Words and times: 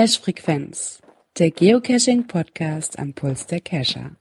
Cache-Frequenz, 0.00 1.02
der 1.38 1.50
Geocaching-Podcast 1.50 2.98
am 2.98 3.12
Puls 3.12 3.46
der 3.46 3.60
Cacher. 3.60 4.12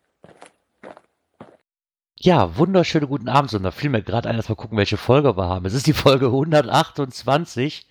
Ja, 2.17 2.57
wunderschöne 2.57 3.07
guten 3.07 3.29
Abend, 3.29 3.53
und 3.53 3.63
da 3.63 3.71
fiel 3.71 3.89
mir 3.89 4.01
gerade 4.01 4.27
ein, 4.27 4.35
dass 4.35 4.49
wir 4.49 4.57
gucken, 4.57 4.77
welche 4.77 4.97
Folge 4.97 5.37
wir 5.37 5.47
haben. 5.47 5.65
Es 5.65 5.73
ist 5.73 5.87
die 5.87 5.93
Folge 5.93 6.25
128. 6.25 7.87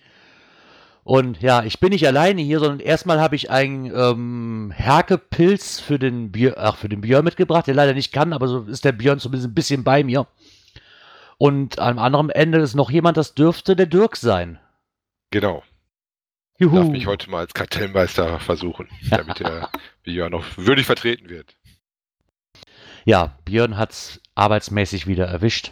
Und 1.03 1.41
ja, 1.41 1.63
ich 1.63 1.79
bin 1.79 1.89
nicht 1.89 2.05
alleine 2.05 2.43
hier, 2.43 2.59
sondern 2.59 2.79
erstmal 2.79 3.19
habe 3.19 3.35
ich 3.35 3.49
einen 3.49 3.91
ähm, 3.91 4.71
Herkepilz 4.71 5.79
für 5.79 5.97
den, 5.97 6.31
Bier, 6.31 6.59
ach, 6.59 6.77
für 6.77 6.89
den 6.89 7.01
Björn 7.01 7.25
mitgebracht, 7.25 7.65
der 7.65 7.73
leider 7.73 7.95
nicht 7.95 8.11
kann, 8.11 8.33
aber 8.33 8.47
so 8.47 8.59
ist 8.65 8.85
der 8.85 8.91
Björn 8.91 9.17
zumindest 9.17 9.49
ein 9.49 9.55
bisschen 9.55 9.83
bei 9.83 10.03
mir. 10.03 10.27
Und 11.39 11.79
am 11.79 11.97
anderen 11.97 12.29
Ende 12.29 12.59
ist 12.59 12.75
noch 12.75 12.91
jemand, 12.91 13.17
das 13.17 13.33
dürfte 13.33 13.75
der 13.75 13.87
Dirk 13.87 14.15
sein. 14.15 14.59
Genau. 15.31 15.63
Juhu. 16.59 16.75
Darf 16.75 16.89
mich 16.89 17.07
heute 17.07 17.29
mal 17.29 17.39
als 17.39 17.53
Kartellmeister 17.53 18.37
versuchen, 18.41 18.89
damit 19.09 19.39
der 19.39 19.69
Björn 20.03 20.31
noch 20.31 20.45
würdig 20.57 20.85
vertreten 20.85 21.29
wird. 21.29 21.55
Ja, 23.05 23.37
Björn 23.45 23.77
hat 23.77 23.91
es 23.91 24.21
arbeitsmäßig 24.35 25.07
wieder 25.07 25.25
erwischt. 25.25 25.71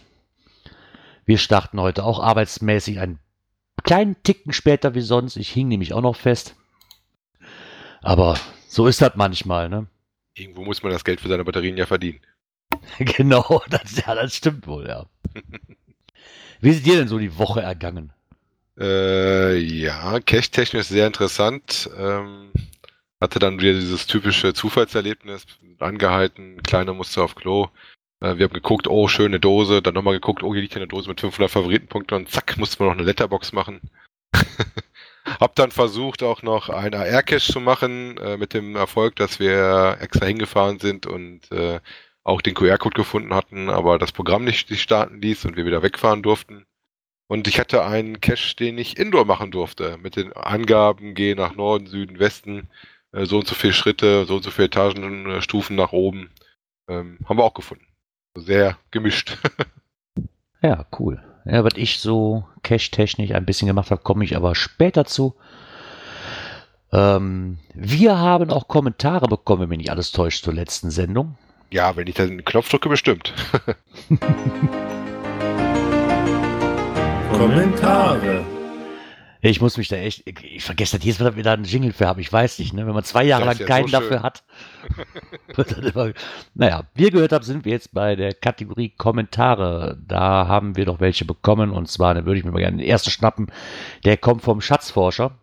Wir 1.25 1.37
starten 1.37 1.81
heute 1.81 2.05
auch 2.05 2.21
arbeitsmäßig 2.21 2.99
einen 2.99 3.19
kleinen 3.83 4.15
Ticken 4.23 4.53
später 4.53 4.95
wie 4.95 5.01
sonst. 5.01 5.35
Ich 5.35 5.49
hing 5.49 5.67
nämlich 5.67 5.93
auch 5.93 6.01
noch 6.01 6.15
fest. 6.15 6.55
Aber 8.01 8.39
so 8.69 8.87
ist 8.87 9.01
das 9.01 9.15
manchmal, 9.15 9.67
ne? 9.67 9.87
Irgendwo 10.35 10.63
muss 10.63 10.83
man 10.83 10.93
das 10.93 11.03
Geld 11.03 11.19
für 11.19 11.27
seine 11.27 11.43
Batterien 11.43 11.75
ja 11.75 11.85
verdienen. 11.85 12.21
genau, 12.99 13.61
das, 13.69 13.97
ja, 13.97 14.15
das 14.15 14.35
stimmt 14.35 14.67
wohl, 14.67 14.87
ja. 14.87 15.05
Wie 16.61 16.69
ist 16.69 16.85
dir 16.85 16.95
denn 16.95 17.09
so 17.09 17.19
die 17.19 17.37
Woche 17.37 17.61
ergangen? 17.61 18.13
Äh, 18.79 19.57
ja, 19.57 20.19
cache-technisch 20.19 20.87
sehr 20.87 21.07
interessant. 21.07 21.89
Ähm, 21.97 22.51
hatte 23.19 23.39
dann 23.39 23.59
wieder 23.59 23.73
dieses 23.73 24.05
typische 24.07 24.53
Zufallserlebnis, 24.53 25.45
angehalten, 25.79 26.61
kleiner 26.63 26.93
musste 26.93 27.23
auf 27.23 27.35
Klo. 27.35 27.69
Äh, 28.21 28.37
wir 28.37 28.45
haben 28.45 28.53
geguckt, 28.53 28.87
oh, 28.87 29.07
schöne 29.07 29.39
Dose, 29.39 29.81
dann 29.81 29.95
nochmal 29.95 30.13
geguckt, 30.15 30.43
oh, 30.43 30.53
hier 30.53 30.61
liegt 30.61 30.75
eine 30.75 30.87
Dose 30.87 31.09
mit 31.09 31.19
500 31.19 31.51
Favoritenpunkten 31.51 32.17
und 32.17 32.29
zack, 32.29 32.57
musste 32.57 32.83
man 32.83 32.89
noch 32.89 32.97
eine 32.97 33.05
Letterbox 33.05 33.51
machen. 33.53 33.81
hab 35.39 35.55
dann 35.55 35.71
versucht, 35.71 36.23
auch 36.23 36.43
noch 36.43 36.69
ein 36.69 36.93
AR-Cache 36.93 37.51
zu 37.51 37.59
machen, 37.59 38.17
äh, 38.17 38.37
mit 38.37 38.53
dem 38.53 38.75
Erfolg, 38.75 39.15
dass 39.15 39.39
wir 39.39 39.97
extra 39.99 40.25
hingefahren 40.27 40.79
sind 40.79 41.07
und 41.07 41.51
äh, 41.51 41.79
auch 42.23 42.41
den 42.41 42.55
QR-Code 42.55 42.95
gefunden 42.95 43.33
hatten, 43.33 43.69
aber 43.69 43.97
das 43.97 44.11
Programm 44.11 44.43
nicht 44.43 44.73
starten 44.79 45.21
ließ 45.21 45.45
und 45.45 45.55
wir 45.55 45.65
wieder 45.65 45.81
wegfahren 45.81 46.23
durften. 46.23 46.65
Und 47.27 47.47
ich 47.47 47.59
hatte 47.59 47.83
einen 47.85 48.21
Cache, 48.21 48.55
den 48.55 48.77
ich 48.77 48.97
Indoor 48.97 49.25
machen 49.25 49.51
durfte, 49.51 49.97
mit 50.01 50.15
den 50.15 50.31
Angaben, 50.33 51.13
gehe 51.13 51.35
nach 51.35 51.55
Norden, 51.55 51.87
Süden, 51.87 52.19
Westen, 52.19 52.69
äh, 53.11 53.25
so 53.25 53.37
und 53.39 53.47
so 53.47 53.55
viele 53.55 53.73
Schritte, 53.73 54.25
so 54.25 54.37
und 54.37 54.43
so 54.43 54.51
viele 54.51 54.67
Etagenstufen 54.67 55.75
nach 55.75 55.91
oben. 55.91 56.29
Ähm, 56.87 57.19
haben 57.25 57.37
wir 57.37 57.43
auch 57.43 57.53
gefunden. 57.53 57.85
Sehr 58.35 58.77
gemischt. 58.91 59.37
ja, 60.61 60.85
cool. 60.97 61.21
Ja, 61.45 61.63
was 61.63 61.73
ich 61.75 61.99
so 61.99 62.45
cache-technisch 62.63 63.31
ein 63.31 63.45
bisschen 63.45 63.67
gemacht 63.67 63.91
habe, 63.91 64.01
komme 64.01 64.23
ich 64.23 64.35
aber 64.35 64.55
später 64.55 65.05
zu. 65.05 65.35
Ähm, 66.93 67.59
wir 67.73 68.17
haben 68.17 68.51
auch 68.51 68.67
Kommentare 68.69 69.27
bekommen, 69.27 69.63
wenn 69.63 69.69
mich 69.69 69.77
nicht 69.79 69.91
alles 69.91 70.11
täuscht, 70.11 70.43
zur 70.43 70.53
letzten 70.53 70.91
Sendung. 70.91 71.37
Ja, 71.71 71.97
wenn 71.97 72.07
ich 72.07 72.15
dann 72.15 72.29
den 72.29 72.45
Knopf 72.45 72.69
drücke, 72.69 72.87
bestimmt. 72.87 73.33
Kommentare. 77.37 78.43
Ich 79.41 79.61
muss 79.61 79.77
mich 79.77 79.87
da 79.87 79.95
echt, 79.95 80.27
ich 80.27 80.63
vergesse 80.63 80.97
das 80.97 81.05
jedes 81.05 81.19
Mal, 81.19 81.25
dass 81.25 81.35
wir 81.35 81.43
da 81.43 81.53
einen 81.53 81.65
Jingle 81.65 81.93
für 81.93 82.07
haben. 82.07 82.19
Ich 82.19 82.33
weiß 82.33 82.57
nicht, 82.57 82.73
ne? 82.73 82.87
wenn 82.87 82.95
man 82.95 83.03
zwei 83.03 83.23
Jahre 83.23 83.45
lang 83.45 83.59
keinen 83.59 83.87
so 83.87 83.91
dafür 83.91 84.23
hat. 84.23 84.43
immer, 85.93 86.13
naja, 86.55 86.85
wie 86.95 87.03
ihr 87.03 87.11
gehört 87.11 87.33
habt, 87.33 87.45
sind 87.45 87.63
wir 87.63 87.73
jetzt 87.73 87.93
bei 87.93 88.15
der 88.15 88.33
Kategorie 88.33 88.89
Kommentare. 88.89 89.99
Da 90.07 90.47
haben 90.47 90.75
wir 90.75 90.85
doch 90.85 90.99
welche 90.99 91.25
bekommen 91.25 91.69
und 91.69 91.87
zwar, 91.87 92.15
da 92.15 92.25
würde 92.25 92.39
ich 92.39 92.43
mir 92.43 92.51
mal 92.51 92.57
gerne 92.57 92.77
den 92.77 92.87
ersten 92.87 93.11
schnappen. 93.11 93.51
Der 94.03 94.17
kommt 94.17 94.41
vom 94.41 94.59
Schatzforscher 94.59 95.37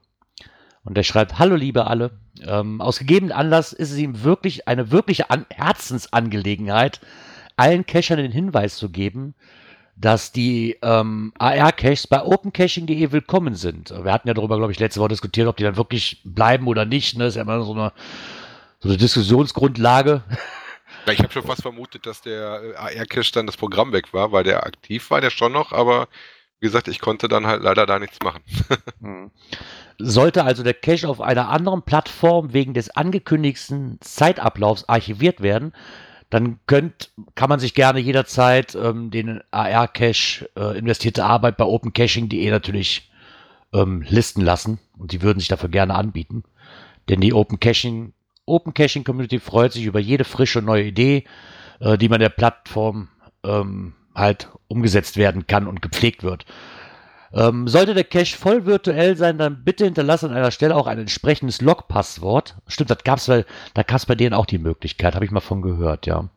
und 0.82 0.96
der 0.96 1.04
schreibt: 1.04 1.38
Hallo, 1.38 1.54
liebe 1.54 1.86
alle. 1.86 2.10
Ähm, 2.44 2.80
aus 2.80 2.98
gegebenen 2.98 3.30
Anlass 3.30 3.72
ist 3.72 3.92
es 3.92 3.98
ihm 3.98 4.24
wirklich 4.24 4.66
eine 4.66 4.90
wirkliche 4.90 5.30
An 5.30 5.46
Herzensangelegenheit, 5.48 7.00
allen 7.56 7.86
Cachern 7.86 8.18
den 8.18 8.32
Hinweis 8.32 8.76
zu 8.76 8.90
geben, 8.90 9.34
dass 9.96 10.32
die 10.32 10.76
ähm, 10.82 11.32
AR-Caches 11.38 12.06
bei 12.06 12.22
opencaching.de 12.22 13.12
willkommen 13.12 13.54
sind. 13.54 13.90
Wir 13.90 14.12
hatten 14.12 14.28
ja 14.28 14.34
darüber, 14.34 14.56
glaube 14.56 14.72
ich, 14.72 14.80
letzte 14.80 15.00
Woche 15.00 15.10
diskutiert, 15.10 15.46
ob 15.46 15.56
die 15.56 15.62
dann 15.62 15.76
wirklich 15.76 16.20
bleiben 16.24 16.66
oder 16.66 16.84
nicht. 16.84 17.16
Ne? 17.16 17.24
Das 17.24 17.32
ist 17.32 17.36
ja 17.36 17.42
immer 17.42 17.62
so 17.62 17.72
eine, 17.72 17.92
so 18.80 18.88
eine 18.88 18.98
Diskussionsgrundlage. 18.98 20.22
Ja, 21.06 21.12
ich 21.12 21.20
habe 21.20 21.32
schon 21.32 21.44
fast 21.44 21.62
vermutet, 21.62 22.06
dass 22.06 22.22
der 22.22 22.62
äh, 22.62 22.98
AR-Cache 22.98 23.32
dann 23.32 23.46
das 23.46 23.56
Programm 23.56 23.92
weg 23.92 24.12
war, 24.12 24.32
weil 24.32 24.44
der 24.44 24.66
aktiv 24.66 25.10
war, 25.10 25.20
der 25.20 25.30
schon 25.30 25.52
noch, 25.52 25.72
aber 25.72 26.08
wie 26.60 26.66
gesagt, 26.66 26.88
ich 26.88 26.98
konnte 26.98 27.28
dann 27.28 27.46
halt 27.46 27.62
leider 27.62 27.86
da 27.86 27.98
nichts 27.98 28.18
machen. 28.22 28.42
Hm. 29.00 29.30
Sollte 29.98 30.44
also 30.44 30.62
der 30.62 30.74
Cache 30.74 31.08
auf 31.08 31.20
einer 31.20 31.50
anderen 31.50 31.82
Plattform 31.82 32.52
wegen 32.52 32.74
des 32.74 32.90
angekündigten 32.90 33.98
Zeitablaufs 34.00 34.88
archiviert 34.88 35.40
werden, 35.42 35.72
dann 36.30 36.58
könnt, 36.66 37.12
kann 37.34 37.48
man 37.48 37.60
sich 37.60 37.74
gerne 37.74 38.00
jederzeit 38.00 38.74
ähm, 38.74 39.10
den 39.10 39.40
AR-Cache 39.50 40.50
äh, 40.56 40.78
investierte 40.78 41.24
Arbeit 41.24 41.56
bei 41.56 41.64
opencaching.de 41.64 42.50
natürlich 42.50 43.10
ähm, 43.72 44.02
listen 44.08 44.40
lassen 44.40 44.78
und 44.98 45.12
die 45.12 45.22
würden 45.22 45.38
sich 45.38 45.48
dafür 45.48 45.68
gerne 45.68 45.94
anbieten. 45.94 46.44
Denn 47.08 47.20
die 47.20 47.34
Open 47.34 47.60
Caching, 47.60 48.12
Open 48.46 48.74
Caching 48.74 49.04
Community 49.04 49.38
freut 49.38 49.72
sich 49.72 49.84
über 49.84 50.00
jede 50.00 50.24
frische 50.24 50.62
neue 50.62 50.84
Idee, 50.84 51.24
äh, 51.80 51.98
die 51.98 52.08
man 52.08 52.20
der 52.20 52.30
Plattform 52.30 53.08
ähm, 53.44 53.94
halt 54.14 54.48
umgesetzt 54.68 55.16
werden 55.16 55.46
kann 55.46 55.66
und 55.66 55.82
gepflegt 55.82 56.22
wird. 56.22 56.46
Ähm, 57.34 57.66
sollte 57.66 57.94
der 57.94 58.04
Cache 58.04 58.36
voll 58.36 58.64
virtuell 58.64 59.16
sein, 59.16 59.38
dann 59.38 59.64
bitte 59.64 59.84
hinterlasse 59.84 60.26
an 60.26 60.36
einer 60.36 60.52
Stelle 60.52 60.76
auch 60.76 60.86
ein 60.86 60.98
entsprechendes 60.98 61.60
Log-Passwort. 61.60 62.54
Stimmt, 62.68 62.90
das 62.90 63.02
gab's, 63.02 63.28
weil 63.28 63.44
da 63.74 63.82
gab 63.82 63.96
es 63.96 64.06
bei 64.06 64.14
denen 64.14 64.34
auch 64.34 64.46
die 64.46 64.58
Möglichkeit, 64.58 65.16
habe 65.16 65.24
ich 65.24 65.32
mal 65.32 65.40
von 65.40 65.60
gehört, 65.60 66.06
ja. 66.06 66.28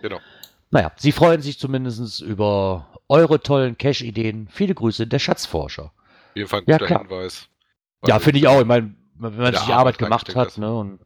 Genau. 0.00 0.18
Naja, 0.70 0.92
sie 0.96 1.12
freuen 1.12 1.42
sich 1.42 1.58
zumindest 1.58 2.22
über 2.22 2.86
eure 3.08 3.40
tollen 3.40 3.76
Cache-Ideen. 3.76 4.48
Viele 4.50 4.74
Grüße, 4.74 5.06
der 5.06 5.18
Schatzforscher. 5.18 5.84
Auf 5.84 5.92
jeden 6.34 6.48
Fall 6.48 6.60
ein 6.60 6.66
guter 6.66 6.90
ja, 6.90 6.98
Hinweis. 7.00 7.48
Ja, 8.06 8.18
finde 8.18 8.38
ich 8.38 8.48
auch. 8.48 8.60
Ich 8.60 8.66
meine, 8.66 8.94
wenn 9.14 9.36
man 9.36 9.54
sich 9.54 9.62
die 9.64 9.72
Arbeit 9.72 9.98
gemacht 9.98 10.34
hat, 10.34 10.56
ne, 10.58 10.74
und 10.74 11.00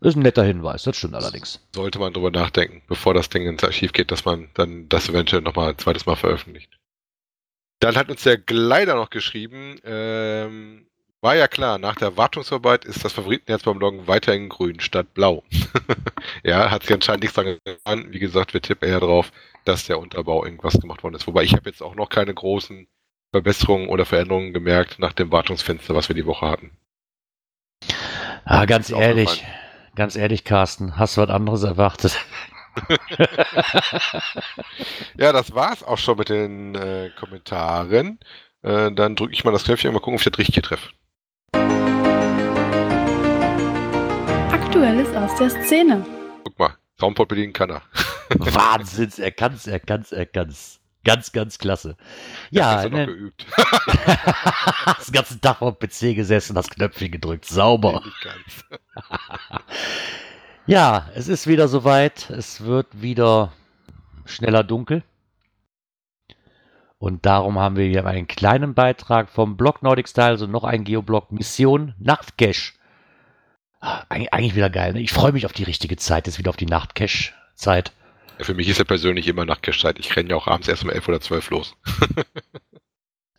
ist 0.00 0.16
ein 0.16 0.22
netter 0.22 0.44
Hinweis, 0.44 0.84
das 0.84 0.96
stimmt 0.96 1.14
allerdings. 1.14 1.60
Sollte 1.74 1.98
man 1.98 2.12
drüber 2.12 2.30
nachdenken, 2.30 2.82
bevor 2.86 3.14
das 3.14 3.30
Ding 3.30 3.46
ins 3.46 3.64
Archiv 3.64 3.92
geht, 3.92 4.10
dass 4.10 4.24
man 4.24 4.48
dann 4.54 4.88
das 4.88 5.08
eventuell 5.08 5.42
nochmal 5.42 5.70
ein 5.70 5.78
zweites 5.78 6.06
Mal 6.06 6.14
veröffentlicht. 6.14 6.77
Dann 7.80 7.96
hat 7.96 8.10
uns 8.10 8.22
der 8.22 8.38
Gleiter 8.38 8.94
noch 8.96 9.10
geschrieben, 9.10 9.78
ähm, 9.84 10.86
war 11.20 11.34
ja 11.34 11.48
klar, 11.48 11.78
nach 11.78 11.96
der 11.96 12.16
Wartungsarbeit 12.16 12.84
ist 12.84 13.04
das 13.04 13.12
Favoritenherz 13.12 13.64
beim 13.64 13.78
Loggen 13.78 14.06
weiterhin 14.06 14.48
grün 14.48 14.78
statt 14.80 15.14
blau. 15.14 15.42
ja, 16.44 16.70
hat 16.70 16.82
sich 16.82 16.92
anscheinend 16.92 17.22
nichts 17.22 17.34
daran 17.34 17.58
getan. 17.64 18.12
Wie 18.12 18.20
gesagt, 18.20 18.54
wir 18.54 18.62
tippen 18.62 18.88
eher 18.88 19.00
drauf, 19.00 19.32
dass 19.64 19.84
der 19.86 19.98
Unterbau 19.98 20.44
irgendwas 20.44 20.80
gemacht 20.80 21.02
worden 21.02 21.16
ist. 21.16 21.26
Wobei 21.26 21.42
ich 21.42 21.54
habe 21.54 21.68
jetzt 21.68 21.82
auch 21.82 21.96
noch 21.96 22.08
keine 22.08 22.32
großen 22.32 22.86
Verbesserungen 23.32 23.88
oder 23.88 24.06
Veränderungen 24.06 24.52
gemerkt 24.52 24.98
nach 24.98 25.12
dem 25.12 25.32
Wartungsfenster, 25.32 25.94
was 25.94 26.08
wir 26.08 26.14
die 26.14 26.26
Woche 26.26 26.46
hatten. 26.46 26.70
Ah, 28.44 28.64
ganz 28.64 28.90
ehrlich, 28.90 29.44
ganz 29.94 30.16
ehrlich, 30.16 30.44
Carsten, 30.44 30.96
hast 30.96 31.16
du 31.16 31.20
was 31.20 31.30
anderes 31.30 31.64
erwartet? 31.64 32.18
ja, 35.18 35.32
das 35.32 35.54
war's 35.54 35.82
auch 35.82 35.98
schon 35.98 36.18
mit 36.18 36.28
den 36.28 36.74
äh, 36.74 37.10
Kommentaren. 37.18 38.18
Äh, 38.62 38.92
dann 38.92 39.16
drücke 39.16 39.32
ich 39.32 39.44
mal 39.44 39.52
das 39.52 39.64
Knöpfchen 39.64 39.88
und 39.88 39.94
mal 39.94 40.00
gucken, 40.00 40.14
ob 40.14 40.20
ich 40.20 40.30
das 40.30 40.38
richtige 40.38 40.62
treffe. 40.62 40.90
Aktuelles 44.52 45.14
aus 45.14 45.34
der 45.36 45.50
Szene. 45.50 46.04
Guck 46.44 46.58
mal, 46.58 46.74
Raumport 47.00 47.28
bedienen 47.28 47.52
kann 47.52 47.70
er. 47.70 47.82
Wahnsinns, 48.30 49.18
er 49.18 49.32
kann's, 49.32 49.66
er 49.66 49.80
kann's, 49.80 50.12
er 50.12 50.26
kann's. 50.26 50.80
Ganz, 51.04 51.32
ganz 51.32 51.58
klasse. 51.58 51.96
Ja, 52.50 52.82
ja 52.82 52.88
ne, 52.88 52.98
noch 52.98 53.06
geübt. 53.06 53.46
das 54.84 55.12
ganze 55.12 55.40
Tag 55.40 55.62
auf 55.62 55.78
dem 55.78 55.88
PC 55.88 56.14
gesessen, 56.14 56.54
das 56.54 56.68
Knöpfchen 56.68 57.12
gedrückt. 57.12 57.46
Sauber. 57.46 58.02
Nee, 58.04 58.10
Ja, 60.68 61.08
es 61.14 61.28
ist 61.28 61.46
wieder 61.46 61.66
soweit. 61.66 62.28
Es 62.28 62.60
wird 62.60 63.00
wieder 63.00 63.54
schneller 64.26 64.62
dunkel. 64.62 65.02
Und 66.98 67.24
darum 67.24 67.58
haben 67.58 67.76
wir 67.76 67.86
hier 67.86 68.04
einen 68.04 68.26
kleinen 68.26 68.74
Beitrag 68.74 69.30
vom 69.30 69.56
Blog 69.56 69.82
Nordic 69.82 70.10
Style, 70.10 70.28
also 70.28 70.46
noch 70.46 70.64
ein 70.64 70.84
Geoblog 70.84 71.32
Mission 71.32 71.94
Nachtcache. 71.98 72.74
Ah, 73.80 74.04
eigentlich 74.10 74.56
wieder 74.56 74.68
geil. 74.68 74.92
Ne? 74.92 75.00
Ich 75.00 75.10
freue 75.10 75.32
mich 75.32 75.46
auf 75.46 75.54
die 75.54 75.64
richtige 75.64 75.96
Zeit, 75.96 76.26
jetzt 76.26 76.38
wieder 76.38 76.50
auf 76.50 76.56
die 76.58 76.66
Nachtcache-Zeit. 76.66 77.92
Ja, 78.38 78.44
für 78.44 78.52
mich 78.52 78.68
ist 78.68 78.76
ja 78.76 78.84
persönlich 78.84 79.26
immer 79.26 79.46
Nachtcache-Zeit. 79.46 79.98
Ich 79.98 80.14
renne 80.16 80.28
ja 80.28 80.36
auch 80.36 80.48
abends 80.48 80.68
erst 80.68 80.84
um 80.84 80.90
11 80.90 81.08
oder 81.08 81.20
12 81.22 81.48
los. 81.48 81.76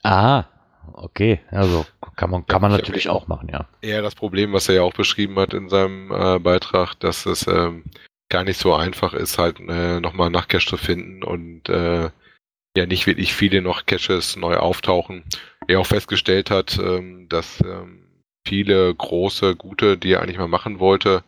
ah, 0.03 0.45
okay. 0.95 1.39
Also 1.51 1.85
kann 2.15 2.29
man, 2.29 2.45
kann 2.45 2.61
man 2.61 2.71
natürlich 2.71 3.09
auch 3.09 3.27
machen, 3.27 3.49
ja. 3.51 3.67
Eher 3.81 4.01
das 4.01 4.15
Problem, 4.15 4.53
was 4.53 4.69
er 4.69 4.75
ja 4.75 4.81
auch 4.81 4.93
beschrieben 4.93 5.37
hat 5.37 5.53
in 5.53 5.69
seinem 5.69 6.11
äh, 6.11 6.39
Beitrag, 6.39 6.95
dass 6.95 7.25
es 7.25 7.47
ähm, 7.47 7.83
gar 8.29 8.43
nicht 8.43 8.59
so 8.59 8.73
einfach 8.73 9.13
ist, 9.13 9.37
halt 9.37 9.59
äh, 9.59 9.99
nochmal 9.99 10.29
nach 10.29 10.47
Cache 10.47 10.67
zu 10.67 10.77
finden 10.77 11.23
und 11.23 11.69
äh, 11.69 12.09
ja 12.77 12.85
nicht 12.85 13.07
wirklich 13.07 13.33
viele 13.33 13.61
noch 13.61 13.85
Caches 13.85 14.35
neu 14.35 14.57
auftauchen. 14.57 15.23
Er 15.67 15.79
auch 15.79 15.87
festgestellt 15.87 16.51
hat, 16.51 16.77
ähm, 16.79 17.27
dass 17.29 17.61
ähm, 17.61 18.07
viele 18.47 18.93
große, 18.93 19.55
gute, 19.55 19.97
die 19.97 20.13
er 20.13 20.21
eigentlich 20.21 20.37
mal 20.37 20.47
machen 20.47 20.79
wollte, 20.79 21.23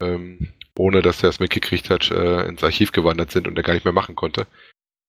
ähm, 0.00 0.52
ohne 0.78 1.02
dass 1.02 1.22
er 1.22 1.28
es 1.28 1.40
mitgekriegt 1.40 1.90
hat, 1.90 2.10
äh, 2.10 2.46
ins 2.46 2.64
Archiv 2.64 2.92
gewandert 2.92 3.30
sind 3.30 3.46
und 3.48 3.56
er 3.56 3.62
gar 3.62 3.74
nicht 3.74 3.84
mehr 3.84 3.92
machen 3.92 4.14
konnte. 4.14 4.46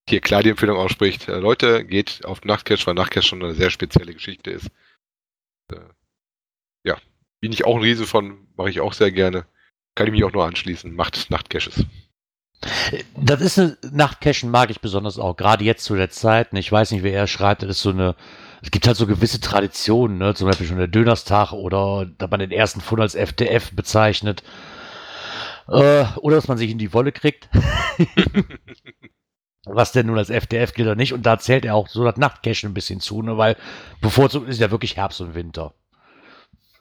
Hier 0.10 0.22
klar 0.22 0.44
die 0.44 0.50
Empfehlung 0.50 0.78
ausspricht, 0.78 1.28
äh, 1.28 1.38
Leute, 1.38 1.86
geht 1.86 2.26
auf 2.26 2.44
Nachtcache, 2.44 2.86
weil 2.88 2.96
Nachtcache 2.96 3.26
schon 3.26 3.44
eine 3.44 3.54
sehr 3.54 3.70
spezielle 3.70 4.14
Geschichte 4.14 4.52
ist. 4.52 4.68
Äh, 5.72 5.80
ja, 6.86 6.98
bin 7.40 7.52
ich 7.52 7.66
auch 7.66 7.76
ein 7.76 7.82
Riese 7.82 8.08
von, 8.08 8.48
mache 8.58 8.70
ich 8.70 8.82
auch 8.82 8.94
sehr 8.94 9.12
gerne. 9.12 9.46
Kann 9.96 10.08
ich 10.08 10.14
mich 10.14 10.24
auch 10.24 10.34
nur 10.34 10.46
anschließen, 10.46 10.96
macht 10.96 11.30
Nachtcaches. 11.30 11.86
Das 13.16 13.42
ist 13.42 13.58
eine 13.58 13.78
Nachtcachen 13.92 14.52
mag 14.52 14.70
ich 14.70 14.82
besonders 14.82 15.18
auch, 15.18 15.36
gerade 15.36 15.64
jetzt 15.64 15.84
zu 15.84 15.96
der 15.96 16.12
Zeit. 16.12 16.50
Ich 16.54 16.72
weiß 16.72 16.92
nicht, 16.92 17.04
wer 17.04 17.14
er 17.14 17.28
schreibt, 17.28 17.64
das 17.64 17.70
ist 17.72 17.82
so 17.82 17.90
eine, 17.90 18.16
es 18.62 18.70
gibt 18.70 18.86
halt 18.88 18.98
so 18.98 19.08
gewisse 19.08 19.42
Traditionen, 19.42 20.18
ne? 20.18 20.36
zum 20.36 20.48
Beispiel 20.48 20.68
schon 20.68 20.78
der 20.78 20.88
Dönerstag 20.88 21.54
oder 21.54 22.06
da 22.18 22.28
man 22.28 22.40
den 22.40 22.52
ersten 22.52 22.82
Fund 22.82 23.02
als 23.02 23.16
FDF 23.16 23.72
bezeichnet. 23.72 24.44
Äh, 25.68 26.06
oder 26.18 26.36
dass 26.36 26.48
man 26.48 26.58
sich 26.58 26.70
in 26.70 26.78
die 26.78 26.94
Wolle 26.94 27.12
kriegt. 27.12 27.50
Was 29.66 29.92
denn 29.92 30.08
nun 30.08 30.18
als 30.18 30.30
FDF 30.30 30.74
gilt 30.74 30.88
oder 30.88 30.96
nicht. 30.96 31.14
Und 31.14 31.26
da 31.26 31.38
zählt 31.38 31.66
er 31.66 31.76
auch 31.76 31.88
so 31.88 32.04
das 32.04 32.18
Nachtcachen 32.18 32.70
ein 32.70 32.74
bisschen 32.74 33.00
zu, 33.00 33.22
ne? 33.22 33.38
weil 33.38 33.56
bevorzugt 34.02 34.50
ist 34.50 34.60
ja 34.60 34.72
wirklich 34.72 34.98
Herbst 34.98 35.22
und 35.22 35.36
Winter. 35.36 35.74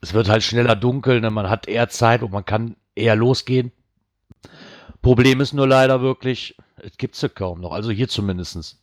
Es 0.01 0.15
wird 0.15 0.29
halt 0.29 0.43
schneller 0.43 0.77
dunkel, 0.77 1.21
ne? 1.21 1.31
man 1.31 1.51
hat 1.51 1.69
eher 1.69 1.91
Zeit 1.91 2.23
und 2.23 2.33
man 2.33 2.45
kann 2.45 2.77
eher 2.95 3.17
losgehen. 3.17 3.71
Problem 5.03 5.41
ist 5.41 5.53
nur 5.53 5.67
leider 5.67 6.01
wirklich, 6.01 6.57
es 6.77 6.97
gibt 6.97 7.17
sie 7.17 7.29
kaum 7.29 7.61
noch, 7.61 7.73
also 7.73 7.91
hier 7.91 8.09
zumindest. 8.09 8.79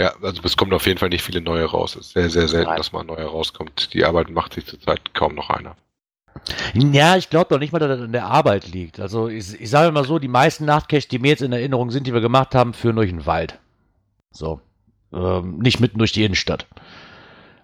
Ja, 0.00 0.14
also 0.22 0.42
es 0.42 0.56
kommen 0.56 0.72
auf 0.72 0.86
jeden 0.86 0.98
Fall 0.98 1.10
nicht 1.10 1.22
viele 1.22 1.40
neue 1.40 1.64
raus. 1.64 1.96
Es 1.96 2.06
ist 2.06 2.12
sehr, 2.14 2.30
sehr 2.30 2.48
selten, 2.48 2.70
Nein. 2.70 2.76
dass 2.76 2.92
mal 2.92 3.00
ein 3.00 3.06
neuer 3.06 3.28
rauskommt. 3.28 3.94
Die 3.94 4.04
Arbeit 4.04 4.30
macht 4.30 4.54
sich 4.54 4.66
zurzeit 4.66 5.14
kaum 5.14 5.34
noch 5.34 5.50
einer. 5.50 5.76
Ja, 6.74 7.16
ich 7.16 7.30
glaube 7.30 7.46
doch 7.50 7.58
nicht 7.58 7.72
mal, 7.72 7.78
dass 7.78 7.88
das 7.88 8.00
an 8.00 8.12
der 8.12 8.26
Arbeit 8.26 8.68
liegt. 8.68 9.00
Also 9.00 9.28
ich, 9.28 9.60
ich 9.60 9.70
sage 9.70 9.92
mal 9.92 10.04
so, 10.04 10.18
die 10.18 10.28
meisten 10.28 10.64
Nachtcaches, 10.64 11.08
die 11.08 11.18
mir 11.18 11.28
jetzt 11.28 11.42
in 11.42 11.52
Erinnerung 11.52 11.90
sind, 11.90 12.06
die 12.06 12.14
wir 12.14 12.20
gemacht 12.20 12.54
haben, 12.54 12.74
führen 12.74 12.96
durch 12.96 13.10
den 13.10 13.26
Wald. 13.26 13.58
So. 14.30 14.60
Ähm, 15.12 15.58
nicht 15.58 15.80
mitten 15.80 15.98
durch 15.98 16.12
die 16.12 16.24
Innenstadt. 16.24 16.66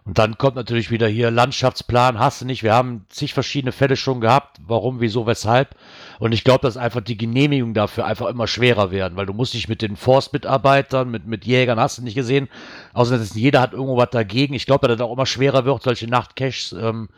Und 0.09 0.17
dann 0.17 0.39
kommt 0.39 0.57
natürlich 0.57 0.91
wieder 0.91 1.07
hier 1.07 1.31
Landschaftsplan, 1.31 2.19
hast 2.19 2.41
du 2.41 2.47
nicht. 2.47 2.63
Wir 2.63 2.73
haben 2.73 3.05
zig 3.11 3.35
verschiedene 3.35 3.73
Fälle 3.73 3.95
schon 3.95 4.23
gehabt. 4.23 4.57
Warum, 4.67 5.01
wieso, 5.01 5.27
weshalb. 5.27 5.75
Und 6.19 6.33
ich 6.33 6.45
glaube, 6.45 6.63
dass 6.63 6.79
einfach 6.79 7.03
die 7.03 7.19
Genehmigungen 7.19 7.75
dafür 7.75 8.07
einfach 8.07 8.29
immer 8.29 8.47
schwerer 8.47 8.91
werden, 8.91 9.17
weil 9.17 9.27
du 9.27 9.35
musst 9.35 9.53
dich 9.53 9.69
mit 9.69 9.83
den 9.83 9.97
Forstmitarbeitern, 9.97 11.11
mit, 11.11 11.27
mit 11.27 11.45
Jägern, 11.45 11.79
hast 11.79 11.99
du 11.99 12.03
nicht 12.03 12.15
gesehen. 12.15 12.49
Außerdem, 12.95 13.27
jeder 13.35 13.61
hat 13.61 13.75
irgendwo 13.75 13.99
was 13.99 14.09
dagegen. 14.09 14.55
Ich 14.55 14.65
glaube, 14.65 14.89
dass 14.89 14.97
es 14.97 15.03
auch 15.03 15.13
immer 15.13 15.27
schwerer 15.27 15.67
wird, 15.67 15.83
solche 15.83 16.07
Nachtcaches 16.07 16.75
ähm, 16.81 17.11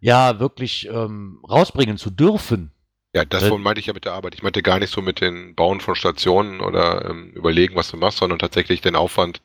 ja 0.00 0.40
wirklich 0.40 0.88
ähm, 0.88 1.42
rausbringen 1.48 1.98
zu 1.98 2.10
dürfen. 2.10 2.72
Ja, 3.14 3.24
das 3.24 3.42
äh, 3.44 3.58
meinte 3.58 3.80
ich 3.80 3.86
ja 3.86 3.92
mit 3.92 4.04
der 4.04 4.12
Arbeit. 4.12 4.34
Ich 4.34 4.42
meinte 4.42 4.62
gar 4.62 4.78
nicht 4.78 4.92
so 4.92 5.02
mit 5.02 5.20
den 5.20 5.54
Bauen 5.54 5.80
von 5.80 5.94
Stationen 5.94 6.60
oder 6.60 7.08
ähm, 7.10 7.30
überlegen, 7.32 7.74
was 7.74 7.90
du 7.90 7.96
machst, 7.96 8.18
sondern 8.18 8.38
tatsächlich 8.38 8.80
den 8.80 8.96
Aufwand, 8.96 9.42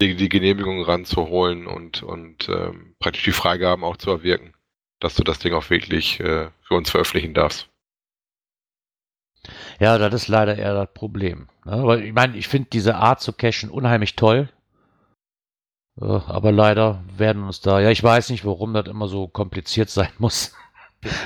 die, 0.00 0.16
die 0.16 0.28
Genehmigung 0.28 0.82
ranzuholen 0.82 1.66
und, 1.66 2.02
und 2.02 2.48
ähm, 2.48 2.94
praktisch 2.98 3.24
die 3.24 3.32
Freigaben 3.32 3.84
auch 3.84 3.98
zu 3.98 4.10
erwirken, 4.10 4.54
dass 4.98 5.14
du 5.14 5.22
das 5.22 5.38
Ding 5.38 5.52
auch 5.52 5.68
wirklich 5.68 6.20
äh, 6.20 6.48
für 6.62 6.74
uns 6.74 6.90
veröffentlichen 6.90 7.34
darfst. 7.34 7.68
Ja, 9.78 9.98
das 9.98 10.14
ist 10.14 10.28
leider 10.28 10.56
eher 10.56 10.74
das 10.74 10.92
Problem. 10.94 11.48
Ne? 11.64 11.84
Weil 11.84 12.04
ich 12.04 12.12
meine, 12.12 12.36
ich 12.36 12.48
finde 12.48 12.68
diese 12.72 12.94
Art 12.96 13.20
zu 13.20 13.32
cachen 13.32 13.70
unheimlich 13.70 14.16
toll. 14.16 14.48
Äh, 16.00 16.04
aber 16.04 16.52
leider 16.52 17.02
werden 17.16 17.44
uns 17.44 17.60
da, 17.60 17.80
ja, 17.80 17.90
ich 17.90 18.02
weiß 18.02 18.30
nicht, 18.30 18.44
warum 18.44 18.74
das 18.74 18.86
immer 18.86 19.08
so 19.08 19.28
kompliziert 19.28 19.90
sein 19.90 20.10
muss. 20.18 20.54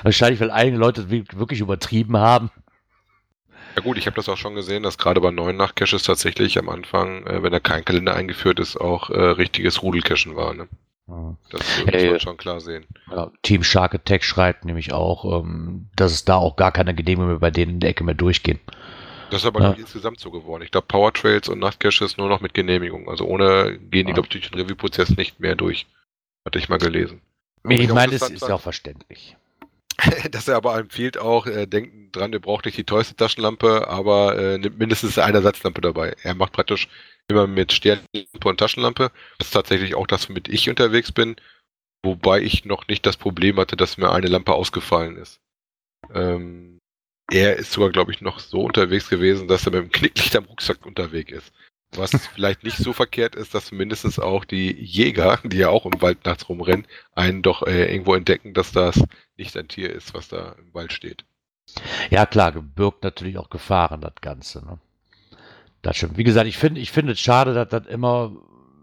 Wahrscheinlich, 0.02 0.40
weil 0.40 0.50
einige 0.50 0.78
Leute 0.78 1.10
wirklich 1.10 1.60
übertrieben 1.60 2.16
haben. 2.16 2.50
Ja 3.76 3.82
gut, 3.82 3.98
ich 3.98 4.06
habe 4.06 4.16
das 4.16 4.28
auch 4.30 4.38
schon 4.38 4.54
gesehen, 4.54 4.82
dass 4.82 4.96
gerade 4.96 5.20
bei 5.20 5.30
neuen 5.30 5.58
Nachtcaches 5.58 6.02
tatsächlich 6.02 6.58
am 6.58 6.70
Anfang, 6.70 7.26
äh, 7.26 7.42
wenn 7.42 7.52
da 7.52 7.60
kein 7.60 7.84
Kalender 7.84 8.14
eingeführt 8.14 8.58
ist, 8.58 8.76
auch 8.76 9.10
äh, 9.10 9.20
richtiges 9.20 9.82
Rudelcachen 9.82 10.34
war. 10.34 10.54
Ne? 10.54 10.66
Ja. 11.08 11.36
Das 11.50 11.60
muss 11.84 11.94
hey, 11.94 12.10
man 12.10 12.20
schon 12.20 12.36
klar 12.38 12.60
sehen. 12.60 12.86
Ja, 13.10 13.30
Team 13.42 13.62
Shark 13.62 13.94
Attack 13.94 14.24
schreibt 14.24 14.64
nämlich 14.64 14.92
auch, 14.92 15.40
ähm, 15.40 15.88
dass 15.94 16.12
es 16.12 16.24
da 16.24 16.36
auch 16.36 16.56
gar 16.56 16.72
keine 16.72 16.94
Genehmigungen 16.94 17.34
mehr 17.34 17.40
bei 17.40 17.50
denen 17.50 17.74
in 17.74 17.80
der 17.80 17.90
Ecke 17.90 18.02
mehr 18.02 18.14
durchgehen. 18.14 18.60
Das 19.30 19.42
ist 19.42 19.46
aber 19.46 19.60
ja. 19.60 19.72
insgesamt 19.72 20.20
so 20.20 20.30
geworden. 20.30 20.62
Ich 20.62 20.70
glaube, 20.70 20.86
Powertrails 20.86 21.48
und 21.48 21.58
Nachtcaches 21.58 22.16
nur 22.16 22.28
noch 22.28 22.40
mit 22.40 22.54
Genehmigung. 22.54 23.08
Also 23.08 23.26
ohne 23.26 23.78
gehen 23.78 24.06
die, 24.06 24.12
glaube 24.12 24.26
ich, 24.26 24.30
durch 24.30 24.50
den 24.50 24.60
Review-Prozess 24.60 25.16
nicht 25.16 25.40
mehr 25.40 25.56
durch. 25.56 25.86
Hatte 26.44 26.58
ich 26.58 26.68
mal 26.68 26.78
gelesen. 26.78 27.20
Ich 27.68 27.88
meine, 27.92 28.18
das 28.18 28.30
ist 28.30 28.46
ja 28.46 28.54
auch 28.54 28.60
verständlich. 28.60 29.36
dass 30.30 30.48
er 30.48 30.56
aber 30.56 30.78
empfiehlt 30.78 31.18
auch, 31.18 31.46
äh, 31.46 31.66
denkt 31.66 32.14
dran, 32.14 32.32
ihr 32.32 32.40
braucht 32.40 32.66
nicht 32.66 32.76
die 32.76 32.84
teuerste 32.84 33.16
Taschenlampe, 33.16 33.88
aber 33.88 34.36
äh, 34.38 34.58
nimmt 34.58 34.78
mindestens 34.78 35.18
eine 35.18 35.38
Ersatzlampe 35.38 35.80
dabei. 35.80 36.14
Er 36.22 36.34
macht 36.34 36.52
praktisch 36.52 36.88
immer 37.28 37.46
mit 37.46 37.72
Sternlampe 37.72 38.48
und 38.48 38.58
Taschenlampe. 38.58 39.10
Das 39.38 39.48
ist 39.48 39.54
tatsächlich 39.54 39.94
auch 39.94 40.06
das, 40.06 40.28
womit 40.28 40.48
ich 40.48 40.68
unterwegs 40.68 41.12
bin, 41.12 41.36
wobei 42.02 42.40
ich 42.40 42.64
noch 42.64 42.86
nicht 42.88 43.06
das 43.06 43.16
Problem 43.16 43.56
hatte, 43.56 43.76
dass 43.76 43.96
mir 43.96 44.12
eine 44.12 44.28
Lampe 44.28 44.52
ausgefallen 44.52 45.16
ist. 45.16 45.40
Ähm, 46.14 46.75
er 47.30 47.56
ist 47.56 47.72
sogar, 47.72 47.90
glaube 47.90 48.12
ich, 48.12 48.20
noch 48.20 48.38
so 48.38 48.62
unterwegs 48.62 49.08
gewesen, 49.08 49.48
dass 49.48 49.66
er 49.66 49.72
mit 49.72 49.82
dem 49.82 49.90
Knicklicht 49.90 50.36
am 50.36 50.44
Rucksack 50.44 50.86
unterwegs 50.86 51.32
ist. 51.32 51.52
Was 51.92 52.10
vielleicht 52.34 52.64
nicht 52.64 52.78
so 52.78 52.92
verkehrt 52.92 53.34
ist, 53.34 53.54
dass 53.54 53.72
mindestens 53.72 54.18
auch 54.18 54.44
die 54.44 54.72
Jäger, 54.72 55.38
die 55.44 55.58
ja 55.58 55.68
auch 55.68 55.86
im 55.86 56.00
Wald 56.00 56.24
nachts 56.24 56.48
rumrennen, 56.48 56.86
einen 57.14 57.42
doch 57.42 57.66
äh, 57.66 57.92
irgendwo 57.92 58.14
entdecken, 58.14 58.54
dass 58.54 58.72
das 58.72 59.02
nicht 59.36 59.56
ein 59.56 59.68
Tier 59.68 59.92
ist, 59.92 60.14
was 60.14 60.28
da 60.28 60.54
im 60.58 60.72
Wald 60.74 60.92
steht. 60.92 61.24
Ja, 62.10 62.26
klar, 62.26 62.52
birgt 62.52 63.02
natürlich 63.02 63.38
auch 63.38 63.50
Gefahren, 63.50 64.00
das 64.00 64.14
Ganze. 64.20 64.64
Ne? 64.64 64.78
Das 65.82 65.96
stimmt. 65.96 66.16
Wie 66.16 66.24
gesagt, 66.24 66.46
ich 66.46 66.58
finde 66.58 66.80
ich 66.80 66.92
finde 66.92 67.12
es 67.12 67.20
schade, 67.20 67.54
dass 67.54 67.68
das 67.68 67.86
immer 67.86 68.36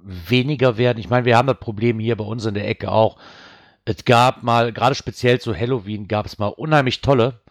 weniger 0.03 0.77
werden. 0.77 1.00
Ich 1.00 1.09
meine, 1.09 1.25
wir 1.25 1.38
haben 1.38 1.47
das 1.47 1.59
Problem 1.59 2.00
hier 2.00 2.17
bei 2.17 2.25
uns 2.25 2.45
in 2.45 2.53
der 2.53 2.67
Ecke 2.67 2.91
auch. 2.91 3.17
Es 3.85 4.05
gab 4.05 4.43
mal, 4.43 4.71
gerade 4.71 4.95
speziell 4.95 5.39
zu 5.39 5.55
Halloween, 5.55 6.07
gab 6.07 6.25
es 6.25 6.38
mal 6.38 6.47
unheimlich 6.47 7.01
tolle. 7.01 7.41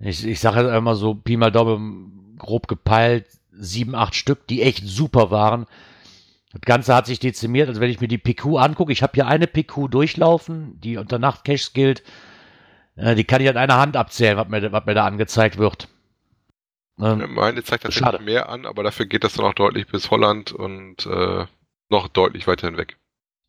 Ich, 0.00 0.26
ich 0.26 0.40
sage 0.40 0.60
jetzt 0.60 0.70
einmal 0.70 0.96
so, 0.96 1.14
Pi 1.14 1.36
mal 1.36 1.52
Daumen, 1.52 2.36
grob 2.38 2.68
gepeilt, 2.68 3.26
sieben, 3.52 3.94
acht 3.94 4.14
Stück, 4.14 4.46
die 4.46 4.62
echt 4.62 4.86
super 4.86 5.30
waren. 5.30 5.66
Das 6.52 6.62
Ganze 6.62 6.94
hat 6.94 7.06
sich 7.06 7.20
dezimiert, 7.20 7.68
also 7.68 7.80
wenn 7.80 7.90
ich 7.90 8.00
mir 8.00 8.08
die 8.08 8.18
PQ 8.18 8.56
angucke, 8.58 8.92
ich 8.92 9.02
habe 9.02 9.12
hier 9.14 9.26
eine 9.26 9.46
PQ 9.46 9.88
durchlaufen, 9.88 10.80
die 10.80 10.96
unter 10.96 11.18
Nachtcaches 11.18 11.74
gilt. 11.74 12.02
Äh, 12.96 13.14
die 13.14 13.24
kann 13.24 13.40
ich 13.40 13.48
an 13.48 13.56
einer 13.56 13.76
Hand 13.78 13.96
abzählen, 13.96 14.36
was 14.36 14.48
mir, 14.48 14.72
was 14.72 14.86
mir 14.86 14.94
da 14.94 15.06
angezeigt 15.06 15.58
wird. 15.58 15.88
Ähm, 16.98 17.34
Meine 17.34 17.62
zeigt 17.62 17.84
tatsächlich 17.84 18.04
schade. 18.04 18.18
mehr 18.18 18.48
an, 18.48 18.66
aber 18.66 18.82
dafür 18.82 19.06
geht 19.06 19.22
das 19.22 19.34
dann 19.34 19.46
auch 19.46 19.54
deutlich 19.54 19.86
bis 19.86 20.10
Holland 20.10 20.52
und 20.52 21.06
äh, 21.06 21.46
noch 21.88 22.08
deutlich 22.08 22.46
weiter 22.46 22.66
hinweg. 22.66 22.96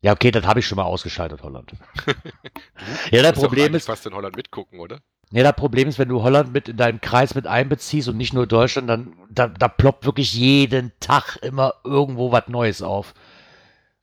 Ja, 0.02 0.12
okay, 0.12 0.30
das 0.30 0.44
habe 0.46 0.60
ich 0.60 0.66
schon 0.66 0.76
mal 0.76 0.84
ausgeschaltet, 0.84 1.42
Holland. 1.42 1.72
ja, 3.10 3.22
das 3.22 3.38
Problem 3.38 3.74
ist. 3.74 3.86
fast 3.86 4.06
in 4.06 4.14
Holland 4.14 4.36
mitgucken, 4.36 4.80
oder? 4.80 5.00
Ja, 5.32 5.42
das 5.42 5.56
Problem 5.56 5.88
ist, 5.88 5.98
wenn 5.98 6.10
du 6.10 6.22
Holland 6.22 6.52
mit 6.52 6.68
in 6.68 6.76
deinen 6.76 7.00
Kreis 7.00 7.34
mit 7.34 7.46
einbeziehst 7.46 8.08
und 8.08 8.18
nicht 8.18 8.34
nur 8.34 8.46
Deutschland, 8.46 8.88
dann 8.88 9.14
da, 9.30 9.48
da 9.48 9.66
ploppt 9.66 10.04
wirklich 10.04 10.34
jeden 10.34 10.92
Tag 11.00 11.38
immer 11.40 11.74
irgendwo 11.84 12.32
was 12.32 12.48
Neues 12.48 12.82
auf. 12.82 13.14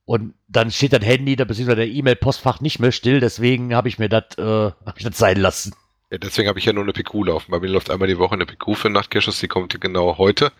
Und 0.05 0.33
dann 0.48 0.71
steht 0.71 0.91
das 0.91 1.05
Handy, 1.05 1.36
da 1.36 1.45
beziehungsweise 1.45 1.75
der 1.75 1.88
E-Mail-Postfach 1.88 2.62
nicht 2.62 2.79
mehr 2.79 2.91
still, 2.91 3.19
deswegen 3.19 3.75
habe 3.75 3.88
ich 3.89 4.00
mir 4.00 4.09
das 4.09 4.36
äh, 4.39 4.71
sein 5.12 5.38
lassen. 5.38 5.75
Ja, 6.09 6.17
deswegen 6.17 6.50
habe 6.50 6.57
ich 6.57 6.65
ja 6.65 6.74
nur 6.74 6.83
eine 6.83 6.93
PQ 6.93 7.25
laufen. 7.25 7.51
Bei 7.51 7.59
mir 7.59 7.67
läuft 7.67 7.91
einmal 7.91 8.07
die 8.07 8.17
Woche 8.17 8.33
eine 8.33 8.48
PQ 8.48 8.75
für 8.75 8.89
Nachtcaches, 8.89 9.39
die 9.39 9.48
kommt 9.48 9.79
genau 9.79 10.17
heute. 10.17 10.51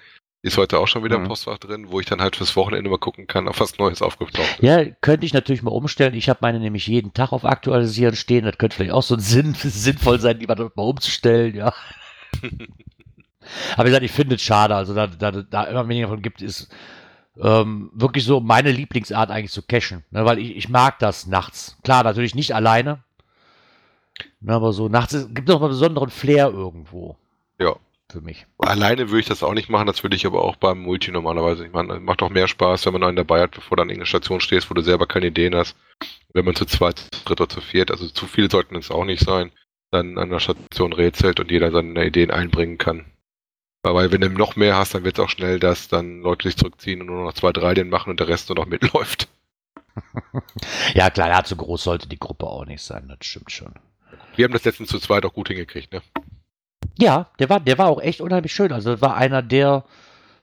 Ist 0.41 0.58
heute 0.58 0.79
auch 0.79 0.88
schon 0.88 1.03
wieder 1.03 1.17
mhm. 1.17 1.25
im 1.25 1.29
Postfach 1.29 1.58
drin, 1.58 1.88
wo 1.89 2.00
ich 2.00 2.05
dann 2.05 2.22
halt 2.22 2.38
fürs 2.38 2.55
Wochenende 2.55 2.89
mal 2.89 2.98
gucken 2.98 3.27
kann, 3.27 3.50
auf 3.50 3.60
was 3.60 3.77
Neues 3.77 4.01
aufgetaucht 4.01 4.60
ist. 4.60 4.63
Ja, 4.63 4.86
könnte 5.01 5.25
ich 5.25 5.34
natürlich 5.34 5.63
mal 5.63 5.72
umstellen. 5.72 6.13
Ich 6.13 6.29
habe 6.29 6.39
meine 6.41 6.60
nämlich 6.60 6.88
jeden 6.88 7.13
Tag 7.13 7.34
auf 7.34 7.43
Aktualisieren 7.43 8.15
stehen. 8.15 8.46
Das 8.46 8.58
könnte 8.58 8.77
vielleicht 8.77 8.93
auch 8.93 9.03
so 9.03 9.15
ein 9.15 9.19
Sinn, 9.19 9.53
sinnvoll 9.58 10.19
sein, 10.19 10.39
die 10.39 10.48
mal 10.48 10.72
umzustellen, 10.75 11.55
ja. 11.55 11.74
Aber 13.74 13.86
wie 13.86 13.89
gesagt, 13.89 14.05
ich 14.05 14.12
finde 14.12 14.36
es 14.36 14.41
schade. 14.41 14.75
Also 14.75 14.93
da, 14.93 15.08
da, 15.08 15.31
da 15.31 15.63
immer 15.65 15.88
weniger 15.89 16.08
davon 16.08 16.22
gibt, 16.22 16.41
ist 16.41 16.69
ähm, 17.41 17.89
wirklich 17.93 18.24
so 18.24 18.39
meine 18.39 18.72
Lieblingsart 18.72 19.31
eigentlich 19.31 19.51
zu 19.51 19.62
cashen. 19.62 20.03
Ne, 20.12 20.24
weil 20.24 20.39
ich, 20.39 20.55
ich 20.55 20.69
mag 20.69 21.00
das 21.00 21.27
nachts. 21.27 21.77
Klar, 21.84 22.03
natürlich 22.03 22.36
nicht 22.36 22.55
alleine. 22.55 23.03
Ne, 24.39 24.53
aber 24.53 24.72
so 24.72 24.88
nachts 24.88 25.13
ist, 25.13 25.36
gibt 25.36 25.50
es 25.50 25.53
noch 25.53 25.62
einen 25.62 25.72
besonderen 25.72 26.10
Flair 26.10 26.50
irgendwo. 26.50 27.17
Für 28.12 28.22
mich. 28.22 28.48
Alleine 28.58 29.10
würde 29.10 29.20
ich 29.20 29.28
das 29.28 29.44
auch 29.44 29.54
nicht 29.54 29.70
machen, 29.70 29.86
das 29.86 30.01
würde 30.01 30.16
ich 30.16 30.25
aber 30.25 30.44
auch 30.44 30.56
beim 30.56 30.80
Multi 30.80 31.12
normalerweise. 31.12 31.66
Ich 31.66 31.72
meine, 31.72 32.00
macht 32.00 32.24
auch 32.24 32.32
mehr 32.32 32.48
Spaß, 32.48 32.86
wenn 32.86 32.94
man 32.94 33.04
einen 33.04 33.18
dabei 33.18 33.42
hat, 33.42 33.51
bevor 33.51 33.78
du 33.78 33.84
an 33.84 33.89
irgendeiner 33.89 34.08
Station 34.08 34.39
stehst, 34.39 34.70
wo 34.70 34.74
du 34.74 34.82
selber 34.82 35.06
keine 35.06 35.28
Ideen 35.28 35.56
hast. 35.56 35.75
Wenn 36.34 36.46
man 36.46 36.56
zu 36.56 36.66
zweit, 36.66 36.98
zu 37.00 37.24
dritt 37.24 37.42
oder 37.42 37.50
zu 37.50 37.62
viert, 37.62 37.92
also 37.92 38.08
zu 38.08 38.25
viel 38.25 38.50
sollten 38.50 38.75
es 38.75 38.89
auch 38.89 39.06
nicht 39.06 39.24
sein, 39.24 39.51
dann 39.92 40.18
an 40.18 40.32
der 40.32 40.39
Station 40.39 40.94
rätselt 40.94 41.39
und 41.39 41.51
jeder 41.51 41.72
seine 41.72 42.06
Ideen 42.06 42.32
einbringen 42.32 42.80
kann. 42.80 43.06
Weil 43.84 44.12
wenn 44.12 44.22
du 44.22 44.30
noch 44.30 44.56
mehr 44.56 44.75
hast, 44.75 44.96
dann 44.96 45.04
wird 45.04 45.18
es 45.18 45.24
auch 45.24 45.30
schnell, 45.30 45.60
dass 45.60 45.88
dann 45.88 46.22
Leute 46.22 46.48
sich 46.48 46.58
zurückziehen 46.58 47.01
und 47.01 47.08
nur 47.08 47.24
noch 47.24 47.34
zwei, 47.34 47.51
drei 47.51 47.75
den 47.75 47.89
machen 47.89 48.10
und 48.10 48.20
der 48.20 48.28
Rest 48.28 48.50
nur 48.50 48.58
noch 48.58 48.66
mitläuft. 48.66 49.30
ja, 50.94 51.10
klar, 51.10 51.30
ja, 51.30 51.44
zu 51.44 51.56
groß 51.56 51.84
sollte 51.84 52.10
die 52.10 52.20
Gruppe 52.20 52.48
auch 52.48 52.66
nicht 52.66 52.82
sein, 52.82 53.08
das 53.08 53.20
stimmt 53.22 53.51
schon. 53.51 53.74
Wir 54.36 54.46
haben 54.46 54.54
das 54.54 54.66
letztens 54.66 54.89
zu 54.89 55.00
zweit 55.00 55.25
auch 55.25 55.34
gut 55.34 55.50
hingekriegt, 55.50 55.94
ne? 55.94 56.01
Ja, 56.98 57.29
der 57.39 57.50
war, 57.50 57.59
der 57.59 57.77
war 57.77 57.88
auch 57.88 58.01
echt 58.01 58.21
unheimlich 58.21 58.53
schön. 58.53 58.71
Also 58.71 58.91
das 58.91 59.01
war 59.01 59.15
einer 59.15 59.41
der 59.41 59.86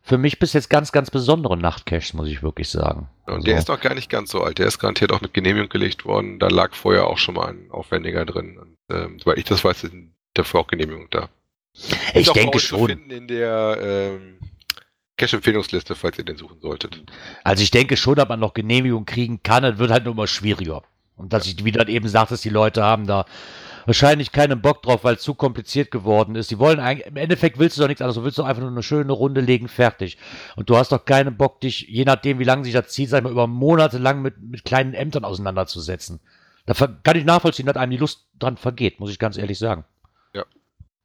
für 0.07 0.19
mich 0.19 0.39
bis 0.39 0.53
jetzt 0.53 0.71
ganz, 0.71 0.93
ganz 0.93 1.11
besonderen 1.11 1.61
Nachtcaches, 1.61 2.15
muss 2.15 2.29
ich 2.29 2.41
wirklich 2.41 2.69
sagen. 2.69 3.09
Und 3.27 3.35
also. 3.35 3.45
der 3.45 3.59
ist 3.59 3.67
noch 3.69 3.81
gar 3.81 3.95
nicht 3.95 4.09
ganz 4.09 4.31
so 4.31 4.41
alt. 4.41 4.59
Der 4.59 4.69
ist 4.69 4.79
garantiert 4.79 5.11
auch 5.11 5.21
mit 5.21 5.35
Genehmigung 5.35 5.69
gelegt 5.69 6.05
worden. 6.05 6.39
Da 6.39 6.47
lag 6.47 6.75
vorher 6.75 7.09
auch 7.09 7.19
schon 7.19 7.35
mal 7.35 7.49
ein 7.49 7.71
Aufwendiger 7.73 8.25
drin. 8.25 8.57
Und, 8.57 8.77
ähm, 8.89 9.19
soweit 9.19 9.39
ich 9.39 9.45
das 9.45 9.65
weiß, 9.65 9.81
sind 9.81 10.13
dafür 10.35 10.61
auch 10.61 10.69
Genehmigungen 10.69 11.09
da. 11.11 11.29
Ich 12.15 12.31
denke 12.31 12.61
schon. 12.61 12.87
Finden 12.87 13.11
in 13.11 13.27
der 13.27 13.79
ähm, 13.83 14.39
Cache-Empfehlungsliste, 15.17 15.97
falls 15.97 16.19
ihr 16.19 16.25
den 16.25 16.37
suchen 16.37 16.61
solltet. 16.61 17.03
Also 17.43 17.65
ich 17.65 17.73
denke 17.73 17.97
schon, 17.97 18.15
dass 18.15 18.29
man 18.29 18.39
noch 18.39 18.55
Genehmigung 18.55 19.07
kriegen 19.07 19.43
kann. 19.43 19.65
Es 19.65 19.79
wird 19.79 19.91
halt 19.91 20.05
nur 20.05 20.15
immer 20.15 20.29
schwieriger. 20.29 20.85
Und 21.17 21.33
dass 21.33 21.47
ich, 21.47 21.65
wie 21.65 21.73
du 21.73 21.85
eben 21.85 22.09
sagtest, 22.09 22.45
die 22.45 22.51
Leute 22.51 22.85
haben 22.85 23.09
da 23.09 23.27
wahrscheinlich 23.87 24.33
keinen 24.33 24.61
Bock 24.61 24.83
drauf, 24.83 25.05
weil 25.05 25.15
es 25.15 25.23
zu 25.23 25.35
kompliziert 25.35 25.91
geworden 25.91 26.35
ist. 26.35 26.51
Die 26.51 26.59
wollen 26.59 26.81
eigentlich, 26.81 27.07
im 27.07 27.17
Endeffekt 27.17 27.59
willst 27.59 27.77
du 27.77 27.81
doch 27.81 27.89
nichts 27.89 28.03
anderes, 28.03 28.17
du 28.17 28.25
willst 28.25 28.39
doch 28.39 28.45
einfach 28.45 28.63
nur 28.63 28.71
eine 28.71 28.83
schöne 28.83 29.13
Runde 29.13 29.41
legen, 29.41 29.69
fertig. 29.69 30.19
Und 30.57 30.69
du 30.69 30.77
hast 30.77 30.93
doch 30.93 31.05
keinen 31.05 31.37
Bock, 31.37 31.61
dich, 31.61 31.87
je 31.89 32.05
nachdem, 32.05 32.39
wie 32.39 32.45
lange 32.45 32.65
sich 32.65 32.75
das 32.75 32.89
zieht, 32.89 33.09
sag 33.09 33.19
ich 33.19 33.25
mal, 33.25 33.33
über 33.33 33.47
Monate 33.47 33.99
lang 33.99 34.21
mit, 34.21 34.41
mit 34.43 34.65
kleinen 34.65 34.93
Ämtern 34.93 35.25
auseinanderzusetzen. 35.25 36.21
Da 36.67 36.75
kann 36.75 37.17
ich 37.17 37.25
nachvollziehen, 37.25 37.67
dass 37.67 37.77
einem 37.77 37.93
die 37.93 37.97
Lust 37.97 38.27
dran 38.39 38.57
vergeht, 38.57 38.99
muss 38.99 39.11
ich 39.11 39.21
ganz 39.21 39.39
ehrlich 39.39 39.59
sagen. 39.59 39.85
Ja. 40.35 40.45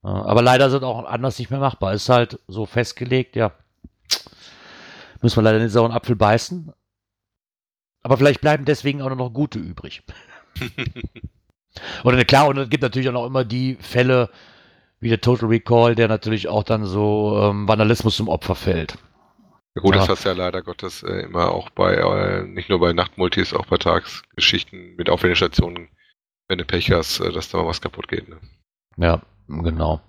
Aber 0.01 0.41
leider 0.41 0.71
sind 0.71 0.83
auch 0.83 1.05
anders 1.05 1.37
nicht 1.37 1.51
mehr 1.51 1.59
machbar. 1.59 1.93
Ist 1.93 2.09
halt 2.09 2.39
so 2.47 2.65
festgelegt, 2.65 3.35
ja. 3.35 3.51
Müssen 5.21 5.37
wir 5.37 5.43
leider 5.43 5.59
den 5.59 5.69
sauren 5.69 5.91
Apfel 5.91 6.15
beißen. 6.15 6.73
Aber 8.01 8.17
vielleicht 8.17 8.41
bleiben 8.41 8.65
deswegen 8.65 9.03
auch 9.03 9.13
noch 9.13 9.29
gute 9.29 9.59
übrig. 9.59 10.01
Oder 12.03 12.23
klar, 12.25 12.47
und 12.47 12.57
es 12.57 12.69
gibt 12.69 12.83
natürlich 12.83 13.09
auch 13.09 13.13
noch 13.13 13.25
immer 13.25 13.45
die 13.45 13.77
Fälle, 13.79 14.29
wie 14.99 15.09
der 15.09 15.21
Total 15.21 15.49
Recall, 15.49 15.95
der 15.95 16.07
natürlich 16.07 16.47
auch 16.47 16.63
dann 16.63 16.85
so 16.85 17.39
ähm, 17.41 17.67
Vandalismus 17.67 18.15
zum 18.15 18.29
Opfer 18.29 18.55
fällt. 18.55 18.97
Ja, 19.75 19.81
gut, 19.81 19.95
ja. 19.95 20.01
das 20.01 20.09
hast 20.09 20.25
du 20.25 20.29
ja 20.29 20.35
leider 20.35 20.61
Gottes 20.61 21.01
äh, 21.03 21.21
immer 21.23 21.51
auch 21.51 21.69
bei, 21.69 21.95
äh, 21.95 22.43
nicht 22.43 22.69
nur 22.69 22.79
bei 22.79 22.93
Nachtmultis, 22.93 23.53
auch 23.53 23.65
bei 23.65 23.77
Tagsgeschichten 23.77 24.95
mit 24.97 25.09
Aufwendestationen, 25.09 25.87
wenn 26.47 26.57
du 26.57 26.65
Pech 26.65 26.91
hast, 26.91 27.19
äh, 27.21 27.31
dass 27.31 27.49
da 27.49 27.59
mal 27.59 27.67
was 27.67 27.81
kaputt 27.81 28.07
geht. 28.09 28.27
Ne? 28.27 28.37
Ja, 28.97 29.21
genau. 29.47 30.01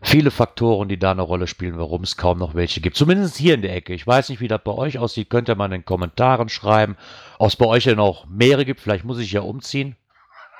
Viele 0.00 0.30
Faktoren, 0.30 0.88
die 0.88 0.98
da 0.98 1.12
eine 1.12 1.22
Rolle 1.22 1.46
spielen, 1.46 1.78
warum 1.78 2.02
es 2.02 2.16
kaum 2.16 2.38
noch 2.38 2.54
welche 2.54 2.80
gibt. 2.80 2.96
Zumindest 2.96 3.38
hier 3.38 3.54
in 3.54 3.62
der 3.62 3.74
Ecke. 3.74 3.94
Ich 3.94 4.06
weiß 4.06 4.28
nicht, 4.28 4.40
wie 4.40 4.48
das 4.48 4.62
bei 4.62 4.72
euch 4.72 4.98
aussieht. 4.98 5.30
Könnt 5.30 5.48
ihr 5.48 5.54
mal 5.54 5.66
in 5.66 5.70
den 5.70 5.84
Kommentaren 5.86 6.50
schreiben, 6.50 6.96
ob 7.38 7.48
es 7.48 7.56
bei 7.56 7.64
euch 7.66 7.86
ja 7.86 7.94
noch 7.94 8.26
mehrere 8.26 8.66
gibt. 8.66 8.80
Vielleicht 8.80 9.04
muss 9.04 9.18
ich 9.18 9.32
ja 9.32 9.40
umziehen. 9.40 9.96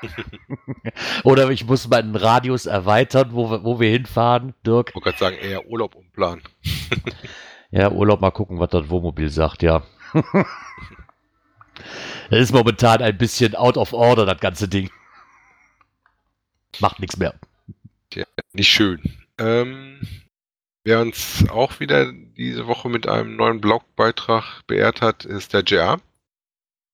Oder 1.24 1.50
ich 1.50 1.64
muss 1.66 1.88
meinen 1.88 2.16
Radius 2.16 2.66
erweitern, 2.66 3.30
wo 3.32 3.50
wir, 3.50 3.64
wo 3.64 3.80
wir 3.80 3.90
hinfahren, 3.90 4.54
Dirk. 4.66 4.90
Ich 4.90 4.94
wollte 4.94 5.10
gerade 5.10 5.18
sagen, 5.18 5.36
eher 5.36 5.66
Urlaub 5.66 5.94
umplanen. 5.94 6.42
ja, 7.70 7.90
Urlaub 7.90 8.20
mal 8.20 8.30
gucken, 8.30 8.58
was 8.58 8.70
das 8.70 8.88
Wohnmobil 8.88 9.30
sagt, 9.30 9.62
ja. 9.62 9.82
das 12.30 12.40
ist 12.40 12.52
momentan 12.52 13.02
ein 13.02 13.18
bisschen 13.18 13.54
out 13.54 13.76
of 13.76 13.92
order, 13.92 14.26
das 14.26 14.40
ganze 14.40 14.68
Ding. 14.68 14.90
Macht 16.80 17.00
nichts 17.00 17.16
mehr. 17.16 17.34
Ja, 18.14 18.24
nicht 18.52 18.68
schön. 18.68 19.00
Ähm, 19.38 20.00
wer 20.84 21.00
uns 21.00 21.44
auch 21.50 21.80
wieder 21.80 22.12
diese 22.12 22.66
Woche 22.66 22.88
mit 22.88 23.08
einem 23.08 23.36
neuen 23.36 23.60
Blogbeitrag 23.60 24.62
beehrt 24.66 25.00
hat, 25.00 25.24
ist 25.24 25.52
der 25.52 25.62
JR. 25.62 26.00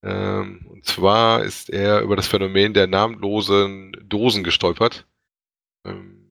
Ähm, 0.03 0.65
und 0.69 0.85
zwar 0.85 1.43
ist 1.43 1.69
er 1.69 2.01
über 2.01 2.15
das 2.15 2.27
Phänomen 2.27 2.73
der 2.73 2.87
namenlosen 2.87 3.95
Dosen 4.03 4.43
gestolpert, 4.43 5.05
ähm, 5.85 6.29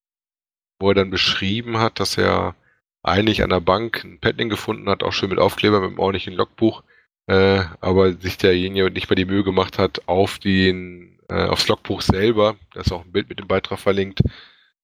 wo 0.81 0.89
er 0.89 0.95
dann 0.95 1.11
beschrieben 1.11 1.79
hat, 1.79 2.01
dass 2.01 2.19
er 2.19 2.57
eigentlich 3.03 3.43
an 3.43 3.51
der 3.51 3.61
Bank 3.61 4.05
ein 4.05 4.19
Paddling 4.21 4.49
gefunden 4.49 4.89
hat, 4.89 5.03
auch 5.03 5.13
schön 5.13 5.31
mit 5.31 5.39
Aufkleber, 5.39 5.81
mit 5.81 5.91
einem 5.91 5.99
ordentlichen 5.99 6.35
Logbuch, 6.35 6.83
äh, 7.27 7.63
aber 7.81 8.13
sich 8.15 8.39
derjenige 8.39 8.91
nicht 8.91 9.09
mehr 9.09 9.17
die 9.17 9.25
Mühe 9.25 9.45
gemacht 9.45 9.79
hat, 9.79 10.09
auf 10.09 10.39
den, 10.39 11.19
äh, 11.29 11.47
aufs 11.47 11.69
Logbuch 11.69 12.03
selber, 12.03 12.57
da 12.75 12.81
ist 12.81 12.93
auch 12.93 13.05
ein 13.05 13.13
Bild 13.13 13.29
mit 13.29 13.39
dem 13.39 13.47
Beitrag 13.47 13.79
verlinkt, 13.79 14.21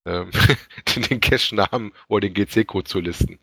ähm, 0.06 0.30
den 1.10 1.20
Cache-Namen 1.20 1.92
oder 2.08 2.28
den 2.28 2.34
GC-Code 2.34 2.84
zu 2.84 3.00
listen. 3.00 3.38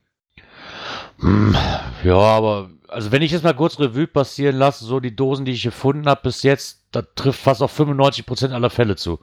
Hm, 1.19 1.55
ja, 2.03 2.17
aber 2.17 2.71
also 2.93 3.11
wenn 3.11 3.21
ich 3.21 3.31
jetzt 3.31 3.43
mal 3.43 3.53
kurz 3.53 3.79
Revue 3.79 4.07
passieren 4.07 4.55
lasse, 4.55 4.85
so 4.85 4.99
die 4.99 5.15
Dosen, 5.15 5.45
die 5.45 5.51
ich 5.51 5.63
gefunden 5.63 6.07
habe 6.07 6.21
bis 6.23 6.43
jetzt, 6.43 6.83
da 6.91 7.01
trifft 7.01 7.41
fast 7.41 7.61
auf 7.61 7.77
95% 7.77 8.51
aller 8.51 8.69
Fälle 8.69 8.95
zu. 8.95 9.19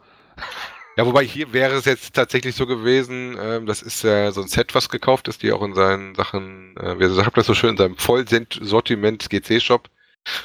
Ja, 0.96 1.06
wobei 1.06 1.24
hier 1.24 1.52
wäre 1.52 1.76
es 1.76 1.84
jetzt 1.84 2.14
tatsächlich 2.14 2.54
so 2.56 2.66
gewesen, 2.66 3.36
ähm, 3.40 3.66
das 3.66 3.80
ist 3.80 4.02
ja 4.02 4.32
so 4.32 4.42
ein 4.42 4.48
Set, 4.48 4.74
was 4.74 4.88
gekauft 4.88 5.28
ist, 5.28 5.42
die 5.42 5.52
auch 5.52 5.62
in 5.62 5.74
seinen 5.74 6.14
Sachen, 6.14 6.76
äh, 6.76 6.98
wie 6.98 7.08
sagt 7.08 7.36
das 7.36 7.46
so 7.46 7.54
schön, 7.54 7.70
in 7.70 7.76
seinem 7.76 7.96
Vollsortiment 7.96 9.30
GC-Shop. 9.30 9.88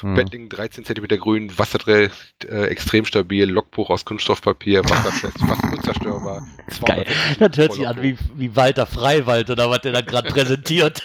Hm. 0.00 0.14
Bettling 0.14 0.48
13 0.48 0.86
cm 0.86 1.06
grün, 1.20 1.58
wasserträgt, 1.58 2.46
äh, 2.46 2.68
extrem 2.68 3.04
stabil, 3.04 3.44
Logbuch 3.44 3.90
aus 3.90 4.06
Kunststoffpapier, 4.06 4.82
wasserfest, 4.84 5.38
fast 5.38 5.62
unzerstörbar. 5.72 6.46
Geil. 6.86 7.06
Das 7.38 7.56
hört 7.58 7.74
sich 7.74 7.86
an 7.86 8.02
wie, 8.02 8.16
wie 8.34 8.56
Walter 8.56 8.86
Freiwald 8.86 9.50
oder 9.50 9.68
was 9.68 9.82
der 9.82 9.92
da 9.92 10.00
gerade 10.00 10.28
präsentiert. 10.32 11.02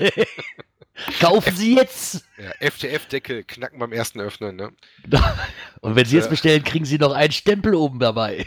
Kaufen 1.20 1.56
Sie 1.56 1.76
jetzt! 1.76 2.26
Ja, 2.38 2.52
FTF-Deckel 2.70 3.44
knacken 3.44 3.80
beim 3.80 3.92
ersten 3.92 4.20
Öffnen, 4.20 4.56
ne? 4.56 4.72
Und 5.82 5.96
wenn 5.96 6.06
Sie 6.06 6.16
jetzt 6.16 6.28
äh, 6.28 6.32
bestellen, 6.32 6.64
kriegen 6.64 6.86
Sie 6.86 6.98
noch 6.98 7.14
einen 7.14 7.32
Stempel 7.32 7.76
oben 7.76 8.00
dabei. 8.00 8.46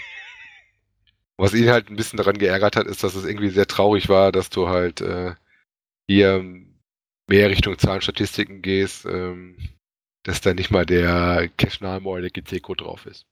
Was 1.37 1.55
ihn 1.55 1.69
halt 1.69 1.91
ein 1.91 1.97
bisschen 1.97 2.17
daran 2.17 2.39
geärgert 2.39 2.77
hat, 2.77 2.87
ist, 2.87 3.03
dass 3.03 3.15
es 3.15 3.25
irgendwie 3.25 3.51
sehr 3.51 3.67
traurig 3.67 4.09
war, 4.09 4.31
dass 4.31 4.51
du 4.51 4.69
halt 4.69 5.01
äh, 5.01 5.35
hier 6.07 6.45
mehr 7.27 7.51
Richtung 7.51 7.79
Zahlenstatistiken 7.79 8.63
gehst, 8.63 9.05
ähm, 9.07 9.57
dass 10.23 10.41
da 10.41 10.55
nicht 10.55 10.71
mal 10.71 10.87
der 10.87 11.49
GC-Code 11.57 12.85
drauf 12.85 13.07
ist. 13.07 13.27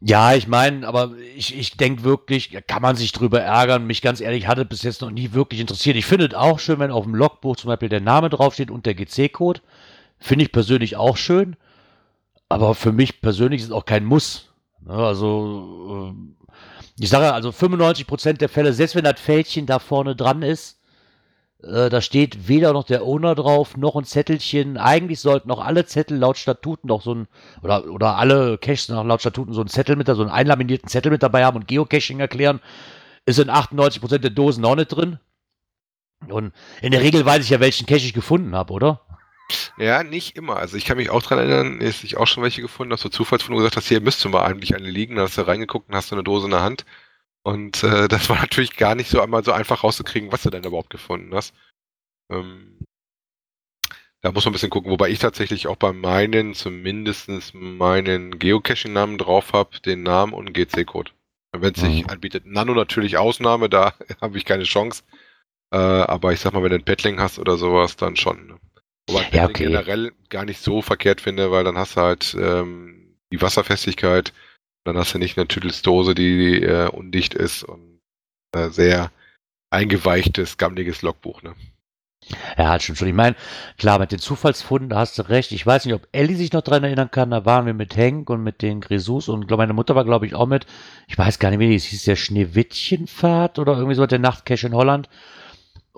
Ja, 0.00 0.34
ich 0.34 0.46
meine, 0.46 0.86
aber 0.86 1.12
ich, 1.36 1.56
ich 1.58 1.76
denke 1.76 2.04
wirklich, 2.04 2.56
kann 2.68 2.82
man 2.82 2.94
sich 2.94 3.10
drüber 3.10 3.40
ärgern. 3.40 3.86
Mich 3.86 4.00
ganz 4.00 4.20
ehrlich 4.20 4.46
hatte 4.46 4.64
bis 4.64 4.82
jetzt 4.82 5.00
noch 5.00 5.10
nie 5.10 5.32
wirklich 5.32 5.60
interessiert. 5.60 5.96
Ich 5.96 6.06
finde 6.06 6.26
es 6.26 6.34
auch 6.34 6.60
schön, 6.60 6.78
wenn 6.78 6.92
auf 6.92 7.04
dem 7.04 7.16
Logbuch 7.16 7.56
zum 7.56 7.68
Beispiel 7.68 7.88
der 7.88 8.00
Name 8.00 8.28
draufsteht 8.28 8.70
und 8.70 8.86
der 8.86 8.94
GC-Code. 8.94 9.60
Finde 10.20 10.44
ich 10.44 10.52
persönlich 10.52 10.96
auch 10.96 11.16
schön. 11.16 11.56
Aber 12.48 12.74
für 12.74 12.92
mich 12.92 13.20
persönlich 13.20 13.60
ist 13.60 13.66
es 13.68 13.72
auch 13.72 13.84
kein 13.84 14.04
Muss. 14.04 14.48
Ne, 14.80 14.94
also, 14.94 16.14
äh, 16.14 16.42
ich 17.00 17.08
sage 17.08 17.32
also 17.32 17.50
95% 17.50 18.34
der 18.34 18.48
Fälle, 18.48 18.72
selbst 18.72 18.94
wenn 18.94 19.04
das 19.04 19.20
Fältchen 19.20 19.66
da 19.66 19.78
vorne 19.80 20.14
dran 20.16 20.42
ist, 20.42 20.77
äh, 21.62 21.88
da 21.88 22.00
steht 22.00 22.48
weder 22.48 22.72
noch 22.72 22.84
der 22.84 23.02
Owner 23.04 23.34
drauf, 23.34 23.76
noch 23.76 23.96
ein 23.96 24.04
Zettelchen. 24.04 24.76
Eigentlich 24.76 25.20
sollten 25.20 25.50
auch 25.50 25.64
alle 25.64 25.86
Zettel 25.86 26.16
laut 26.16 26.38
Statuten 26.38 26.88
noch 26.88 27.02
so 27.02 27.14
ein, 27.14 27.28
oder, 27.62 27.86
oder 27.86 28.16
alle 28.16 28.58
Caches 28.58 28.88
nach 28.88 29.04
laut 29.04 29.20
Statuten 29.20 29.52
so 29.52 29.60
einen 29.60 29.68
Zettel 29.68 29.96
mit, 29.96 30.06
so 30.06 30.20
einen 30.20 30.30
einlaminierten 30.30 30.88
Zettel 30.88 31.10
mit 31.10 31.22
dabei 31.22 31.44
haben 31.44 31.56
und 31.56 31.68
Geocaching 31.68 32.20
erklären. 32.20 32.60
Ist 33.26 33.38
in 33.38 33.50
98% 33.50 34.18
der 34.18 34.30
Dosen 34.30 34.64
auch 34.64 34.76
nicht 34.76 34.88
drin. 34.88 35.18
Und 36.28 36.52
in 36.80 36.92
der 36.92 37.02
Regel 37.02 37.24
weiß 37.24 37.44
ich 37.44 37.50
ja, 37.50 37.60
welchen 37.60 37.86
Cache 37.86 37.98
ich 37.98 38.14
gefunden 38.14 38.54
habe, 38.54 38.72
oder? 38.72 39.00
Ja, 39.78 40.02
nicht 40.02 40.36
immer. 40.36 40.56
Also 40.56 40.76
ich 40.76 40.84
kann 40.84 40.96
mich 40.96 41.10
auch 41.10 41.22
daran 41.22 41.38
erinnern, 41.38 41.80
dass 41.80 42.04
ich 42.04 42.16
auch 42.16 42.26
schon 42.26 42.42
welche 42.42 42.62
gefunden 42.62 42.92
habe, 42.92 43.00
so 43.00 43.08
Zufallsfundung 43.08 43.58
gesagt 43.58 43.76
hast, 43.76 43.88
hier 43.88 44.00
müsste 44.00 44.28
mal 44.28 44.44
eigentlich 44.44 44.74
eine 44.74 44.90
liegen, 44.90 45.16
da 45.16 45.22
hast 45.22 45.38
du 45.38 45.46
reingeguckt 45.46 45.88
und 45.88 45.94
hast 45.94 46.10
du 46.10 46.16
eine 46.16 46.24
Dose 46.24 46.46
in 46.46 46.50
der 46.50 46.62
Hand. 46.62 46.84
Und 47.48 47.82
äh, 47.82 48.08
das 48.08 48.28
war 48.28 48.38
natürlich 48.38 48.76
gar 48.76 48.94
nicht 48.94 49.08
so 49.08 49.22
einmal 49.22 49.42
so 49.42 49.52
einfach 49.52 49.82
rauszukriegen, 49.82 50.30
was 50.30 50.42
du 50.42 50.50
denn 50.50 50.64
überhaupt 50.64 50.90
gefunden 50.90 51.34
hast. 51.34 51.54
Ähm, 52.30 52.76
da 54.20 54.32
muss 54.32 54.44
man 54.44 54.50
ein 54.50 54.52
bisschen 54.52 54.68
gucken, 54.68 54.90
wobei 54.90 55.08
ich 55.08 55.18
tatsächlich 55.18 55.66
auch 55.66 55.76
bei 55.76 55.94
meinen 55.94 56.52
zumindest 56.52 57.54
meinen 57.54 58.38
Geocaching-Namen 58.38 59.16
drauf 59.16 59.54
habe, 59.54 59.80
den 59.80 60.02
Namen 60.02 60.34
und 60.34 60.52
GC-Code. 60.52 61.12
Wenn 61.56 61.72
es 61.72 61.80
sich 61.80 62.02
mhm. 62.02 62.10
anbietet. 62.10 62.44
Nano 62.44 62.74
natürlich 62.74 63.16
Ausnahme, 63.16 63.70
da 63.70 63.94
habe 64.20 64.36
ich 64.36 64.44
keine 64.44 64.64
Chance. 64.64 65.02
Äh, 65.72 65.78
aber 65.78 66.34
ich 66.34 66.40
sag 66.40 66.52
mal, 66.52 66.62
wenn 66.62 66.72
du 66.72 66.76
ein 66.76 66.84
Paddling 66.84 67.18
hast 67.18 67.38
oder 67.38 67.56
sowas, 67.56 67.96
dann 67.96 68.16
schon. 68.16 68.46
Ne? 68.46 68.58
Wobei 69.08 69.22
ich 69.22 69.32
ja, 69.32 69.46
okay. 69.46 69.64
generell 69.64 70.12
gar 70.28 70.44
nicht 70.44 70.60
so 70.60 70.82
verkehrt 70.82 71.22
finde, 71.22 71.50
weil 71.50 71.64
dann 71.64 71.78
hast 71.78 71.96
du 71.96 72.02
halt 72.02 72.36
ähm, 72.38 73.16
die 73.32 73.40
Wasserfestigkeit, 73.40 74.34
dann 74.84 74.96
hast 74.96 75.14
du 75.14 75.18
nicht 75.18 75.36
eine 75.36 75.48
Tüdelsdose, 75.48 76.14
die 76.14 76.62
äh, 76.62 76.88
undicht 76.88 77.34
ist 77.34 77.62
und 77.62 78.00
äh, 78.54 78.68
sehr 78.68 79.10
eingeweichtes, 79.70 80.56
gammeliges 80.56 81.02
Logbuch. 81.02 81.42
Ne? 81.42 81.54
Ja, 82.56 82.68
hat 82.68 82.82
schon 82.82 82.96
schon. 82.96 83.08
Ich 83.08 83.14
meine, 83.14 83.36
klar, 83.78 83.98
mit 83.98 84.12
den 84.12 84.18
Zufallsfunden, 84.18 84.96
hast 84.96 85.18
du 85.18 85.28
recht. 85.28 85.52
Ich 85.52 85.64
weiß 85.64 85.84
nicht, 85.84 85.94
ob 85.94 86.06
Ellie 86.12 86.36
sich 86.36 86.52
noch 86.52 86.62
dran 86.62 86.84
erinnern 86.84 87.10
kann. 87.10 87.30
Da 87.30 87.44
waren 87.44 87.66
wir 87.66 87.74
mit 87.74 87.96
Henk 87.96 88.28
und 88.30 88.42
mit 88.42 88.60
den 88.62 88.80
Grisous 88.80 89.28
und 89.28 89.46
glaub, 89.46 89.58
meine 89.58 89.72
Mutter 89.72 89.94
war, 89.94 90.04
glaube 90.04 90.26
ich, 90.26 90.34
auch 90.34 90.46
mit. 90.46 90.66
Ich 91.06 91.16
weiß 91.16 91.38
gar 91.38 91.50
nicht, 91.50 91.60
wie 91.60 91.74
es 91.74 91.84
hieß, 91.84 92.04
der 92.04 92.16
Schneewittchenfahrt 92.16 93.58
oder 93.58 93.74
irgendwie 93.74 93.94
so 93.94 94.06
der 94.06 94.18
Nachtcache 94.18 94.66
in 94.66 94.74
Holland. 94.74 95.08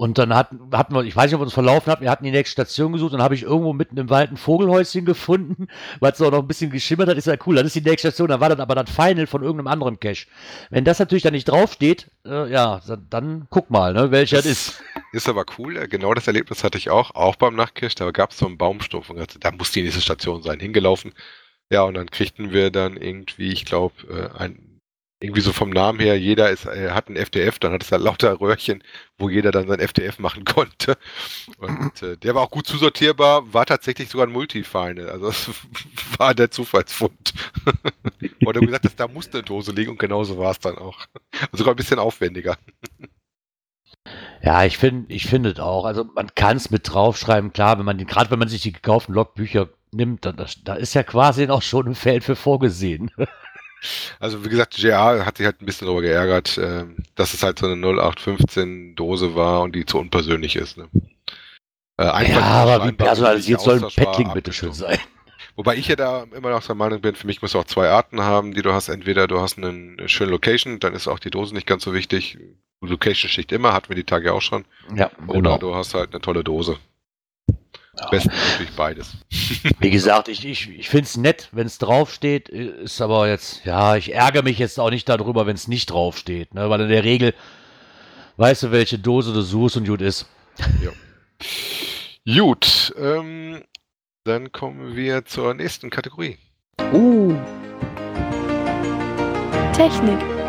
Und 0.00 0.16
dann 0.16 0.34
hatten, 0.34 0.70
hatten 0.72 0.94
wir, 0.94 1.04
ich 1.04 1.14
weiß 1.14 1.26
nicht, 1.26 1.34
ob 1.34 1.40
wir 1.42 1.44
uns 1.44 1.52
verlaufen 1.52 1.92
haben, 1.92 2.00
wir 2.00 2.10
hatten 2.10 2.24
die 2.24 2.30
nächste 2.30 2.52
Station 2.52 2.94
gesucht 2.94 3.12
und 3.12 3.20
habe 3.20 3.34
ich 3.34 3.42
irgendwo 3.42 3.74
mitten 3.74 3.98
im 3.98 4.08
Wald 4.08 4.32
ein 4.32 4.38
Vogelhäuschen 4.38 5.04
gefunden, 5.04 5.68
weil 6.00 6.12
es 6.12 6.22
auch 6.22 6.30
noch 6.30 6.38
ein 6.38 6.48
bisschen 6.48 6.70
geschimmert 6.70 7.10
hat, 7.10 7.18
ist 7.18 7.26
ja 7.26 7.34
cool. 7.44 7.56
Das 7.56 7.66
ist 7.66 7.74
die 7.74 7.82
nächste 7.82 8.08
Station, 8.08 8.28
da 8.28 8.40
war 8.40 8.48
dann 8.48 8.62
aber 8.62 8.74
das 8.74 8.88
Final 8.88 9.26
von 9.26 9.42
irgendeinem 9.42 9.66
anderen 9.66 10.00
Cache. 10.00 10.26
Wenn 10.70 10.86
das 10.86 11.00
natürlich 11.00 11.22
dann 11.22 11.34
nicht 11.34 11.50
draufsteht, 11.50 12.10
äh, 12.24 12.50
ja, 12.50 12.80
dann, 12.86 13.06
dann, 13.10 13.46
guck 13.50 13.68
mal, 13.68 13.92
ne, 13.92 14.10
welcher 14.10 14.38
das 14.38 14.46
ist. 14.46 14.82
Ist 15.12 15.28
aber 15.28 15.44
cool, 15.58 15.86
genau 15.86 16.14
das 16.14 16.26
Erlebnis 16.28 16.64
hatte 16.64 16.78
ich 16.78 16.88
auch, 16.88 17.14
auch 17.14 17.36
beim 17.36 17.54
Nachtcache, 17.54 17.96
da 17.96 18.10
gab 18.10 18.30
es 18.30 18.38
so 18.38 18.46
einen 18.46 18.56
Baumstumpf 18.56 19.10
und 19.10 19.44
da 19.44 19.50
muss 19.50 19.72
die 19.72 19.82
nächste 19.82 20.00
Station 20.00 20.42
sein, 20.42 20.60
hingelaufen. 20.60 21.12
Ja, 21.70 21.82
und 21.82 21.92
dann 21.92 22.10
kriegten 22.10 22.52
wir 22.52 22.70
dann 22.70 22.96
irgendwie, 22.96 23.52
ich 23.52 23.66
glaube, 23.66 23.94
äh, 24.08 24.38
ein 24.38 24.69
irgendwie 25.20 25.42
so 25.42 25.52
vom 25.52 25.68
Namen 25.68 26.00
her, 26.00 26.18
jeder 26.18 26.48
ist, 26.48 26.64
äh, 26.64 26.90
hat 26.90 27.10
ein 27.10 27.16
FDF, 27.16 27.58
dann 27.58 27.72
hat 27.72 27.82
es 27.82 27.92
halt 27.92 28.02
lauter 28.02 28.40
Röhrchen, 28.40 28.82
wo 29.18 29.28
jeder 29.28 29.50
dann 29.50 29.68
sein 29.68 29.78
FDF 29.78 30.18
machen 30.18 30.44
konnte. 30.46 30.96
Und 31.58 32.02
äh, 32.02 32.16
der 32.16 32.34
war 32.34 32.42
auch 32.42 32.50
gut 32.50 32.66
zusortierbar, 32.66 33.52
war 33.52 33.66
tatsächlich 33.66 34.08
sogar 34.08 34.26
ein 34.26 34.32
Multifinal. 34.32 35.10
Also 35.10 35.26
das 35.26 35.50
war 36.18 36.34
der 36.34 36.50
Zufallsfund. 36.50 37.34
Oder 38.46 38.60
gesagt, 38.60 38.86
dass 38.86 38.96
da 38.96 39.08
musste 39.08 39.38
eine 39.38 39.44
Dose 39.44 39.72
liegen 39.72 39.90
und 39.90 39.98
genauso 39.98 40.38
war 40.38 40.52
es 40.52 40.58
dann 40.58 40.78
auch. 40.78 40.98
Sogar 41.52 41.74
ein 41.74 41.76
bisschen 41.76 41.98
aufwendiger. 41.98 42.56
Ja, 44.42 44.64
ich 44.64 44.78
finde, 44.78 45.12
ich 45.12 45.26
finde 45.26 45.62
auch. 45.62 45.84
Also 45.84 46.04
man 46.04 46.34
kann 46.34 46.56
es 46.56 46.70
mit 46.70 46.90
draufschreiben, 46.90 47.52
klar, 47.52 47.78
wenn 47.78 47.84
man 47.84 47.98
den, 47.98 48.06
gerade 48.06 48.30
wenn 48.30 48.38
man 48.38 48.48
sich 48.48 48.62
die 48.62 48.72
gekauften 48.72 49.14
Logbücher 49.14 49.68
nimmt, 49.92 50.24
da, 50.24 50.32
da 50.32 50.74
ist 50.74 50.94
ja 50.94 51.02
quasi 51.02 51.46
auch 51.48 51.62
schon 51.62 51.88
ein 51.88 51.94
Feld 51.94 52.24
für 52.24 52.36
vorgesehen. 52.36 53.10
Also 54.18 54.44
wie 54.44 54.48
gesagt, 54.48 54.76
JR 54.78 55.24
hat 55.24 55.38
sich 55.38 55.46
halt 55.46 55.60
ein 55.62 55.66
bisschen 55.66 55.86
darüber 55.86 56.02
geärgert, 56.02 56.58
äh, 56.58 56.84
dass 57.14 57.34
es 57.34 57.42
halt 57.42 57.58
so 57.58 57.66
eine 57.66 57.76
0815 57.76 58.94
Dose 58.94 59.34
war 59.34 59.62
und 59.62 59.74
die 59.74 59.86
zu 59.86 59.98
unpersönlich 59.98 60.56
ist. 60.56 60.76
Ne? 60.76 60.88
Äh, 61.98 62.30
ja, 62.30 62.40
aber 62.40 62.86
wie 62.86 62.92
personalisiert 62.92 63.60
soll 63.60 63.82
ein 63.82 63.90
Paddling 63.90 64.32
bitte 64.32 64.52
schön 64.52 64.72
sein? 64.72 64.98
Wobei 65.56 65.76
ich 65.76 65.88
ja 65.88 65.96
da 65.96 66.24
immer 66.34 66.50
noch 66.50 66.64
der 66.64 66.74
Meinung 66.74 67.00
bin, 67.00 67.14
für 67.14 67.26
mich 67.26 67.42
muss 67.42 67.54
auch 67.54 67.64
zwei 67.64 67.88
Arten 67.90 68.22
haben, 68.22 68.54
die 68.54 68.62
du 68.62 68.72
hast. 68.72 68.88
Entweder 68.88 69.26
du 69.26 69.40
hast 69.40 69.58
eine 69.58 70.08
schöne 70.08 70.30
Location, 70.30 70.78
dann 70.78 70.94
ist 70.94 71.08
auch 71.08 71.18
die 71.18 71.30
Dose 71.30 71.54
nicht 71.54 71.66
ganz 71.66 71.84
so 71.84 71.92
wichtig. 71.92 72.38
Location 72.80 73.28
sticht 73.28 73.52
immer, 73.52 73.72
hatten 73.72 73.90
wir 73.90 73.96
die 73.96 74.04
Tage 74.04 74.32
auch 74.32 74.40
schon. 74.40 74.64
Ja, 74.94 75.10
Oder 75.26 75.34
genau. 75.34 75.58
du 75.58 75.74
hast 75.74 75.92
halt 75.92 76.14
eine 76.14 76.20
tolle 76.22 76.44
Dose. 76.44 76.78
Am 78.00 78.10
besten 78.10 78.30
natürlich 78.30 78.72
beides. 78.74 79.12
Wie 79.78 79.90
gesagt, 79.90 80.28
ich, 80.28 80.44
ich, 80.44 80.68
ich 80.70 80.88
finde 80.88 81.04
es 81.04 81.16
nett, 81.16 81.48
wenn 81.52 81.66
es 81.66 81.78
draufsteht, 81.78 82.48
ist 82.48 83.00
aber 83.00 83.28
jetzt, 83.28 83.64
ja, 83.64 83.96
ich 83.96 84.14
ärgere 84.14 84.42
mich 84.42 84.58
jetzt 84.58 84.80
auch 84.80 84.90
nicht 84.90 85.08
darüber, 85.08 85.46
wenn 85.46 85.56
es 85.56 85.68
nicht 85.68 85.90
draufsteht, 85.90 86.54
ne? 86.54 86.70
weil 86.70 86.80
in 86.80 86.88
der 86.88 87.04
Regel 87.04 87.34
weißt 88.36 88.64
du, 88.64 88.70
welche 88.70 88.98
Dose 88.98 89.32
du 89.32 89.42
suchst 89.42 89.76
und 89.76 89.86
gut 89.86 90.00
ist. 90.00 90.26
Ja. 90.82 90.90
Gut, 92.26 92.94
ähm, 92.96 93.62
dann 94.24 94.52
kommen 94.52 94.96
wir 94.96 95.24
zur 95.24 95.54
nächsten 95.54 95.90
Kategorie. 95.90 96.38
Uh. 96.92 97.34
Technik. 99.74 100.39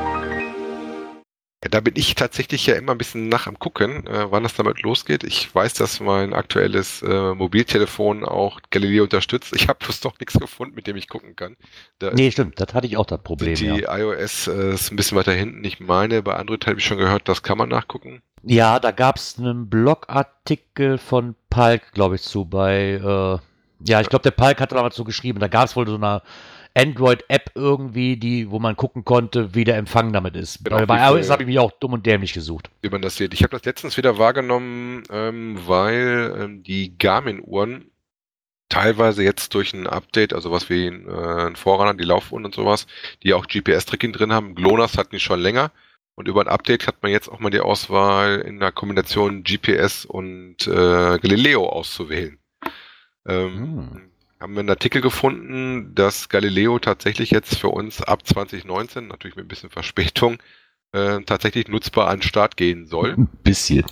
Da 1.69 1.79
bin 1.79 1.93
ich 1.95 2.15
tatsächlich 2.15 2.65
ja 2.65 2.73
immer 2.73 2.93
ein 2.93 2.97
bisschen 2.97 3.29
nach 3.29 3.45
am 3.45 3.59
gucken, 3.59 4.07
äh, 4.07 4.31
wann 4.31 4.41
das 4.41 4.55
damit 4.55 4.81
losgeht. 4.81 5.23
Ich 5.23 5.53
weiß, 5.53 5.75
dass 5.75 5.99
mein 5.99 6.33
aktuelles 6.33 7.03
äh, 7.03 7.35
Mobiltelefon 7.35 8.25
auch 8.25 8.59
Galileo 8.71 9.03
unterstützt. 9.03 9.55
Ich 9.55 9.67
habe 9.67 9.77
bloß 9.77 9.99
doch 9.99 10.19
nichts 10.19 10.39
gefunden, 10.39 10.73
mit 10.73 10.87
dem 10.87 10.95
ich 10.95 11.07
gucken 11.07 11.35
kann. 11.35 11.55
Da 11.99 12.11
nee, 12.13 12.31
stimmt, 12.31 12.59
das 12.59 12.73
hatte 12.73 12.87
ich 12.87 12.97
auch 12.97 13.05
das 13.05 13.21
Problem. 13.21 13.53
Die 13.53 13.65
ja. 13.65 13.95
iOS 13.95 14.47
äh, 14.47 14.73
ist 14.73 14.91
ein 14.91 14.95
bisschen 14.95 15.17
weiter 15.19 15.33
hinten. 15.33 15.63
Ich 15.63 15.79
meine, 15.79 16.23
bei 16.23 16.35
Android 16.35 16.65
habe 16.65 16.79
ich 16.79 16.85
schon 16.85 16.97
gehört, 16.97 17.29
das 17.29 17.43
kann 17.43 17.59
man 17.59 17.69
nachgucken. 17.69 18.23
Ja, 18.43 18.79
da 18.79 18.89
gab 18.89 19.17
es 19.17 19.37
einen 19.37 19.69
Blogartikel 19.69 20.97
von 20.97 21.35
Palk, 21.51 21.91
glaube 21.91 22.15
ich, 22.15 22.23
zu 22.23 22.45
bei, 22.45 22.93
äh, 22.93 23.87
ja, 23.87 24.01
ich 24.01 24.09
glaube, 24.09 24.23
der 24.23 24.31
Palk 24.31 24.59
hat 24.59 24.71
damals 24.71 24.95
so 24.95 25.03
geschrieben, 25.03 25.39
da 25.39 25.47
gab 25.47 25.65
es 25.65 25.75
wohl 25.75 25.87
so 25.87 25.95
eine 25.95 26.23
Android-App 26.73 27.51
irgendwie, 27.55 28.17
die, 28.17 28.49
wo 28.49 28.59
man 28.59 28.75
gucken 28.75 29.03
konnte, 29.03 29.53
wie 29.53 29.63
der 29.63 29.77
Empfang 29.77 30.13
damit 30.13 30.35
ist. 30.35 30.63
Genau, 30.63 30.85
bei 30.85 31.09
iOS 31.09 31.29
habe 31.29 31.43
ich 31.43 31.47
mich 31.47 31.59
auch 31.59 31.71
dumm 31.71 31.93
und 31.93 32.05
dämlich 32.05 32.33
gesucht. 32.33 32.69
Wie 32.81 32.89
man 32.89 33.01
das 33.01 33.17
sieht. 33.17 33.33
Ich 33.33 33.43
habe 33.43 33.51
das 33.51 33.65
letztens 33.65 33.97
wieder 33.97 34.17
wahrgenommen, 34.17 35.03
ähm, 35.09 35.59
weil 35.65 36.35
ähm, 36.39 36.63
die 36.63 36.97
Garmin-Uhren 36.97 37.91
teilweise 38.69 39.23
jetzt 39.23 39.53
durch 39.53 39.73
ein 39.73 39.85
Update, 39.85 40.33
also 40.33 40.51
was 40.51 40.69
wie 40.69 40.87
ein, 40.87 41.07
äh, 41.07 41.47
ein 41.47 41.55
Vorraner, 41.57 41.93
die 41.93 42.05
Laufuhren 42.05 42.45
und 42.45 42.55
sowas, 42.55 42.87
die 43.23 43.33
auch 43.33 43.47
GPS-Tracking 43.47 44.13
drin 44.13 44.31
haben. 44.31 44.55
GLONASS 44.55 44.97
hatten 44.97 45.15
die 45.15 45.19
schon 45.19 45.41
länger. 45.41 45.71
Und 46.15 46.27
über 46.27 46.41
ein 46.41 46.47
Update 46.47 46.87
hat 46.87 47.01
man 47.01 47.11
jetzt 47.11 47.29
auch 47.29 47.39
mal 47.39 47.49
die 47.49 47.61
Auswahl 47.61 48.39
in 48.39 48.59
der 48.59 48.71
Kombination 48.71 49.43
GPS 49.43 50.05
und 50.05 50.67
äh, 50.67 51.19
Galileo 51.19 51.67
auszuwählen. 51.67 52.37
Ähm, 53.25 53.55
hm 53.55 54.11
haben 54.41 54.53
wir 54.53 54.61
einen 54.61 54.69
Artikel 54.71 55.01
gefunden, 55.01 55.93
dass 55.93 56.27
Galileo 56.27 56.79
tatsächlich 56.79 57.29
jetzt 57.29 57.59
für 57.59 57.69
uns 57.69 58.01
ab 58.01 58.25
2019, 58.25 59.07
natürlich 59.07 59.35
mit 59.35 59.45
ein 59.45 59.47
bisschen 59.47 59.69
Verspätung, 59.69 60.41
äh, 60.93 61.21
tatsächlich 61.21 61.67
nutzbar 61.67 62.07
an 62.07 62.17
den 62.17 62.23
Start 62.23 62.57
gehen 62.57 62.87
soll. 62.87 63.13
Ein 63.13 63.29
bisschen. 63.43 63.85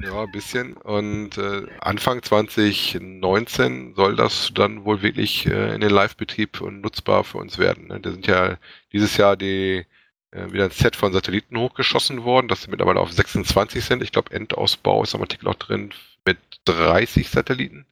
Ja, 0.00 0.22
ein 0.22 0.30
bisschen. 0.30 0.74
Und 0.74 1.38
äh, 1.38 1.62
Anfang 1.80 2.22
2019 2.22 3.94
soll 3.94 4.14
das 4.14 4.52
dann 4.54 4.84
wohl 4.84 5.00
wirklich 5.00 5.46
äh, 5.46 5.74
in 5.74 5.80
den 5.80 5.90
Live-Betrieb 5.90 6.60
und 6.60 6.82
nutzbar 6.82 7.24
für 7.24 7.38
uns 7.38 7.58
werden. 7.58 7.88
Ne? 7.88 8.00
Da 8.00 8.10
sind 8.10 8.26
ja 8.26 8.58
dieses 8.92 9.16
Jahr 9.16 9.36
die 9.36 9.86
äh, 10.32 10.52
wieder 10.52 10.64
ein 10.64 10.70
Set 10.70 10.96
von 10.96 11.14
Satelliten 11.14 11.56
hochgeschossen 11.56 12.24
worden, 12.24 12.48
das 12.48 12.62
sind 12.62 12.72
mittlerweile 12.72 13.00
auf 13.00 13.10
26 13.10 13.82
sind. 13.82 14.02
Ich 14.02 14.12
glaube, 14.12 14.32
Endausbau 14.32 15.02
ist 15.02 15.14
am 15.14 15.22
Artikel 15.22 15.48
auch 15.48 15.54
drin 15.54 15.90
mit 16.26 16.38
30 16.66 17.30
Satelliten 17.30 17.86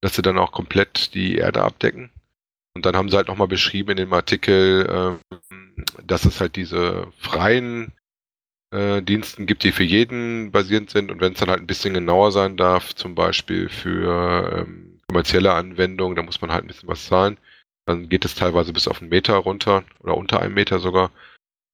dass 0.00 0.14
sie 0.14 0.22
dann 0.22 0.38
auch 0.38 0.52
komplett 0.52 1.14
die 1.14 1.36
Erde 1.36 1.62
abdecken. 1.62 2.10
Und 2.74 2.86
dann 2.86 2.96
haben 2.96 3.08
sie 3.08 3.16
halt 3.16 3.28
nochmal 3.28 3.48
beschrieben 3.48 3.90
in 3.90 3.96
dem 3.96 4.12
Artikel, 4.12 5.18
äh, 5.30 5.44
dass 6.04 6.24
es 6.24 6.40
halt 6.40 6.56
diese 6.56 7.08
freien 7.18 7.92
äh, 8.72 9.02
Diensten 9.02 9.46
gibt, 9.46 9.64
die 9.64 9.72
für 9.72 9.84
jeden 9.84 10.52
basierend 10.52 10.90
sind. 10.90 11.10
Und 11.10 11.20
wenn 11.20 11.32
es 11.32 11.40
dann 11.40 11.50
halt 11.50 11.60
ein 11.60 11.66
bisschen 11.66 11.94
genauer 11.94 12.32
sein 12.32 12.56
darf, 12.56 12.94
zum 12.94 13.14
Beispiel 13.14 13.68
für 13.68 14.66
ähm, 14.66 15.00
kommerzielle 15.08 15.52
Anwendungen, 15.52 16.16
da 16.16 16.22
muss 16.22 16.40
man 16.40 16.52
halt 16.52 16.64
ein 16.64 16.68
bisschen 16.68 16.88
was 16.88 17.06
zahlen. 17.06 17.38
Dann 17.86 18.08
geht 18.08 18.24
es 18.24 18.34
teilweise 18.34 18.72
bis 18.72 18.88
auf 18.88 19.00
einen 19.00 19.10
Meter 19.10 19.34
runter 19.36 19.84
oder 20.00 20.16
unter 20.16 20.40
einem 20.40 20.54
Meter 20.54 20.78
sogar. 20.78 21.10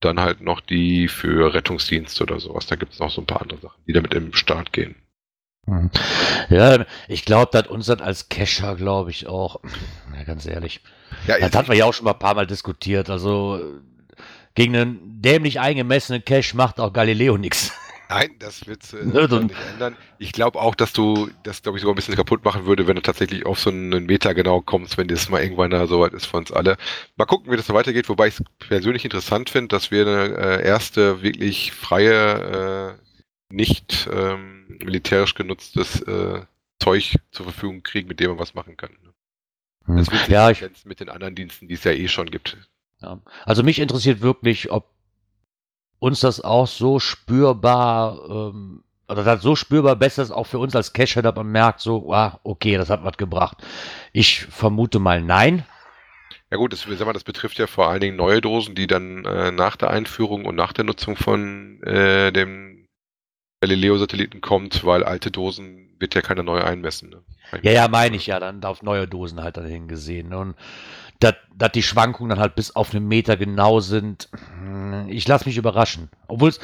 Dann 0.01 0.21
halt 0.21 0.41
noch 0.41 0.61
die 0.61 1.09
für 1.09 1.55
Rettungsdienste 1.55 2.23
oder 2.23 2.41
sowas. 2.41 2.67
Da 2.67 2.77
gibt 2.77 2.93
es 2.93 2.99
noch 2.99 3.11
so 3.11 3.23
ein 3.23 3.27
paar 3.27 3.43
andere 3.43 3.61
Sachen, 3.61 3.83
die 3.87 3.93
damit 3.93 4.15
im 4.15 4.35
Start 4.35 4.73
gehen. 4.73 4.95
Mhm. 5.67 5.91
Ja, 6.49 6.85
ich 7.09 7.25
glaube, 7.25 7.51
das 7.53 7.67
uns 7.67 7.87
das 7.87 8.01
als 8.01 8.29
Cacher, 8.29 8.77
glaube 8.77 9.11
ich 9.11 9.27
auch. 9.27 9.61
Ja, 10.17 10.25
ganz 10.25 10.47
ehrlich. 10.47 10.81
Ja, 11.27 11.39
das 11.39 11.53
hatten 11.55 11.69
wir 11.69 11.77
ja 11.77 11.85
auch 11.85 11.95
schon 11.95 12.05
mal 12.05 12.13
ein 12.13 12.19
paar 12.19 12.35
Mal 12.35 12.47
diskutiert. 12.47 13.11
Also 13.11 13.61
gegen 14.55 14.77
einen 14.77 15.23
dämlich 15.23 15.61
eingemessenen 15.61 16.25
Cache 16.25 16.57
macht 16.57 16.81
auch 16.81 16.93
Galileo 16.93 17.37
nichts. 17.37 17.73
Nein, 18.09 18.31
das 18.39 18.67
wird 18.67 18.83
äh, 18.93 19.05
nicht 19.05 19.55
ändern. 19.73 19.97
Ich 20.19 20.33
glaube 20.33 20.61
auch, 20.61 20.75
dass 20.75 20.93
du 20.93 21.29
das, 21.43 21.63
glaube 21.63 21.79
ich, 21.79 21.83
sogar 21.83 21.95
ein 21.95 21.97
bisschen 21.97 22.15
kaputt 22.15 22.45
machen 22.45 22.65
würde, 22.65 22.87
wenn 22.87 22.97
du 22.97 23.03
tatsächlich 23.03 23.45
auf 23.45 23.59
so 23.59 23.71
einen 23.71 24.07
Meter 24.07 24.35
genau 24.35 24.61
kommst, 24.61 24.97
wenn 24.97 25.09
das 25.09 25.29
mal 25.29 25.43
irgendwann 25.43 25.71
da 25.71 25.87
so 25.87 26.01
weit 26.01 26.13
ist 26.13 26.27
von 26.27 26.41
uns 26.41 26.53
alle. 26.53 26.77
Mal 27.17 27.25
gucken, 27.25 27.51
wie 27.51 27.57
das 27.57 27.67
so 27.67 27.75
weitergeht, 27.75 28.09
wobei 28.09 28.29
ich 28.29 28.39
es 28.39 28.45
persönlich 28.61 29.05
interessant 29.05 29.51
finde, 29.51 29.69
dass 29.69 29.91
wir 29.91 30.07
eine 30.07 30.37
äh, 30.37 30.65
erste 30.65 31.23
wirklich 31.23 31.73
freie 31.73 32.95
äh, 32.97 33.06
nicht 33.49 34.09
ähm, 34.13 34.79
militärisch 34.83 35.35
genutztes 35.35 36.01
äh, 36.03 36.43
Zeug 36.79 37.17
zur 37.31 37.45
Verfügung 37.45 37.83
kriegen, 37.83 38.09
mit 38.09 38.21
dem 38.21 38.31
man 38.31 38.39
was 38.39 38.55
machen 38.55 38.77
kann. 38.77 38.93
Ne? 39.03 39.15
Hm. 39.87 39.97
Das 39.97 40.11
wird 40.11 40.29
ja, 40.29 40.51
ich, 40.51 40.65
mit 40.85 41.01
den 41.01 41.09
anderen 41.09 41.35
Diensten, 41.35 41.69
die 41.69 41.75
es 41.75 41.85
ja 41.85 41.93
eh 41.93 42.09
schon 42.09 42.31
gibt. 42.31 42.57
Ja. 43.01 43.21
Also 43.45 43.63
mich 43.63 43.79
interessiert 43.79 44.21
wirklich, 44.21 44.71
ob 44.71 44.91
uns 45.99 46.21
das 46.21 46.41
auch 46.41 46.67
so 46.67 46.99
spürbar, 46.99 48.21
ähm, 48.29 48.85
oder 49.09 49.23
das 49.23 49.43
so 49.43 49.57
spürbar 49.57 49.97
besser 49.97 50.23
ist, 50.23 50.31
auch 50.31 50.47
für 50.47 50.59
uns 50.59 50.75
als 50.75 50.93
Cacher, 50.93 51.23
dass 51.23 51.35
man 51.35 51.51
merkt, 51.51 51.81
so, 51.81 52.13
ah, 52.13 52.41
okay, 52.43 52.77
das 52.77 52.91
hat 52.91 53.05
was 53.05 53.17
gebracht. 53.17 53.59
Ich 54.13 54.45
vermute 54.45 54.99
mal 54.99 55.23
nein. 55.23 55.65
Ja 56.51 56.59
gut, 56.59 56.73
das, 56.73 56.87
das 56.87 57.25
betrifft 57.25 57.59
ja 57.59 57.67
vor 57.67 57.89
allen 57.89 58.01
Dingen 58.01 58.17
neue 58.17 58.41
Dosen, 58.41 58.75
die 58.75 58.87
dann 58.87 59.25
äh, 59.25 59.51
nach 59.51 59.77
der 59.77 59.91
Einführung 59.91 60.45
und 60.45 60.55
nach 60.55 60.73
der 60.73 60.85
Nutzung 60.85 61.17
von 61.17 61.83
äh, 61.83 62.33
dem 62.33 62.86
Galileo-Satelliten 63.61 64.41
kommt, 64.41 64.85
weil 64.85 65.05
alte 65.05 65.31
Dosen 65.31 65.95
wird 65.99 66.15
ja 66.15 66.21
keiner 66.21 66.43
neu 66.43 66.63
einmessen. 66.63 67.11
Ne? 67.11 67.23
Ja, 67.63 67.73
ja, 67.73 67.89
meine 67.89 68.17
ich 68.17 68.27
ja, 68.27 68.39
dann 68.39 68.63
auf 68.65 68.83
neue 68.83 69.09
Dosen 69.09 69.43
halt 69.43 69.57
dann 69.57 69.67
hingesehen. 69.67 70.35
Und 70.35 70.55
dass, 71.21 71.73
die 71.73 71.83
Schwankungen 71.83 72.31
dann 72.31 72.41
halt 72.41 72.55
bis 72.55 72.77
auf 72.77 72.95
einen 72.95 73.09
Meter 73.09 73.37
genau 73.37 73.81
sind. 73.81 74.29
Ich 75.09 75.27
lasse 75.27 75.47
mich 75.47 75.57
überraschen. 75.57 76.11
Obwohl 76.29 76.51
es 76.51 76.61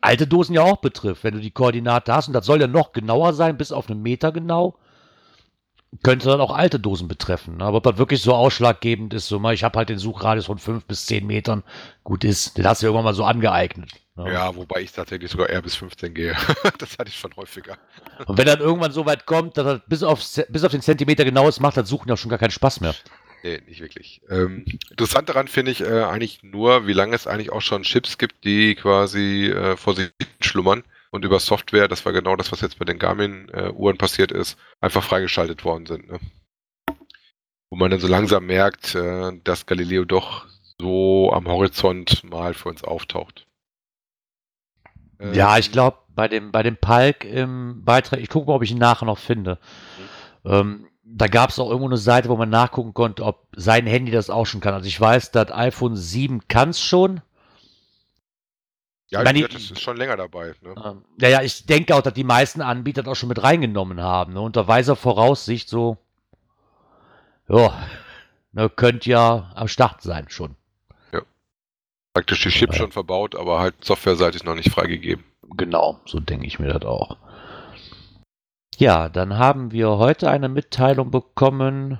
alte 0.00 0.26
Dosen 0.26 0.54
ja 0.54 0.62
auch 0.62 0.78
betrifft. 0.78 1.24
Wenn 1.24 1.34
du 1.34 1.40
die 1.40 1.50
Koordinate 1.50 2.12
hast 2.12 2.28
und 2.28 2.34
das 2.34 2.46
soll 2.46 2.60
ja 2.60 2.66
noch 2.66 2.92
genauer 2.92 3.32
sein, 3.32 3.56
bis 3.56 3.72
auf 3.72 3.88
einen 3.88 4.02
Meter 4.02 4.32
genau, 4.32 4.76
könnte 6.02 6.28
dann 6.28 6.40
auch 6.40 6.54
alte 6.54 6.78
Dosen 6.78 7.08
betreffen. 7.08 7.56
Ne? 7.56 7.64
Aber 7.64 7.78
ob 7.78 7.84
das 7.84 7.98
wirklich 7.98 8.22
so 8.22 8.34
ausschlaggebend 8.34 9.14
ist, 9.14 9.28
so 9.28 9.38
mal, 9.38 9.54
ich 9.54 9.64
habe 9.64 9.78
halt 9.78 9.88
den 9.88 9.98
Suchradius 9.98 10.46
von 10.46 10.58
fünf 10.58 10.84
bis 10.84 11.06
zehn 11.06 11.26
Metern, 11.26 11.64
gut 12.04 12.24
ist, 12.24 12.58
den 12.58 12.66
hast 12.66 12.82
du 12.82 12.86
irgendwann 12.86 13.04
mal 13.04 13.14
so 13.14 13.24
angeeignet. 13.24 13.90
Ne? 14.24 14.32
Ja, 14.32 14.54
wobei 14.54 14.80
ich 14.80 14.92
tatsächlich 14.92 15.30
sogar 15.30 15.48
eher 15.48 15.62
bis 15.62 15.74
15 15.76 16.14
gehe. 16.14 16.36
das 16.78 16.98
hatte 16.98 17.08
ich 17.08 17.16
schon 17.16 17.34
häufiger. 17.36 17.78
Und 18.26 18.38
wenn 18.38 18.46
dann 18.46 18.60
irgendwann 18.60 18.92
so 18.92 19.06
weit 19.06 19.26
kommt, 19.26 19.56
dass 19.56 19.66
er 19.66 19.78
bis 19.80 20.02
auf, 20.02 20.20
bis 20.48 20.64
auf 20.64 20.72
den 20.72 20.82
Zentimeter 20.82 21.24
genau 21.24 21.48
ist, 21.48 21.60
macht 21.60 21.76
das 21.76 21.88
Suchen 21.88 22.08
ja 22.08 22.16
schon 22.16 22.30
gar 22.30 22.38
keinen 22.38 22.50
Spaß 22.50 22.80
mehr. 22.80 22.94
Nee, 23.42 23.60
nicht 23.66 23.80
wirklich. 23.80 24.20
Ähm, 24.28 24.66
interessant 24.90 25.28
daran 25.28 25.48
finde 25.48 25.70
ich 25.70 25.80
äh, 25.80 26.02
eigentlich 26.02 26.42
nur, 26.42 26.86
wie 26.86 26.92
lange 26.92 27.14
es 27.14 27.26
eigentlich 27.26 27.50
auch 27.50 27.62
schon 27.62 27.82
Chips 27.82 28.18
gibt, 28.18 28.44
die 28.44 28.74
quasi 28.74 29.46
äh, 29.46 29.76
vor 29.76 29.94
sich 29.94 30.10
schlummern 30.40 30.84
und 31.10 31.24
über 31.24 31.40
Software, 31.40 31.88
das 31.88 32.04
war 32.04 32.12
genau 32.12 32.36
das, 32.36 32.52
was 32.52 32.60
jetzt 32.60 32.78
bei 32.78 32.84
den 32.84 32.98
Garmin-Uhren 32.98 33.96
äh, 33.96 33.98
passiert 33.98 34.30
ist, 34.30 34.58
einfach 34.80 35.02
freigeschaltet 35.02 35.64
worden 35.64 35.86
sind. 35.86 36.10
Ne? 36.10 36.20
Wo 37.70 37.76
man 37.76 37.90
dann 37.90 38.00
so 38.00 38.08
langsam 38.08 38.46
merkt, 38.46 38.94
äh, 38.94 39.32
dass 39.42 39.66
Galileo 39.66 40.04
doch 40.04 40.46
so 40.78 41.32
am 41.32 41.46
Horizont 41.46 42.24
mal 42.24 42.54
für 42.54 42.68
uns 42.68 42.84
auftaucht. 42.84 43.46
Ja, 45.32 45.58
ich 45.58 45.72
glaube, 45.72 45.98
bei 46.14 46.28
dem, 46.28 46.52
bei 46.52 46.62
dem 46.62 46.76
Palk 46.76 47.24
im 47.24 47.84
Beitrag, 47.84 48.20
ich 48.20 48.28
gucke 48.28 48.46
mal, 48.46 48.54
ob 48.56 48.62
ich 48.62 48.70
ihn 48.70 48.78
nachher 48.78 49.06
noch 49.06 49.18
finde. 49.18 49.58
Mhm. 50.44 50.50
Ähm, 50.50 50.86
da 51.12 51.26
gab 51.26 51.50
es 51.50 51.58
auch 51.58 51.68
irgendwo 51.68 51.88
eine 51.88 51.96
Seite, 51.96 52.28
wo 52.28 52.36
man 52.36 52.50
nachgucken 52.50 52.94
konnte, 52.94 53.24
ob 53.24 53.46
sein 53.56 53.86
Handy 53.86 54.12
das 54.12 54.30
auch 54.30 54.46
schon 54.46 54.60
kann. 54.60 54.74
Also 54.74 54.86
ich 54.86 55.00
weiß, 55.00 55.32
das 55.32 55.50
iPhone 55.50 55.96
7 55.96 56.46
kann 56.46 56.70
es 56.70 56.80
schon. 56.80 57.20
Ja, 59.08 59.24
meine, 59.24 59.48
das 59.48 59.70
ist 59.70 59.80
schon 59.80 59.96
länger 59.96 60.16
dabei. 60.16 60.54
Ne? 60.60 60.74
Ähm, 60.84 61.04
ja, 61.20 61.28
ja, 61.28 61.42
ich 61.42 61.66
denke 61.66 61.96
auch, 61.96 62.02
dass 62.02 62.14
die 62.14 62.22
meisten 62.22 62.60
Anbieter 62.60 63.02
das 63.02 63.10
auch 63.10 63.16
schon 63.16 63.28
mit 63.28 63.42
reingenommen 63.42 64.00
haben. 64.00 64.34
Ne? 64.34 64.40
Unter 64.40 64.68
weiser 64.68 64.94
Voraussicht 64.94 65.68
so, 65.68 65.96
ja, 67.48 67.74
ne, 68.52 68.70
könnte 68.70 69.10
ja 69.10 69.50
am 69.54 69.66
Start 69.66 70.02
sein 70.02 70.26
schon. 70.28 70.54
Praktisch 72.14 72.42
die 72.42 72.50
Chips 72.50 72.76
ja. 72.76 72.82
schon 72.82 72.92
verbaut, 72.92 73.36
aber 73.36 73.60
halt 73.60 73.84
softwareseitig 73.84 74.44
noch 74.44 74.54
nicht 74.54 74.70
freigegeben. 74.70 75.24
Genau, 75.56 76.00
so 76.06 76.20
denke 76.20 76.46
ich 76.46 76.58
mir 76.58 76.68
das 76.68 76.82
auch. 76.82 77.16
Ja, 78.76 79.08
dann 79.08 79.36
haben 79.38 79.72
wir 79.72 79.98
heute 79.98 80.30
eine 80.30 80.48
Mitteilung 80.48 81.10
bekommen 81.10 81.98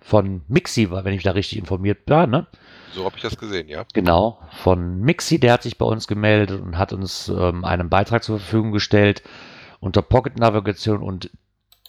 von 0.00 0.42
Mixi, 0.48 0.90
wenn 0.90 1.14
ich 1.14 1.22
da 1.22 1.30
richtig 1.30 1.58
informiert 1.58 2.00
war, 2.06 2.26
ne? 2.26 2.46
So 2.92 3.04
habe 3.04 3.16
ich 3.16 3.22
das 3.22 3.38
gesehen, 3.38 3.68
ja. 3.68 3.84
Genau, 3.94 4.38
von 4.62 5.00
Mixi, 5.00 5.40
der 5.40 5.54
hat 5.54 5.62
sich 5.62 5.78
bei 5.78 5.86
uns 5.86 6.06
gemeldet 6.06 6.60
und 6.60 6.76
hat 6.76 6.92
uns 6.92 7.28
ähm, 7.28 7.64
einen 7.64 7.88
Beitrag 7.88 8.22
zur 8.22 8.38
Verfügung 8.38 8.72
gestellt 8.72 9.22
unter 9.80 10.02
Pocket 10.02 10.38
Navigation 10.38 11.02
und 11.02 11.30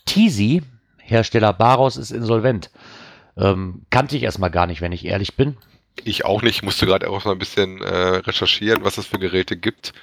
Teasy, 0.05 0.61
Hersteller 0.97 1.53
Baros, 1.53 1.97
ist 1.97 2.11
insolvent. 2.11 2.71
Ähm, 3.37 3.85
kannte 3.89 4.15
ich 4.15 4.23
erstmal 4.23 4.51
gar 4.51 4.67
nicht, 4.67 4.81
wenn 4.81 4.91
ich 4.91 5.05
ehrlich 5.05 5.35
bin. 5.35 5.57
Ich 6.03 6.25
auch 6.25 6.41
nicht, 6.41 6.57
ich 6.57 6.63
musste 6.63 6.85
gerade 6.85 7.09
auch 7.09 7.25
mal 7.25 7.31
ein 7.31 7.39
bisschen 7.39 7.81
äh, 7.81 8.17
recherchieren, 8.17 8.83
was 8.83 8.97
es 8.97 9.07
für 9.07 9.19
Geräte 9.19 9.57
gibt 9.57 9.93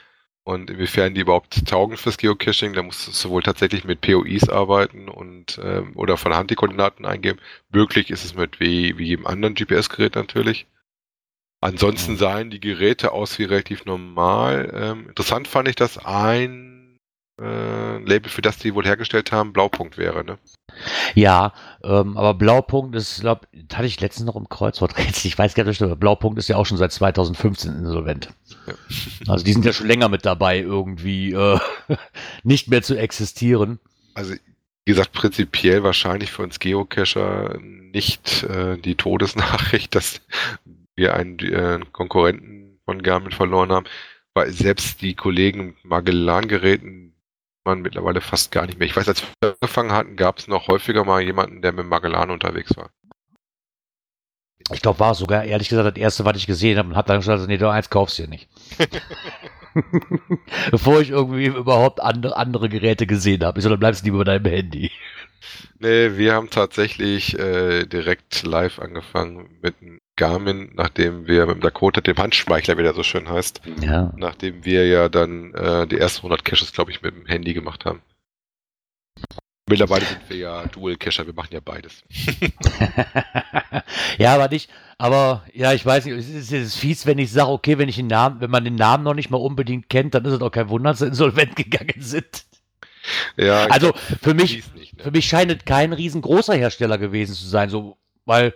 und 0.44 0.70
inwiefern 0.70 1.14
die 1.14 1.20
überhaupt 1.20 1.66
taugen 1.66 1.96
fürs 1.96 2.16
Geocaching. 2.18 2.72
Da 2.72 2.82
musst 2.82 3.06
du 3.06 3.12
sowohl 3.12 3.42
tatsächlich 3.42 3.84
mit 3.84 4.00
POIs 4.00 4.48
arbeiten 4.48 5.08
und 5.08 5.60
ähm, 5.62 5.92
oder 5.94 6.16
von 6.16 6.34
Hand 6.34 6.50
die 6.50 6.56
Koordinaten 6.56 7.04
eingeben. 7.04 7.38
Möglich 7.70 8.10
ist 8.10 8.24
es 8.24 8.34
mit 8.34 8.58
wie, 8.60 8.98
wie 8.98 9.06
jedem 9.06 9.26
anderen 9.26 9.54
GPS-Gerät 9.54 10.14
natürlich. 10.14 10.66
Ansonsten 11.60 12.16
sahen 12.16 12.50
die 12.50 12.58
Geräte 12.58 13.12
aus 13.12 13.38
wie 13.38 13.44
relativ 13.44 13.84
normal. 13.84 14.72
Ähm, 14.74 15.08
interessant 15.08 15.46
fand 15.46 15.68
ich, 15.68 15.76
dass 15.76 15.96
ein 15.96 16.98
äh, 17.40 17.98
Label, 17.98 18.28
für 18.30 18.42
das 18.42 18.58
die 18.58 18.74
wohl 18.74 18.84
hergestellt 18.84 19.30
haben, 19.30 19.52
Blaupunkt 19.52 19.96
wäre, 19.96 20.24
ne? 20.24 20.38
Ja, 21.14 21.52
ähm, 21.84 22.16
aber 22.16 22.34
Blaupunkt 22.34 22.96
ist, 22.96 23.20
glaube 23.20 23.46
hatte 23.72 23.86
ich 23.86 24.00
letztens 24.00 24.26
noch 24.26 24.36
im 24.36 24.48
Kreuzworträtsel. 24.48 25.28
Ich 25.28 25.38
weiß 25.38 25.54
gar 25.54 25.64
nicht, 25.64 25.82
aber 25.82 25.96
Blaupunkt 25.96 26.38
ist 26.38 26.48
ja 26.48 26.56
auch 26.56 26.66
schon 26.66 26.78
seit 26.78 26.92
2015 26.92 27.74
insolvent. 27.78 28.28
Ja. 28.66 28.74
Also 29.28 29.44
die 29.44 29.52
sind 29.52 29.64
ja 29.64 29.72
schon 29.72 29.86
länger 29.86 30.08
mit 30.08 30.24
dabei, 30.24 30.60
irgendwie 30.60 31.32
äh, 31.32 31.58
nicht 32.42 32.68
mehr 32.68 32.82
zu 32.82 32.96
existieren. 32.96 33.78
Also 34.14 34.34
wie 34.84 34.92
gesagt, 34.92 35.12
prinzipiell 35.12 35.82
wahrscheinlich 35.84 36.32
für 36.32 36.42
uns 36.42 36.58
Geocacher 36.58 37.56
nicht 37.60 38.42
äh, 38.44 38.76
die 38.78 38.96
Todesnachricht, 38.96 39.94
dass 39.94 40.20
wir 40.96 41.14
einen 41.14 41.38
äh, 41.38 41.80
Konkurrenten 41.92 42.80
von 42.84 43.02
Garmin 43.02 43.30
verloren 43.30 43.70
haben, 43.70 43.86
weil 44.34 44.50
selbst 44.50 45.00
die 45.02 45.14
Kollegen 45.14 45.66
mit 45.66 45.84
Magellan-Geräten 45.84 47.14
man 47.64 47.82
mittlerweile 47.82 48.20
fast 48.20 48.52
gar 48.52 48.66
nicht 48.66 48.78
mehr. 48.78 48.86
Ich 48.86 48.96
weiß, 48.96 49.08
als 49.08 49.22
wir 49.22 49.54
angefangen 49.60 49.92
hatten, 49.92 50.16
gab 50.16 50.38
es 50.38 50.48
noch 50.48 50.68
häufiger 50.68 51.04
mal 51.04 51.22
jemanden, 51.22 51.62
der 51.62 51.72
mit 51.72 51.86
Magellan 51.86 52.30
unterwegs 52.30 52.76
war. 52.76 52.90
Ich 54.70 54.80
glaube, 54.80 55.00
war 55.00 55.14
sogar, 55.14 55.44
ehrlich 55.44 55.68
gesagt, 55.68 55.96
das 55.96 56.00
erste, 56.00 56.24
was 56.24 56.36
ich 56.36 56.46
gesehen 56.46 56.78
habe 56.78 56.88
und 56.88 56.96
habe 56.96 57.08
dann 57.08 57.20
gesagt, 57.20 57.46
nee, 57.48 57.56
du 57.58 57.68
eins 57.68 57.90
kaufst 57.90 58.18
du 58.18 58.28
nicht. 58.28 58.48
Bevor 60.70 61.00
ich 61.00 61.10
irgendwie 61.10 61.46
überhaupt 61.46 62.00
andere, 62.00 62.36
andere 62.36 62.68
Geräte 62.68 63.06
gesehen 63.06 63.42
habe. 63.44 63.58
Ich 63.58 63.64
so, 63.64 63.70
dann 63.70 63.80
bleibst 63.80 64.02
du 64.02 64.06
lieber 64.06 64.18
bei 64.18 64.24
deinem 64.24 64.44
Handy. 64.44 64.90
Nee, 65.78 66.16
wir 66.16 66.34
haben 66.34 66.50
tatsächlich 66.50 67.38
äh, 67.38 67.84
direkt 67.86 68.42
live 68.44 68.78
angefangen 68.78 69.58
mit 69.60 69.74
einem 69.80 69.98
Garmin, 70.22 70.70
nachdem 70.74 71.26
wir 71.26 71.46
mit 71.46 71.56
dem 71.56 71.62
Dakota, 71.62 72.00
dem 72.00 72.16
Handschmeichler, 72.16 72.78
wie 72.78 72.84
der 72.84 72.94
so 72.94 73.02
schön 73.02 73.28
heißt, 73.28 73.60
ja. 73.80 74.12
nachdem 74.16 74.64
wir 74.64 74.86
ja 74.86 75.08
dann 75.08 75.52
äh, 75.52 75.84
die 75.88 75.98
ersten 75.98 76.18
100 76.18 76.44
Caches, 76.44 76.72
glaube 76.72 76.92
ich, 76.92 77.02
mit 77.02 77.12
dem 77.12 77.26
Handy 77.26 77.54
gemacht 77.54 77.84
haben. 77.84 78.02
Mittlerweile 79.68 80.04
sind 80.04 80.20
wir 80.28 80.36
ja 80.36 80.66
Dual-Cacher, 80.66 81.26
wir 81.26 81.34
machen 81.34 81.48
ja 81.50 81.58
beides. 81.58 82.04
ja, 84.18 84.36
aber 84.36 84.48
nicht, 84.48 84.70
aber 84.96 85.42
ja, 85.52 85.72
ich 85.72 85.84
weiß 85.84 86.04
nicht, 86.04 86.14
es 86.14 86.28
ist, 86.28 86.52
es 86.52 86.66
ist 86.66 86.76
fies, 86.76 87.04
wenn 87.04 87.18
ich 87.18 87.32
sage, 87.32 87.50
okay, 87.50 87.78
wenn 87.78 87.88
ich 87.88 87.96
den 87.96 88.06
Namen, 88.06 88.40
wenn 88.40 88.50
man 88.50 88.62
den 88.62 88.76
Namen 88.76 89.02
noch 89.02 89.14
nicht 89.14 89.30
mal 89.30 89.38
unbedingt 89.38 89.88
kennt, 89.88 90.14
dann 90.14 90.24
ist 90.24 90.34
es 90.34 90.38
doch 90.38 90.50
kein 90.50 90.68
Wunder, 90.68 90.90
dass 90.90 91.00
sie 91.00 91.06
insolvent 91.06 91.56
gegangen 91.56 92.00
sind. 92.00 92.44
Ja, 93.36 93.66
also 93.66 93.92
für 94.20 94.34
mich, 94.34 94.72
nicht, 94.74 94.96
ne? 94.96 95.02
für 95.02 95.10
mich 95.10 95.26
scheint 95.26 95.50
es 95.50 95.64
kein 95.64 95.92
riesengroßer 95.92 96.54
Hersteller 96.54 96.98
gewesen 96.98 97.34
zu 97.34 97.48
sein, 97.48 97.70
so, 97.70 97.96
weil 98.24 98.54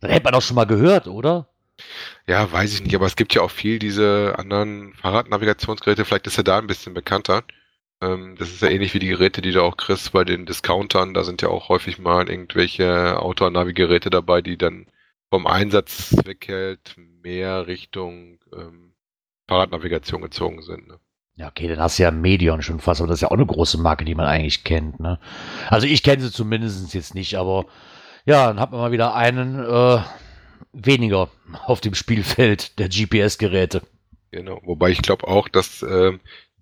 dann 0.00 0.10
hätte 0.10 0.24
man 0.24 0.34
auch 0.34 0.42
schon 0.42 0.56
mal 0.56 0.64
gehört, 0.64 1.06
oder? 1.06 1.48
Ja, 2.26 2.50
weiß 2.50 2.74
ich 2.74 2.82
nicht, 2.82 2.94
aber 2.94 3.06
es 3.06 3.16
gibt 3.16 3.34
ja 3.34 3.42
auch 3.42 3.50
viel 3.50 3.78
diese 3.78 4.34
anderen 4.36 4.94
Fahrradnavigationsgeräte, 4.94 6.04
vielleicht 6.04 6.26
ist 6.26 6.38
er 6.38 6.44
da 6.44 6.58
ein 6.58 6.66
bisschen 6.66 6.94
bekannter. 6.94 7.44
Ähm, 8.00 8.36
das 8.38 8.50
ist 8.50 8.62
ja 8.62 8.68
ähnlich 8.68 8.94
wie 8.94 8.98
die 8.98 9.08
Geräte, 9.08 9.42
die 9.42 9.52
du 9.52 9.62
auch 9.62 9.76
kriegst 9.76 10.12
bei 10.12 10.24
den 10.24 10.46
Discountern. 10.46 11.14
Da 11.14 11.24
sind 11.24 11.42
ja 11.42 11.48
auch 11.48 11.68
häufig 11.68 11.98
mal 11.98 12.28
irgendwelche 12.28 13.20
Outdoor-Navi-Geräte 13.20 14.10
dabei, 14.10 14.42
die 14.42 14.56
dann 14.56 14.86
vom 15.30 15.46
Einsatz 15.46 16.14
weghält 16.24 16.96
mehr 16.96 17.66
Richtung 17.66 18.38
ähm, 18.54 18.94
Fahrradnavigation 19.48 20.22
gezogen 20.22 20.62
sind. 20.62 20.88
Ne? 20.88 20.98
Ja, 21.36 21.48
okay, 21.48 21.68
dann 21.68 21.80
hast 21.80 21.98
du 21.98 22.02
ja 22.02 22.10
Medion 22.10 22.62
schon 22.62 22.80
fast, 22.80 23.00
aber 23.00 23.08
das 23.08 23.18
ist 23.18 23.22
ja 23.22 23.28
auch 23.28 23.32
eine 23.32 23.46
große 23.46 23.78
Marke, 23.78 24.04
die 24.04 24.14
man 24.14 24.26
eigentlich 24.26 24.64
kennt. 24.64 25.00
Ne? 25.00 25.18
Also 25.68 25.86
ich 25.86 26.02
kenne 26.02 26.22
sie 26.22 26.32
zumindest 26.32 26.94
jetzt 26.94 27.14
nicht, 27.14 27.36
aber 27.36 27.66
ja, 28.28 28.48
dann 28.48 28.60
hat 28.60 28.72
man 28.72 28.80
mal 28.80 28.92
wieder 28.92 29.14
einen 29.14 29.58
äh, 29.58 30.02
weniger 30.74 31.30
auf 31.64 31.80
dem 31.80 31.94
Spielfeld 31.94 32.78
der 32.78 32.90
GPS-Geräte. 32.90 33.80
Genau, 34.30 34.60
wobei 34.64 34.90
ich 34.90 35.00
glaube 35.00 35.26
auch, 35.26 35.48
dass 35.48 35.82
äh, 35.82 36.12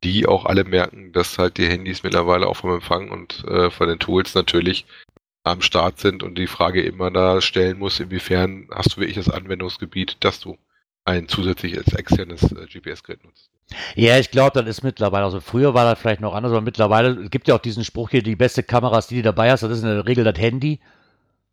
die 0.04 0.26
auch 0.26 0.44
alle 0.44 0.62
merken, 0.62 1.12
dass 1.12 1.38
halt 1.38 1.56
die 1.58 1.66
Handys 1.66 2.04
mittlerweile 2.04 2.46
auch 2.46 2.56
vom 2.56 2.72
Empfang 2.72 3.10
und 3.10 3.42
äh, 3.48 3.70
von 3.70 3.88
den 3.88 3.98
Tools 3.98 4.36
natürlich 4.36 4.86
am 5.42 5.60
Start 5.60 5.98
sind 5.98 6.22
und 6.22 6.38
die 6.38 6.46
Frage 6.46 6.82
immer 6.82 7.10
da 7.10 7.40
stellen 7.40 7.78
muss, 7.80 7.98
inwiefern 7.98 8.68
hast 8.72 8.92
du 8.92 9.00
wirklich 9.00 9.16
das 9.16 9.28
Anwendungsgebiet, 9.28 10.18
dass 10.20 10.38
du 10.38 10.56
ein 11.04 11.26
zusätzliches 11.26 11.92
externes 11.94 12.44
äh, 12.52 12.66
GPS-Gerät 12.66 13.24
nutzt. 13.24 13.50
Ja, 13.96 14.18
ich 14.18 14.30
glaube, 14.30 14.60
das 14.60 14.68
ist 14.68 14.84
mittlerweile, 14.84 15.24
also 15.24 15.40
früher 15.40 15.74
war 15.74 15.84
das 15.84 15.98
vielleicht 15.98 16.20
noch 16.20 16.34
anders, 16.34 16.52
aber 16.52 16.60
mittlerweile 16.60 17.24
es 17.24 17.30
gibt 17.30 17.48
ja 17.48 17.56
auch 17.56 17.60
diesen 17.60 17.82
Spruch 17.82 18.10
hier, 18.10 18.22
die 18.22 18.36
beste 18.36 18.62
Kameras, 18.62 19.08
die 19.08 19.16
du 19.16 19.22
dabei 19.22 19.50
hast, 19.50 19.64
das 19.64 19.72
ist 19.72 19.82
in 19.82 19.88
der 19.88 20.06
Regel 20.06 20.22
das 20.22 20.38
Handy. 20.38 20.78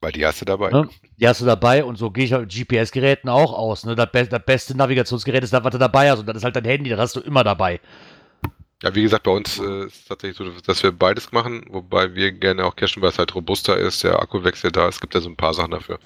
Weil 0.04 0.12
die 0.12 0.26
hast 0.26 0.42
du 0.42 0.46
dabei. 0.46 0.70
Ne? 0.70 0.90
Die 1.18 1.26
hast 1.26 1.40
du 1.40 1.46
dabei 1.46 1.82
und 1.86 1.96
so 1.96 2.12
gehe 2.12 2.26
ich 2.26 2.32
mit 2.32 2.54
GPS-Geräten 2.54 3.30
auch 3.30 3.54
aus. 3.54 3.86
Ne? 3.86 3.96
Das, 3.96 4.12
be 4.12 4.28
das, 4.28 4.46
beste 4.46 4.76
Navigationsgerät 4.76 5.46
ist 5.46 5.54
das, 5.54 5.64
was 5.64 5.72
du 5.72 5.78
dabei 5.78 6.12
hast 6.12 6.20
und 6.20 6.26
das 6.26 6.36
ist 6.36 6.44
halt 6.44 6.58
dein 6.58 6.66
Handy, 6.66 6.90
das 6.90 7.00
hast 7.00 7.16
du 7.16 7.22
immer 7.22 7.42
dabei. 7.46 7.80
Ja, 8.82 8.94
wie 8.94 9.04
gesagt, 9.04 9.24
bei 9.24 9.32
uns 9.32 9.60
äh, 9.60 9.86
ist 9.86 9.96
es 9.96 10.06
tatsächlich 10.06 10.36
so, 10.38 10.62
dass 10.68 10.84
wir 10.84 10.92
beides 10.92 11.32
machen, 11.32 11.66
wobei 11.70 12.14
wir 12.16 12.34
gerne 12.34 12.66
auch 12.66 12.76
cachen, 12.76 13.02
weil 13.02 13.12
es 13.12 13.18
halt 13.18 13.34
robuster 13.34 13.78
ist, 13.78 14.04
der 14.04 14.20
Akkuwechsel 14.20 14.74
da 14.74 14.90
ist. 14.90 14.96
Es 14.96 15.00
gibt 15.00 15.16
ja 15.16 15.22
so 15.22 15.30
ein 15.30 15.38
paar 15.38 15.54
Sachen 15.54 15.72
dafür. 15.72 16.00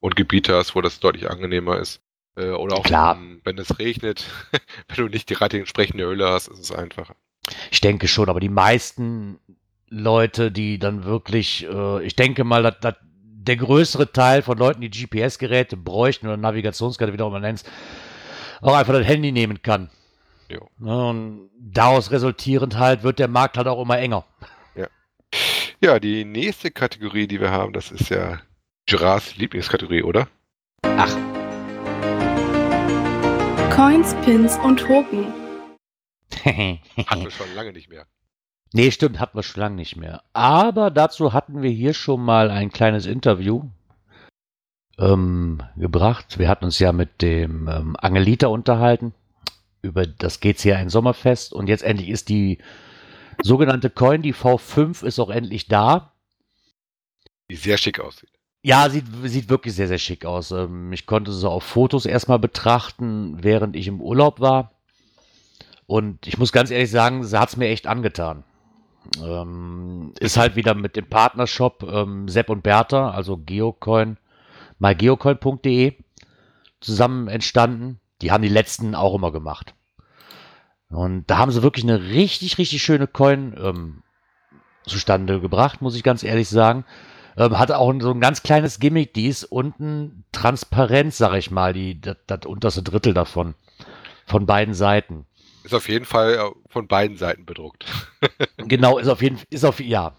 Und 0.00 0.16
Gebiete 0.16 0.56
hast, 0.56 0.74
wo 0.74 0.80
das 0.80 0.98
deutlich 0.98 1.30
angenehmer 1.30 1.78
ist. 1.78 2.00
Äh, 2.36 2.52
oder 2.52 2.76
auch. 2.76 2.86
Wenn, 2.86 3.42
wenn 3.44 3.58
es 3.58 3.78
regnet, 3.78 4.24
wenn 4.88 4.96
du 4.96 5.08
nicht 5.10 5.28
die 5.28 5.36
entsprechende 5.38 6.06
Hülle 6.06 6.26
hast, 6.26 6.48
ist 6.48 6.58
es 6.58 6.72
einfacher. 6.72 7.16
Ich 7.70 7.82
denke 7.82 8.08
schon, 8.08 8.30
aber 8.30 8.40
die 8.40 8.48
meisten 8.48 9.38
Leute, 9.90 10.50
die 10.50 10.78
dann 10.78 11.04
wirklich, 11.04 11.66
äh, 11.70 12.02
ich 12.02 12.16
denke 12.16 12.44
mal, 12.44 12.62
dass 12.62 12.94
der 13.44 13.56
größere 13.56 14.12
Teil 14.12 14.42
von 14.42 14.58
Leuten, 14.58 14.80
die 14.80 14.90
GPS-Geräte 14.90 15.76
bräuchten 15.76 16.26
oder 16.26 16.36
Navigationskarte, 16.36 17.12
wie 17.12 17.16
du 17.16 17.24
auch 17.24 17.28
immer 17.28 17.40
nennst, 17.40 17.68
auch 18.60 18.74
einfach 18.74 18.92
das 18.92 19.06
Handy 19.06 19.32
nehmen 19.32 19.62
kann. 19.62 19.90
Jo. 20.48 20.68
Ne, 20.78 21.08
Und 21.08 21.50
daraus 21.58 22.10
resultierend 22.10 22.78
halt 22.78 23.02
wird 23.02 23.18
der 23.18 23.28
Markt 23.28 23.56
halt 23.56 23.66
auch 23.66 23.82
immer 23.82 23.98
enger. 23.98 24.24
Ja, 25.84 25.98
die 25.98 26.24
nächste 26.24 26.70
Kategorie, 26.70 27.26
die 27.26 27.40
wir 27.40 27.50
haben, 27.50 27.72
das 27.72 27.90
ist 27.90 28.08
ja 28.08 28.40
Gerards 28.86 29.34
Lieblingskategorie, 29.36 30.04
oder? 30.04 30.28
Coins, 33.74 34.14
Pins 34.24 34.56
und 34.62 34.78
Token. 34.78 35.32
Hatten 36.44 37.24
wir 37.24 37.30
schon 37.32 37.52
lange 37.56 37.72
nicht 37.72 37.88
mehr. 37.88 38.06
Nee, 38.72 38.90
stimmt, 38.90 39.20
hatten 39.20 39.36
wir 39.36 39.42
schon 39.42 39.60
lange 39.60 39.76
nicht 39.76 39.96
mehr. 39.96 40.22
Aber 40.32 40.90
dazu 40.90 41.32
hatten 41.32 41.62
wir 41.62 41.70
hier 41.70 41.92
schon 41.92 42.22
mal 42.24 42.50
ein 42.50 42.72
kleines 42.72 43.04
Interview 43.06 43.64
ähm, 44.98 45.62
gebracht. 45.76 46.38
Wir 46.38 46.48
hatten 46.48 46.64
uns 46.64 46.78
ja 46.78 46.92
mit 46.92 47.20
dem 47.20 47.68
ähm, 47.68 47.96
Angelita 47.98 48.46
unterhalten 48.46 49.12
über 49.82 50.06
das 50.06 50.40
GCA 50.40 50.88
Sommerfest 50.88 51.52
und 51.52 51.66
jetzt 51.68 51.82
endlich 51.82 52.08
ist 52.08 52.28
die 52.28 52.58
sogenannte 53.42 53.90
Coin, 53.90 54.22
die 54.22 54.34
V5 54.34 55.04
ist 55.04 55.18
auch 55.18 55.30
endlich 55.30 55.66
da. 55.66 56.12
Die 57.50 57.56
sehr 57.56 57.76
schick 57.76 58.00
aussieht. 58.00 58.30
Ja, 58.62 58.88
sieht, 58.88 59.04
sieht 59.24 59.50
wirklich 59.50 59.74
sehr, 59.74 59.88
sehr 59.88 59.98
schick 59.98 60.24
aus. 60.24 60.52
Ähm, 60.52 60.92
ich 60.92 61.04
konnte 61.04 61.32
sie 61.32 61.50
auf 61.50 61.64
Fotos 61.64 62.06
erstmal 62.06 62.38
betrachten, 62.38 63.42
während 63.42 63.76
ich 63.76 63.88
im 63.88 64.00
Urlaub 64.00 64.40
war. 64.40 64.70
Und 65.86 66.26
ich 66.26 66.38
muss 66.38 66.52
ganz 66.52 66.70
ehrlich 66.70 66.90
sagen, 66.90 67.24
sie 67.24 67.38
hat 67.38 67.50
es 67.50 67.56
mir 67.56 67.68
echt 67.68 67.86
angetan. 67.86 68.44
Ähm, 69.22 70.14
ist 70.20 70.36
halt 70.36 70.56
wieder 70.56 70.74
mit 70.74 70.96
dem 70.96 71.08
Partnershop 71.08 71.82
ähm, 71.82 72.28
Sepp 72.28 72.50
und 72.50 72.62
Bertha, 72.62 73.10
also 73.10 73.36
Geocoin, 73.36 74.16
mygeocoin.de 74.78 75.94
zusammen 76.80 77.28
entstanden. 77.28 78.00
Die 78.20 78.30
haben 78.30 78.42
die 78.42 78.48
letzten 78.48 78.94
auch 78.94 79.14
immer 79.14 79.32
gemacht. 79.32 79.74
Und 80.88 81.24
da 81.28 81.38
haben 81.38 81.50
sie 81.50 81.62
wirklich 81.62 81.84
eine 81.84 82.02
richtig, 82.02 82.58
richtig 82.58 82.82
schöne 82.82 83.06
Coin 83.06 83.54
ähm, 83.58 84.02
zustande 84.86 85.40
gebracht, 85.40 85.80
muss 85.80 85.96
ich 85.96 86.02
ganz 86.02 86.22
ehrlich 86.22 86.48
sagen. 86.48 86.84
Ähm, 87.36 87.58
hatte 87.58 87.78
auch 87.78 87.92
so 88.00 88.10
ein 88.10 88.20
ganz 88.20 88.42
kleines 88.42 88.78
Gimmick, 88.78 89.14
die 89.14 89.26
ist 89.26 89.44
unten 89.44 90.24
transparent, 90.32 91.14
sag 91.14 91.34
ich 91.34 91.50
mal, 91.50 91.72
die, 91.72 92.00
das, 92.00 92.16
das 92.26 92.44
unterste 92.44 92.82
Drittel 92.82 93.14
davon. 93.14 93.54
Von 94.26 94.46
beiden 94.46 94.74
Seiten. 94.74 95.26
Ist 95.64 95.74
auf 95.74 95.88
jeden 95.88 96.04
Fall 96.04 96.34
äh, 96.34 96.50
von 96.68 96.88
beiden 96.88 97.16
Seiten 97.16 97.44
bedruckt. 97.44 97.86
Genau, 98.64 98.98
ist 98.98 99.08
auf 99.08 99.20
jeden 99.20 99.38
Fall, 99.38 99.46
ist 99.50 99.64
auf, 99.64 99.80
ja. 99.80 100.14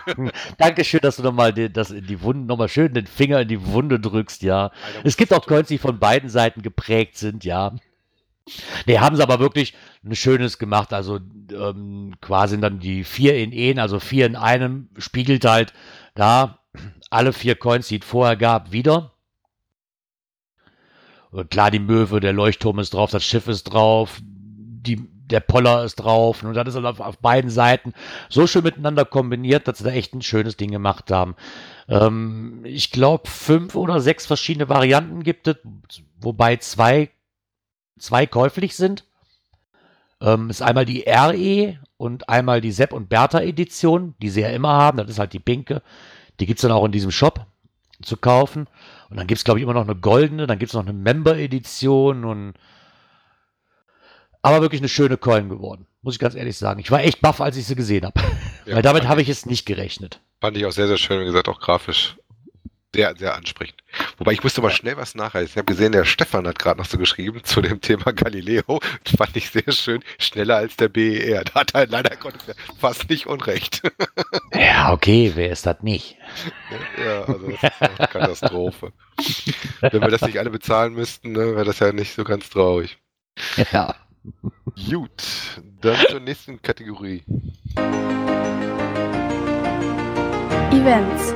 Dankeschön, 0.58 1.00
dass 1.02 1.16
du 1.16 1.22
nochmal 1.22 1.52
das 1.52 1.90
in 1.90 2.06
die 2.06 2.22
Wunde, 2.22 2.46
nochmal 2.46 2.70
schön 2.70 2.94
den 2.94 3.06
Finger 3.06 3.42
in 3.42 3.48
die 3.48 3.66
Wunde 3.66 4.00
drückst, 4.00 4.42
ja. 4.42 4.72
Es 5.04 5.18
gibt 5.18 5.34
auch 5.34 5.46
Coins, 5.46 5.68
die 5.68 5.76
von 5.76 5.98
beiden 5.98 6.30
Seiten 6.30 6.62
geprägt 6.62 7.18
sind, 7.18 7.44
ja. 7.44 7.74
Ne, 8.86 9.00
haben 9.00 9.16
sie 9.16 9.22
aber 9.22 9.40
wirklich 9.40 9.74
ein 10.04 10.16
schönes 10.16 10.58
gemacht. 10.58 10.92
Also 10.92 11.20
ähm, 11.52 12.14
quasi 12.20 12.58
dann 12.60 12.78
die 12.78 13.04
vier 13.04 13.36
in 13.36 13.52
einen, 13.52 13.78
also 13.78 14.00
vier 14.00 14.26
in 14.26 14.36
einem, 14.36 14.88
spiegelt 14.96 15.44
halt 15.44 15.72
da 16.14 16.60
alle 17.10 17.32
vier 17.32 17.56
Coins, 17.56 17.88
die 17.88 17.98
es 17.98 18.06
vorher 18.06 18.36
gab, 18.36 18.72
wieder. 18.72 19.12
Und 21.30 21.50
klar, 21.50 21.70
die 21.70 21.80
Möwe, 21.80 22.20
der 22.20 22.32
Leuchtturm 22.32 22.78
ist 22.78 22.94
drauf, 22.94 23.10
das 23.10 23.24
Schiff 23.24 23.48
ist 23.48 23.64
drauf, 23.64 24.20
die, 24.82 25.08
der 25.30 25.40
Poller 25.40 25.84
ist 25.84 25.96
drauf. 25.96 26.42
Und 26.42 26.54
das 26.54 26.68
ist 26.68 26.74
halt 26.74 26.86
auf, 26.86 27.00
auf 27.00 27.18
beiden 27.18 27.50
Seiten 27.50 27.92
so 28.28 28.46
schön 28.46 28.64
miteinander 28.64 29.04
kombiniert, 29.04 29.66
dass 29.66 29.78
sie 29.78 29.84
da 29.84 29.90
echt 29.90 30.14
ein 30.14 30.22
schönes 30.22 30.56
Ding 30.56 30.70
gemacht 30.70 31.10
haben. 31.10 31.34
Ähm, 31.88 32.60
ich 32.64 32.90
glaube, 32.90 33.28
fünf 33.28 33.74
oder 33.74 34.00
sechs 34.00 34.26
verschiedene 34.26 34.68
Varianten 34.68 35.22
gibt 35.22 35.48
es, 35.48 35.56
wobei 36.20 36.56
zwei, 36.56 37.10
zwei 37.98 38.26
käuflich 38.26 38.76
sind. 38.76 39.04
Ähm, 40.20 40.48
ist 40.48 40.62
einmal 40.62 40.86
die 40.86 41.04
RE 41.06 41.78
und 41.98 42.28
einmal 42.28 42.60
die 42.60 42.72
Sepp 42.72 42.92
und 42.92 43.08
Bertha 43.08 43.40
Edition, 43.40 44.14
die 44.22 44.30
sie 44.30 44.40
ja 44.40 44.48
immer 44.48 44.72
haben. 44.72 44.98
Das 44.98 45.10
ist 45.10 45.18
halt 45.18 45.32
die 45.32 45.40
pinke. 45.40 45.82
Die 46.40 46.46
gibt 46.46 46.58
es 46.58 46.62
dann 46.62 46.72
auch 46.72 46.84
in 46.84 46.92
diesem 46.92 47.10
Shop 47.10 47.46
zu 48.02 48.16
kaufen. 48.16 48.66
Und 49.10 49.18
dann 49.18 49.26
gibt 49.26 49.38
es, 49.38 49.44
glaube 49.44 49.58
ich, 49.58 49.64
immer 49.64 49.74
noch 49.74 49.86
eine 49.86 49.96
goldene, 49.96 50.46
dann 50.46 50.58
gibt 50.58 50.70
es 50.70 50.74
noch 50.74 50.82
eine 50.82 50.92
Member-Edition 50.92 52.24
und 52.24 52.54
aber 54.42 54.60
wirklich 54.60 54.80
eine 54.80 54.88
schöne 54.88 55.16
Coin 55.16 55.48
geworden, 55.48 55.86
muss 56.02 56.14
ich 56.14 56.20
ganz 56.20 56.34
ehrlich 56.34 56.56
sagen. 56.56 56.80
Ich 56.80 56.90
war 56.90 57.02
echt 57.02 57.20
baff, 57.20 57.40
als 57.40 57.56
ich 57.56 57.66
sie 57.66 57.74
gesehen 57.74 58.04
habe. 58.04 58.20
Ja, 58.66 58.76
Weil 58.76 58.82
damit 58.82 59.08
habe 59.08 59.22
ich 59.22 59.28
es 59.28 59.46
nicht 59.46 59.66
gerechnet. 59.66 60.20
Fand 60.40 60.56
ich 60.56 60.66
auch 60.66 60.72
sehr, 60.72 60.88
sehr 60.88 60.98
schön, 60.98 61.20
wie 61.20 61.24
gesagt, 61.24 61.48
auch 61.48 61.60
grafisch 61.60 62.16
sehr, 62.96 63.14
sehr 63.14 63.34
ansprechend. 63.34 63.82
Wobei 64.16 64.32
ich 64.32 64.42
musste 64.42 64.62
mal 64.62 64.70
schnell 64.70 64.96
was 64.96 65.14
nachreißen. 65.14 65.50
Ich 65.50 65.56
habe 65.58 65.66
gesehen, 65.66 65.92
der 65.92 66.06
Stefan 66.06 66.46
hat 66.46 66.58
gerade 66.58 66.78
noch 66.78 66.86
so 66.86 66.96
geschrieben 66.96 67.44
zu 67.44 67.60
dem 67.60 67.82
Thema 67.82 68.12
Galileo. 68.12 68.80
Das 69.04 69.16
fand 69.16 69.36
ich 69.36 69.50
sehr 69.50 69.70
schön. 69.70 70.02
Schneller 70.18 70.56
als 70.56 70.76
der 70.76 70.88
BER. 70.88 71.44
Da 71.44 71.60
hat 71.60 71.74
er 71.74 71.86
leider 71.86 72.16
Gottes 72.16 72.56
fast 72.78 73.08
nicht 73.10 73.26
unrecht. 73.26 73.82
Ja, 74.54 74.92
okay, 74.92 75.32
wer 75.34 75.50
ist 75.50 75.66
das 75.66 75.82
nicht? 75.82 76.16
ja, 76.98 77.24
also 77.24 77.50
das 77.50 77.62
ist 77.62 77.82
eine 77.82 78.08
Katastrophe. 78.08 78.92
Wenn 79.80 80.00
wir 80.00 80.08
das 80.08 80.22
nicht 80.22 80.38
alle 80.38 80.50
bezahlen 80.50 80.94
müssten, 80.94 81.32
ne, 81.32 81.54
wäre 81.54 81.64
das 81.64 81.78
ja 81.80 81.92
nicht 81.92 82.14
so 82.14 82.24
ganz 82.24 82.48
traurig. 82.48 82.96
Ja. 83.72 83.94
Gut, 84.90 85.60
dann 85.80 85.96
zur 86.08 86.20
nächsten 86.20 86.60
Kategorie. 86.60 87.22
Events. 90.72 91.34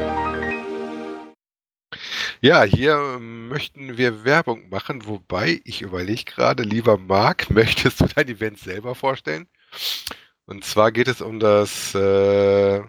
Ja, 2.43 2.63
hier 2.63 3.19
möchten 3.21 3.99
wir 3.99 4.25
Werbung 4.25 4.71
machen, 4.71 5.07
wobei 5.07 5.61
ich 5.65 5.83
überlege 5.83 6.25
gerade, 6.25 6.63
lieber 6.63 6.97
Marc, 6.97 7.51
möchtest 7.51 8.01
du 8.01 8.07
dein 8.07 8.29
Event 8.29 8.59
selber 8.59 8.95
vorstellen? 8.95 9.47
Und 10.47 10.65
zwar 10.65 10.91
geht 10.91 11.09
es 11.09 11.21
um 11.21 11.39
das 11.39 11.95
äh, 11.95 12.83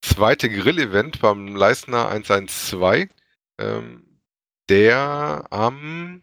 zweite 0.00 0.48
Grill-Event 0.48 1.20
beim 1.20 1.54
Leistner 1.54 2.08
112, 2.08 3.10
ähm, 3.58 4.20
der 4.68 5.46
am, 5.50 6.22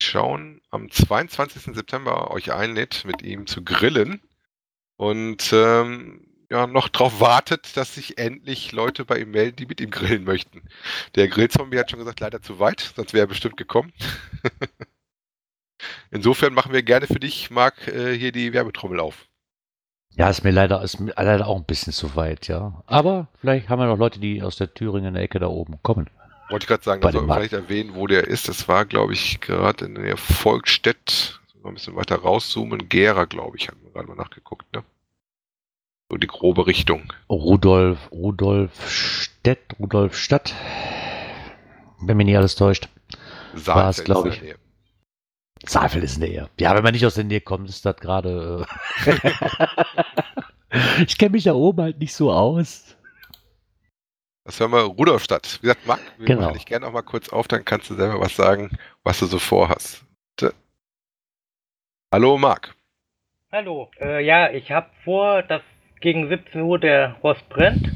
schauen, 0.00 0.60
am 0.70 0.90
22. 0.90 1.74
September 1.74 2.30
euch 2.30 2.52
einlädt, 2.52 3.04
mit 3.04 3.22
ihm 3.22 3.46
zu 3.46 3.62
grillen. 3.64 4.20
Und 4.96 5.52
ähm, 5.52 6.26
ja, 6.50 6.66
noch 6.66 6.88
drauf 6.88 7.20
wartet, 7.20 7.76
dass 7.76 7.94
sich 7.94 8.18
endlich 8.18 8.72
Leute 8.72 9.04
bei 9.04 9.18
ihm 9.18 9.30
melden, 9.30 9.56
die 9.56 9.66
mit 9.66 9.80
ihm 9.80 9.90
grillen 9.90 10.24
möchten. 10.24 10.62
Der 11.14 11.28
Grillzombie 11.28 11.78
hat 11.78 11.90
schon 11.90 12.00
gesagt, 12.00 12.20
leider 12.20 12.40
zu 12.40 12.58
weit, 12.58 12.92
sonst 12.96 13.12
wäre 13.12 13.24
er 13.24 13.28
bestimmt 13.28 13.56
gekommen. 13.56 13.92
Insofern 16.10 16.54
machen 16.54 16.72
wir 16.72 16.82
gerne 16.82 17.06
für 17.06 17.20
dich, 17.20 17.50
Marc, 17.50 17.86
äh, 17.88 18.16
hier 18.16 18.32
die 18.32 18.52
Werbetrommel 18.52 18.98
auf. 19.00 19.26
Ja, 20.16 20.28
ist 20.30 20.42
mir 20.42 20.50
leider, 20.50 20.82
ist 20.82 20.98
mir 20.98 21.12
leider 21.16 21.46
auch 21.46 21.56
ein 21.56 21.64
bisschen 21.64 21.92
zu 21.92 22.16
weit, 22.16 22.48
ja. 22.48 22.82
Aber 22.86 23.28
vielleicht 23.40 23.68
haben 23.68 23.78
wir 23.78 23.86
noch 23.86 23.98
Leute, 23.98 24.18
die 24.18 24.42
aus 24.42 24.56
der 24.56 24.72
Thüringen 24.74 25.14
Ecke 25.14 25.38
da 25.38 25.46
oben 25.46 25.80
kommen. 25.82 26.10
Wollte 26.48 26.64
ich 26.64 26.68
gerade 26.68 26.82
sagen, 26.82 27.04
also 27.04 27.20
vielleicht 27.20 27.52
erwähnen, 27.52 27.94
wo 27.94 28.06
der 28.06 28.26
ist. 28.26 28.48
Das 28.48 28.68
war, 28.68 28.86
glaube 28.86 29.12
ich, 29.12 29.40
gerade 29.40 29.84
in 29.84 29.94
der 29.96 30.16
Volkstedt, 30.16 31.40
so 31.62 31.68
ein 31.68 31.74
bisschen 31.74 31.94
weiter 31.96 32.16
rauszoomen, 32.16 32.88
Gera, 32.88 33.26
glaube 33.26 33.58
ich, 33.58 33.68
haben 33.68 33.78
wir 33.82 33.90
gerade 33.92 34.08
mal 34.08 34.16
nachgeguckt, 34.16 34.72
ne? 34.74 34.82
So 36.10 36.16
die 36.16 36.26
grobe 36.26 36.66
Richtung. 36.66 37.12
Rudolf, 37.28 38.10
Rudolf 38.10 38.90
Stett, 38.90 39.74
Rudolf 39.78 40.16
Stadt. 40.16 40.54
Wenn 42.00 42.16
mich 42.16 42.26
nicht 42.26 42.38
alles 42.38 42.54
täuscht. 42.54 42.88
Saalfeld 43.54 44.06
glaub 44.06 44.24
ist 44.24 44.24
in 44.24 44.32
ich. 44.32 44.38
der 44.38 44.48
Nähe. 44.48 44.58
Saalfeld 45.66 46.04
ist 46.04 46.18
Nähe. 46.18 46.48
Ja, 46.58 46.74
wenn 46.74 46.82
man 46.82 46.94
nicht 46.94 47.04
aus 47.04 47.14
der 47.14 47.24
Nähe 47.24 47.42
kommt, 47.42 47.68
ist 47.68 47.84
das 47.84 47.96
gerade. 47.96 48.66
Äh 49.06 49.14
ich 51.06 51.18
kenne 51.18 51.32
mich 51.32 51.44
da 51.44 51.52
oben 51.52 51.82
halt 51.82 51.98
nicht 51.98 52.14
so 52.14 52.32
aus. 52.32 52.96
Das 54.48 54.60
hören 54.60 54.70
wir 54.72 54.80
Rudolfstadt. 54.80 55.58
Wie 55.60 55.66
gesagt, 55.66 55.86
Marc, 55.86 56.00
wir 56.16 56.24
Genau. 56.24 56.40
machen 56.40 56.54
dich 56.54 56.64
gerne 56.64 56.86
auch 56.86 56.92
mal 56.92 57.02
kurz 57.02 57.28
auf, 57.28 57.48
dann 57.48 57.66
kannst 57.66 57.90
du 57.90 57.94
selber 57.96 58.18
was 58.18 58.34
sagen, 58.34 58.70
was 59.04 59.18
du 59.18 59.26
so 59.26 59.38
vorhast. 59.38 60.06
Bitte. 60.34 60.54
Hallo 62.10 62.38
Marc. 62.38 62.74
Hallo. 63.52 63.90
Äh, 64.00 64.24
ja, 64.24 64.50
ich 64.50 64.70
habe 64.70 64.88
vor, 65.04 65.42
dass 65.42 65.60
gegen 66.00 66.30
17 66.30 66.62
Uhr 66.62 66.78
der 66.78 67.16
Rost 67.22 67.46
brennt. 67.50 67.94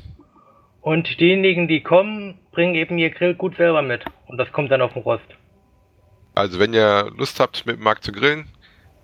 Und 0.83 1.19
diejenigen, 1.19 1.69
die 1.69 1.83
kommen, 1.83 2.39
bringen 2.51 2.75
eben 2.75 2.99
ihr 2.99 3.09
Grillgut 3.09 3.57
selber 3.57 3.81
mit. 3.81 4.05
Und 4.27 4.37
das 4.37 4.53
kommt 4.53 4.71
dann 4.71 4.83
auf 4.83 4.93
den 4.93 5.05
Rost. 5.05 5.25
Also 6.35 6.59
wenn 6.59 6.75
ihr 6.75 7.11
Lust 7.17 7.41
habt, 7.41 7.65
mit 7.65 7.81
Marc 7.81 8.05
zu 8.05 8.13
grillen, 8.13 8.47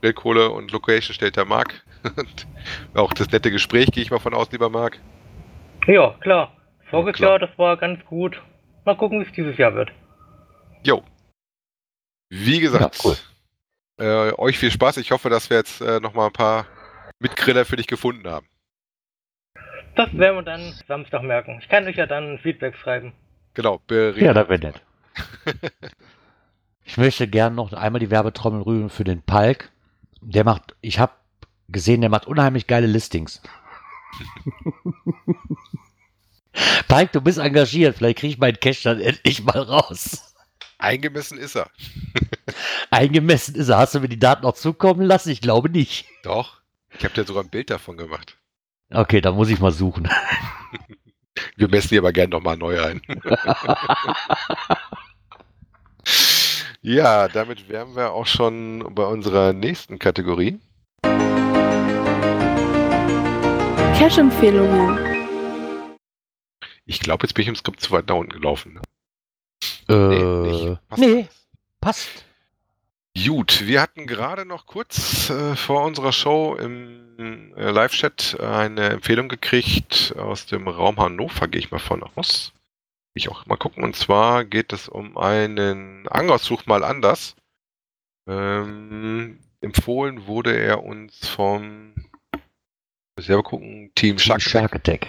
Grillkohle 0.02 0.50
und 0.50 0.70
Location 0.70 1.14
stellt 1.14 1.36
der 1.36 1.46
Marc. 1.46 1.82
Und 2.14 2.46
auch 2.94 3.14
das 3.14 3.30
nette 3.32 3.50
Gespräch 3.50 3.86
gehe 3.86 4.02
ich 4.02 4.10
mal 4.10 4.18
von 4.20 4.34
aus, 4.34 4.52
lieber 4.52 4.68
Marc. 4.68 5.00
Ja, 5.86 6.14
klar. 6.20 6.52
Voriges. 6.90 7.20
Jahr, 7.20 7.38
das 7.38 7.50
war 7.58 7.76
ganz 7.76 8.04
gut. 8.04 8.40
Mal 8.84 8.96
gucken, 8.96 9.20
wie 9.20 9.24
es 9.24 9.32
dieses 9.32 9.56
Jahr 9.58 9.74
wird. 9.74 9.90
Jo. 10.84 11.02
Wie 12.30 12.60
gesagt, 12.60 13.02
Ja, 13.04 13.10
cool. 13.10 13.16
äh, 13.98 14.32
euch 14.38 14.58
viel 14.58 14.70
Spaß. 14.70 14.96
Ich 14.98 15.10
hoffe, 15.10 15.28
dass 15.30 15.50
wir 15.50 15.56
jetzt 15.58 15.80
äh, 15.80 16.00
nochmal 16.00 16.26
ein 16.28 16.32
paar 16.32 16.66
Mitgriller 17.18 17.64
für 17.64 17.76
dich 17.76 17.86
gefunden 17.86 18.28
haben. 18.28 18.46
Das 19.96 20.16
werden 20.16 20.36
wir 20.36 20.42
dann 20.42 20.72
Samstag 20.86 21.22
merken. 21.22 21.58
Ich 21.60 21.68
kann 21.68 21.84
euch 21.86 21.96
ja 21.96 22.06
dann 22.06 22.38
Feedback 22.38 22.76
schreiben. 22.76 23.12
Genau, 23.54 23.80
bereden. 23.86 24.24
Ja, 24.24 24.32
das 24.32 24.48
wäre 24.48 24.60
nett. 24.60 24.82
Ich 26.84 26.96
möchte 26.96 27.26
gern 27.26 27.54
noch 27.56 27.72
einmal 27.72 27.98
die 27.98 28.10
Werbetrommel 28.10 28.62
rühren 28.62 28.90
für 28.90 29.04
den 29.04 29.22
Palk. 29.22 29.72
Der 30.20 30.44
macht, 30.44 30.76
ich 30.80 30.98
habe 31.00 31.12
gesehen, 31.68 32.00
der 32.00 32.10
macht 32.10 32.26
unheimlich 32.26 32.66
geile 32.68 32.86
Listings. 32.86 33.42
Palk, 36.88 37.12
du 37.12 37.20
bist 37.20 37.38
engagiert. 37.38 37.96
Vielleicht 37.96 38.18
kriege 38.18 38.32
ich 38.34 38.38
meinen 38.38 38.58
Cash 38.60 38.82
dann 38.82 39.00
endlich 39.00 39.42
mal 39.42 39.60
raus. 39.60 40.34
Eingemessen 40.78 41.38
ist 41.38 41.56
er. 41.56 41.70
Eingemessen 42.90 43.54
ist 43.54 43.68
er. 43.68 43.78
Hast 43.78 43.94
du 43.94 44.00
mir 44.00 44.08
die 44.08 44.18
Daten 44.18 44.42
noch 44.42 44.54
zukommen 44.54 45.02
lassen? 45.02 45.30
Ich 45.30 45.40
glaube 45.40 45.68
nicht. 45.68 46.06
Doch. 46.22 46.60
Ich 46.96 47.04
habe 47.04 47.14
dir 47.14 47.24
sogar 47.24 47.42
ein 47.42 47.50
Bild 47.50 47.70
davon 47.70 47.96
gemacht. 47.96 48.36
Okay, 48.90 49.20
dann 49.20 49.34
muss 49.34 49.50
ich 49.50 49.58
mal 49.60 49.72
suchen. 49.72 50.08
Wir 51.56 51.68
messen 51.68 51.88
die 51.90 51.98
aber 51.98 52.12
gerne 52.12 52.30
nochmal 52.30 52.56
neu 52.56 52.82
ein. 52.82 53.00
ja, 56.82 57.28
damit 57.28 57.68
wären 57.68 57.94
wir 57.94 58.10
auch 58.10 58.26
schon 58.26 58.92
bei 58.94 59.04
unserer 59.04 59.52
nächsten 59.52 60.00
Kategorie. 60.00 60.58
Cash-Empfehlungen. 63.96 65.07
Ich 66.88 67.00
glaube, 67.00 67.26
jetzt 67.26 67.34
bin 67.34 67.42
ich 67.42 67.48
im 67.48 67.54
Skript 67.54 67.80
zu 67.80 67.90
weit 67.90 68.08
nach 68.08 68.16
unten 68.16 68.32
gelaufen. 68.32 68.80
Ne? 69.88 69.94
Äh, 69.94 70.76
Passt 70.88 71.02
nee, 71.02 71.28
passt. 71.80 72.24
Gut, 73.14 73.66
wir 73.66 73.82
hatten 73.82 74.06
gerade 74.06 74.46
noch 74.46 74.64
kurz 74.64 75.28
äh, 75.28 75.54
vor 75.54 75.84
unserer 75.84 76.12
Show 76.12 76.56
im 76.56 77.52
äh, 77.56 77.70
Live-Chat 77.70 78.40
eine 78.40 78.88
Empfehlung 78.88 79.28
gekriegt 79.28 80.14
aus 80.16 80.46
dem 80.46 80.66
Raum 80.66 80.96
Hannover, 80.96 81.46
gehe 81.46 81.60
ich 81.60 81.70
mal 81.70 81.78
von 81.78 82.02
aus. 82.02 82.54
Ich 83.12 83.28
auch 83.28 83.44
mal 83.44 83.56
gucken. 83.56 83.84
Und 83.84 83.94
zwar 83.94 84.46
geht 84.46 84.72
es 84.72 84.88
um 84.88 85.18
einen 85.18 86.08
Angerausflug 86.08 86.66
mal 86.66 86.84
anders. 86.84 87.36
Ähm, 88.26 89.40
empfohlen 89.60 90.26
wurde 90.26 90.56
er 90.56 90.84
uns 90.84 91.28
vom 91.28 91.92
muss 93.18 93.24
ich 93.24 93.26
selber 93.26 93.42
gucken, 93.42 93.90
Team 93.94 94.18
Shark, 94.18 94.40
Shark 94.40 94.76
Attack. 94.76 95.06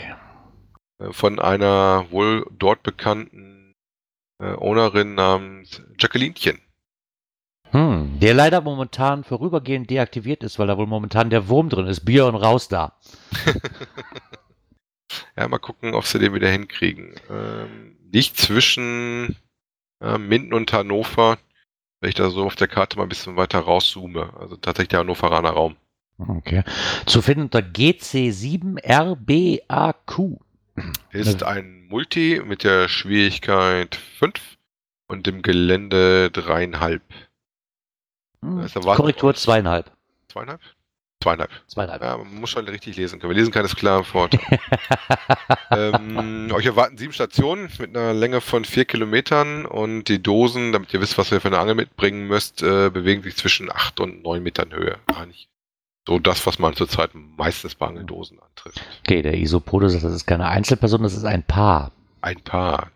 Äh, 1.00 1.12
von 1.12 1.40
einer 1.40 2.10
wohl 2.12 2.46
dort 2.58 2.84
bekannten 2.84 3.76
äh, 4.40 4.54
Ownerin 4.54 5.16
namens 5.16 5.82
Jacquelinchen. 6.00 6.60
Hm, 7.72 8.20
der 8.20 8.34
leider 8.34 8.62
momentan 8.62 9.24
vorübergehend 9.24 9.90
deaktiviert 9.90 10.44
ist, 10.44 10.58
weil 10.58 10.68
da 10.68 10.78
wohl 10.78 10.88
momentan 10.88 11.30
der 11.30 11.50
Wurm 11.50 11.70
drin 11.70 11.88
ist. 11.88 12.06
Bier 12.06 12.26
und 12.26 12.36
raus 12.36 12.68
da. 12.68 12.94
Ja, 15.36 15.48
mal 15.48 15.58
gucken, 15.58 15.94
ob 15.94 16.06
sie 16.06 16.20
den 16.20 16.34
wieder 16.34 16.50
hinkriegen. 16.50 17.16
Ähm, 17.30 17.98
liegt 18.12 18.38
zwischen 18.38 19.36
äh, 20.02 20.18
Minden 20.18 20.54
und 20.54 20.74
Hannover, 20.74 21.38
wenn 22.02 22.10
ich 22.10 22.16
da 22.16 22.30
so 22.30 22.46
auf 22.46 22.56
der 22.56 22.68
Karte 22.68 22.98
mal 22.98 23.04
ein 23.04 23.10
bisschen 23.10 23.38
weiter 23.38 23.60
rauszoome. 23.60 24.34
Also 24.40 24.58
tatsächlich 24.58 24.90
der 24.90 25.00
Hannoveraner 25.00 25.52
Raum. 25.52 25.78
Okay. 26.18 26.64
Zu 27.06 27.22
finden 27.22 27.44
unter 27.44 27.60
GC7RBAQ. 27.60 30.40
Ist 31.12 31.44
ein 31.44 31.88
Multi 31.88 32.42
mit 32.46 32.64
der 32.64 32.88
Schwierigkeit 32.88 33.96
5 33.96 34.34
und 35.08 35.28
dem 35.28 35.42
Gelände 35.42 36.30
3,5. 36.34 37.02
Hm, 38.42 38.60
erwartet 38.60 38.84
Korrektur 38.84 39.24
worden. 39.24 39.38
zweieinhalb. 39.38 39.92
Zweieinhalb? 40.28 40.62
Zweieinhalb. 41.22 41.52
Zweieinhalb. 41.68 42.02
Ja, 42.02 42.18
man 42.18 42.34
muss 42.36 42.52
schon 42.52 42.66
richtig 42.68 42.96
lesen 42.96 43.20
können. 43.20 43.32
Wir 43.32 43.40
lesen 43.40 43.52
kann, 43.52 43.66
ist 43.66 43.76
klar 43.76 44.00
im 44.00 44.06
Vorteil. 44.06 44.40
ähm, 45.72 46.50
euch 46.54 46.66
erwarten 46.66 46.98
sieben 46.98 47.12
Stationen 47.12 47.70
mit 47.78 47.96
einer 47.96 48.14
Länge 48.14 48.40
von 48.40 48.64
vier 48.64 48.86
Kilometern 48.86 49.66
und 49.66 50.06
die 50.06 50.24
Dosen, 50.24 50.72
damit 50.72 50.94
ihr 50.94 51.02
wisst, 51.02 51.18
was 51.18 51.32
ihr 51.32 51.42
für 51.42 51.50
eine 51.50 51.60
Angel 51.60 51.76
mitbringen 51.76 52.28
müsst, 52.28 52.64
äh, 52.64 52.90
bewegen 52.90 53.24
sich 53.24 53.36
zwischen 53.36 53.70
acht 53.70 54.00
und 54.00 54.24
neun 54.24 54.44
Metern 54.44 54.72
Höhe. 54.72 54.98
Eigentlich 55.08 55.49
so 56.10 56.18
das, 56.18 56.44
was 56.48 56.58
man 56.58 56.74
zurzeit 56.74 57.12
meistens 57.14 57.76
bei 57.76 57.86
Angeldosen 57.86 58.40
antrifft. 58.40 58.82
Okay, 59.02 59.22
der 59.22 59.36
Isopode 59.36 59.92
sagt, 59.92 60.04
das 60.04 60.14
ist 60.14 60.26
keine 60.26 60.48
Einzelperson, 60.48 61.04
das 61.04 61.14
ist 61.14 61.24
ein 61.24 61.44
Paar. 61.44 61.92
Ein 62.22 62.42
paar. 62.42 62.90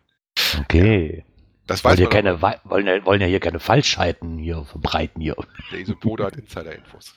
Okay. 0.61 1.23
Das 1.67 1.83
Wollen 1.83 1.93
weiß 1.93 1.99
ja, 1.99 2.05
man 2.05 2.11
keine, 2.11 2.41
wollen, 2.41 2.87
ja, 2.87 3.05
wollen 3.05 3.21
ja 3.21 3.27
hier 3.27 3.39
keine 3.39 3.59
Falschheiten 3.59 4.39
hier 4.39 4.65
verbreiten 4.65 5.21
hier. 5.21 5.35
Der 5.71 5.79
Isopode 5.79 6.25
hat 6.25 6.35
Insider-Infos. 6.37 7.13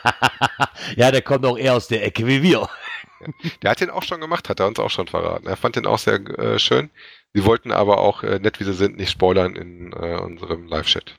ja, 0.96 1.10
der 1.10 1.22
kommt 1.22 1.44
auch 1.44 1.58
eher 1.58 1.74
aus 1.74 1.88
der 1.88 2.06
Ecke 2.06 2.28
wie 2.28 2.44
wir. 2.44 2.68
Der 3.62 3.72
hat 3.72 3.80
den 3.80 3.90
auch 3.90 4.04
schon 4.04 4.20
gemacht, 4.20 4.48
hat 4.48 4.60
er 4.60 4.68
uns 4.68 4.78
auch 4.78 4.90
schon 4.90 5.08
verraten. 5.08 5.48
Er 5.48 5.56
fand 5.56 5.74
den 5.74 5.86
auch 5.86 5.98
sehr 5.98 6.20
äh, 6.38 6.60
schön. 6.60 6.88
Sie 7.34 7.44
wollten 7.44 7.72
aber 7.72 7.98
auch, 7.98 8.22
äh, 8.22 8.38
nett 8.38 8.60
wie 8.60 8.64
sie 8.64 8.74
sind, 8.74 8.96
nicht 8.96 9.10
spoilern 9.10 9.56
in 9.56 9.92
äh, 9.92 10.20
unserem 10.20 10.68
Live-Chat. 10.68 11.16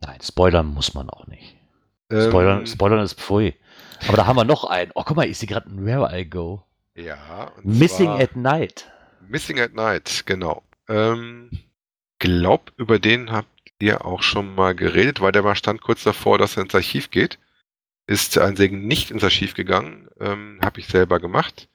Nein, 0.00 0.20
spoilern 0.22 0.66
muss 0.66 0.94
man 0.94 1.10
auch 1.10 1.26
nicht. 1.26 1.56
Spoilern, 2.10 2.60
Ähm, 2.60 2.66
spoilern 2.66 3.00
ist 3.00 3.20
pfui. 3.20 3.54
Aber 4.06 4.16
da 4.16 4.26
haben 4.26 4.36
wir 4.36 4.44
noch 4.44 4.64
einen. 4.64 4.92
Oh, 4.94 5.02
guck 5.04 5.16
mal, 5.16 5.26
ich 5.26 5.38
sehe 5.38 5.48
gerade 5.48 5.68
ein 5.68 5.84
Where 5.86 6.10
I 6.18 6.24
Go. 6.24 6.62
Ja. 6.94 7.52
Missing 7.62 8.08
at 8.08 8.36
Night. 8.36 8.90
Missing 9.26 9.58
at 9.58 9.74
Night, 9.74 10.24
genau. 10.26 10.62
Ähm, 10.88 11.50
glaub, 12.18 12.72
über 12.76 12.98
den 12.98 13.32
habt 13.32 13.48
ihr 13.78 14.04
auch 14.04 14.22
schon 14.22 14.54
mal 14.54 14.74
geredet, 14.74 15.20
weil 15.20 15.32
der 15.32 15.42
mal 15.42 15.56
stand 15.56 15.80
kurz 15.80 16.04
davor, 16.04 16.38
dass 16.38 16.56
er 16.56 16.62
ins 16.64 16.74
Archiv 16.74 17.10
geht. 17.10 17.38
Ist 18.06 18.36
ein 18.38 18.56
Segen 18.56 18.86
nicht 18.86 19.10
ins 19.10 19.24
Archiv 19.24 19.54
gegangen, 19.54 20.08
ähm, 20.20 20.58
habe 20.62 20.80
ich 20.80 20.88
selber 20.88 21.20
gemacht. 21.20 21.68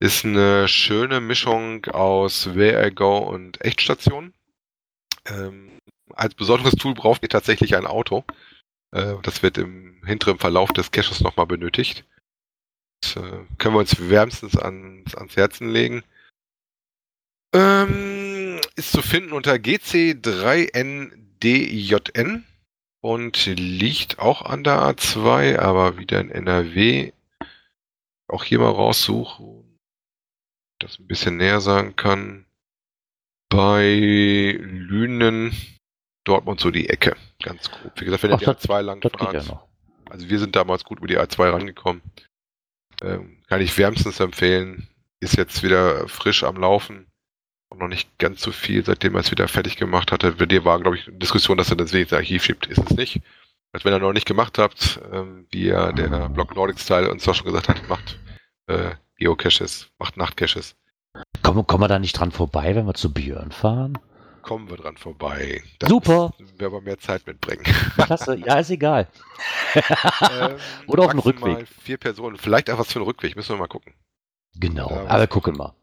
Ist 0.00 0.24
eine 0.24 0.68
schöne 0.68 1.20
Mischung 1.20 1.84
aus 1.86 2.54
Where 2.54 2.86
I 2.88 2.90
Go 2.94 3.18
und 3.18 3.60
Echtstation. 3.64 4.32
Ähm, 5.26 5.70
als 6.14 6.34
besonderes 6.34 6.74
Tool 6.74 6.94
braucht 6.94 7.22
ihr 7.22 7.28
tatsächlich 7.28 7.76
ein 7.76 7.86
Auto. 7.86 8.24
Äh, 8.92 9.16
das 9.22 9.42
wird 9.42 9.58
im 9.58 10.02
hinteren 10.04 10.38
Verlauf 10.38 10.72
des 10.72 10.90
Caches 10.90 11.20
nochmal 11.20 11.46
benötigt. 11.46 12.06
Das, 13.02 13.16
äh, 13.16 13.44
können 13.58 13.74
wir 13.74 13.80
uns 13.80 14.08
wärmstens 14.08 14.56
ans, 14.56 15.14
ans 15.14 15.36
Herzen 15.36 15.68
legen. 15.70 16.02
Ähm, 17.54 18.60
ist 18.76 18.92
zu 18.92 19.02
finden 19.02 19.32
unter 19.32 19.54
GC3NDJN 19.54 22.44
und 23.00 23.46
liegt 23.46 24.18
auch 24.18 24.42
an 24.42 24.64
der 24.64 24.82
A2, 24.82 25.58
aber 25.58 25.96
wieder 25.98 26.20
in 26.20 26.30
NRW. 26.30 27.12
Auch 28.28 28.44
hier 28.44 28.58
mal 28.58 28.70
raussuchen, 28.70 29.78
das 30.80 30.98
ein 30.98 31.06
bisschen 31.06 31.38
näher 31.38 31.60
sagen 31.60 31.94
kann. 31.96 32.44
Bei 33.48 34.58
Lünen, 34.60 35.56
Dortmund 36.24 36.60
so 36.60 36.70
die 36.70 36.90
Ecke, 36.90 37.16
ganz 37.42 37.70
grob. 37.70 37.92
Wie 38.00 38.04
gesagt, 38.04 38.22
wenn 38.22 38.30
ihr 38.30 38.34
Ach, 38.36 38.38
die 38.40 38.44
das- 38.46 38.68
A2 38.68 38.82
lang 38.82 39.00
geht 39.00 39.20
ja 39.20 39.64
also 40.10 40.28
wir 40.30 40.38
sind 40.38 40.56
damals 40.56 40.84
gut 40.84 40.98
über 40.98 41.06
die 41.06 41.18
A2 41.18 41.50
rangekommen. 41.52 42.00
Ähm, 43.02 43.42
kann 43.46 43.60
ich 43.60 43.76
wärmstens 43.76 44.20
empfehlen. 44.20 44.88
Ist 45.20 45.36
jetzt 45.36 45.62
wieder 45.62 46.08
frisch 46.08 46.44
am 46.44 46.56
Laufen. 46.56 47.06
Und 47.68 47.80
noch 47.80 47.88
nicht 47.88 48.18
ganz 48.18 48.40
so 48.40 48.50
viel, 48.50 48.82
seitdem 48.84 49.14
er 49.14 49.20
es 49.20 49.30
wieder 49.30 49.46
fertig 49.48 49.76
gemacht 49.76 50.10
hatte. 50.10 50.32
Bei 50.32 50.46
dir 50.46 50.64
war, 50.64 50.80
glaube 50.80 50.96
ich, 50.96 51.06
eine 51.06 51.18
Diskussion, 51.18 51.58
dass 51.58 51.68
er 51.68 51.76
das 51.76 51.92
wenigstens 51.92 52.16
Archiv 52.16 52.42
schiebt. 52.44 52.66
Ist 52.66 52.78
es 52.90 52.96
nicht. 52.96 53.20
Als 53.72 53.84
wenn 53.84 53.92
ihr 53.92 53.98
noch 53.98 54.14
nicht 54.14 54.26
gemacht 54.26 54.56
habt, 54.56 54.98
ähm, 55.12 55.46
wie 55.50 55.66
ja 55.66 55.92
der 55.92 56.30
Blog 56.30 56.54
Nordic 56.54 56.80
Style 56.80 57.10
uns 57.10 57.28
auch 57.28 57.34
schon 57.34 57.44
gesagt 57.46 57.68
hat, 57.68 57.86
macht 57.88 58.18
äh, 58.66 58.92
Geocaches, 59.16 59.90
macht 59.98 60.16
Nachtcaches. 60.16 60.74
Kommen, 61.42 61.66
kommen 61.66 61.82
wir 61.82 61.88
da 61.88 61.98
nicht 61.98 62.14
dran 62.18 62.32
vorbei, 62.32 62.74
wenn 62.74 62.86
wir 62.86 62.94
zu 62.94 63.12
Björn 63.12 63.52
fahren? 63.52 63.98
Kommen 64.48 64.70
wir 64.70 64.78
dran 64.78 64.96
vorbei. 64.96 65.62
Da 65.78 65.88
Super. 65.88 66.32
müssen 66.38 66.58
wir 66.58 66.68
aber 66.68 66.80
mehr 66.80 66.98
Zeit 66.98 67.26
mitbringen. 67.26 67.62
Klasse. 67.96 68.34
Ja, 68.36 68.58
ist 68.58 68.70
egal. 68.70 69.06
Ähm, 69.74 70.56
Oder 70.86 71.02
auf 71.02 71.10
dem 71.10 71.20
Rückweg. 71.20 71.68
Vier 71.82 71.98
Personen. 71.98 72.38
Vielleicht 72.38 72.70
auch 72.70 72.78
was 72.78 72.90
für 72.90 72.98
einen 72.98 73.04
Rückweg. 73.04 73.36
Müssen 73.36 73.50
wir 73.50 73.58
mal 73.58 73.66
gucken. 73.66 73.92
Genau. 74.54 74.88
Ja, 74.88 75.06
Aber 75.06 75.26
gucken 75.26 75.54
mal. 75.54 75.74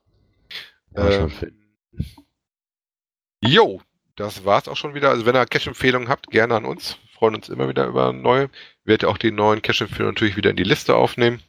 Ähm, 0.95 1.31
Jo, 3.39 3.81
das 4.15 4.45
war's 4.45 4.67
auch 4.67 4.77
schon 4.77 4.95
wieder. 4.95 5.11
Also 5.11 5.27
wenn 5.27 5.35
ihr 5.35 5.45
Cache-Empfehlungen 5.45 6.09
habt, 6.09 6.31
gerne 6.31 6.55
an 6.55 6.65
uns. 6.65 6.97
Freuen 7.13 7.35
uns 7.35 7.49
immer 7.49 7.69
wieder 7.69 7.85
über 7.85 8.13
neue. 8.13 8.49
Werde 8.83 9.07
auch 9.09 9.19
die 9.19 9.29
neuen 9.29 9.61
Cache-Empfehlungen 9.61 10.15
natürlich 10.15 10.37
wieder 10.37 10.49
in 10.49 10.55
die 10.55 10.63
Liste 10.63 10.95
aufnehmen. 10.95 11.39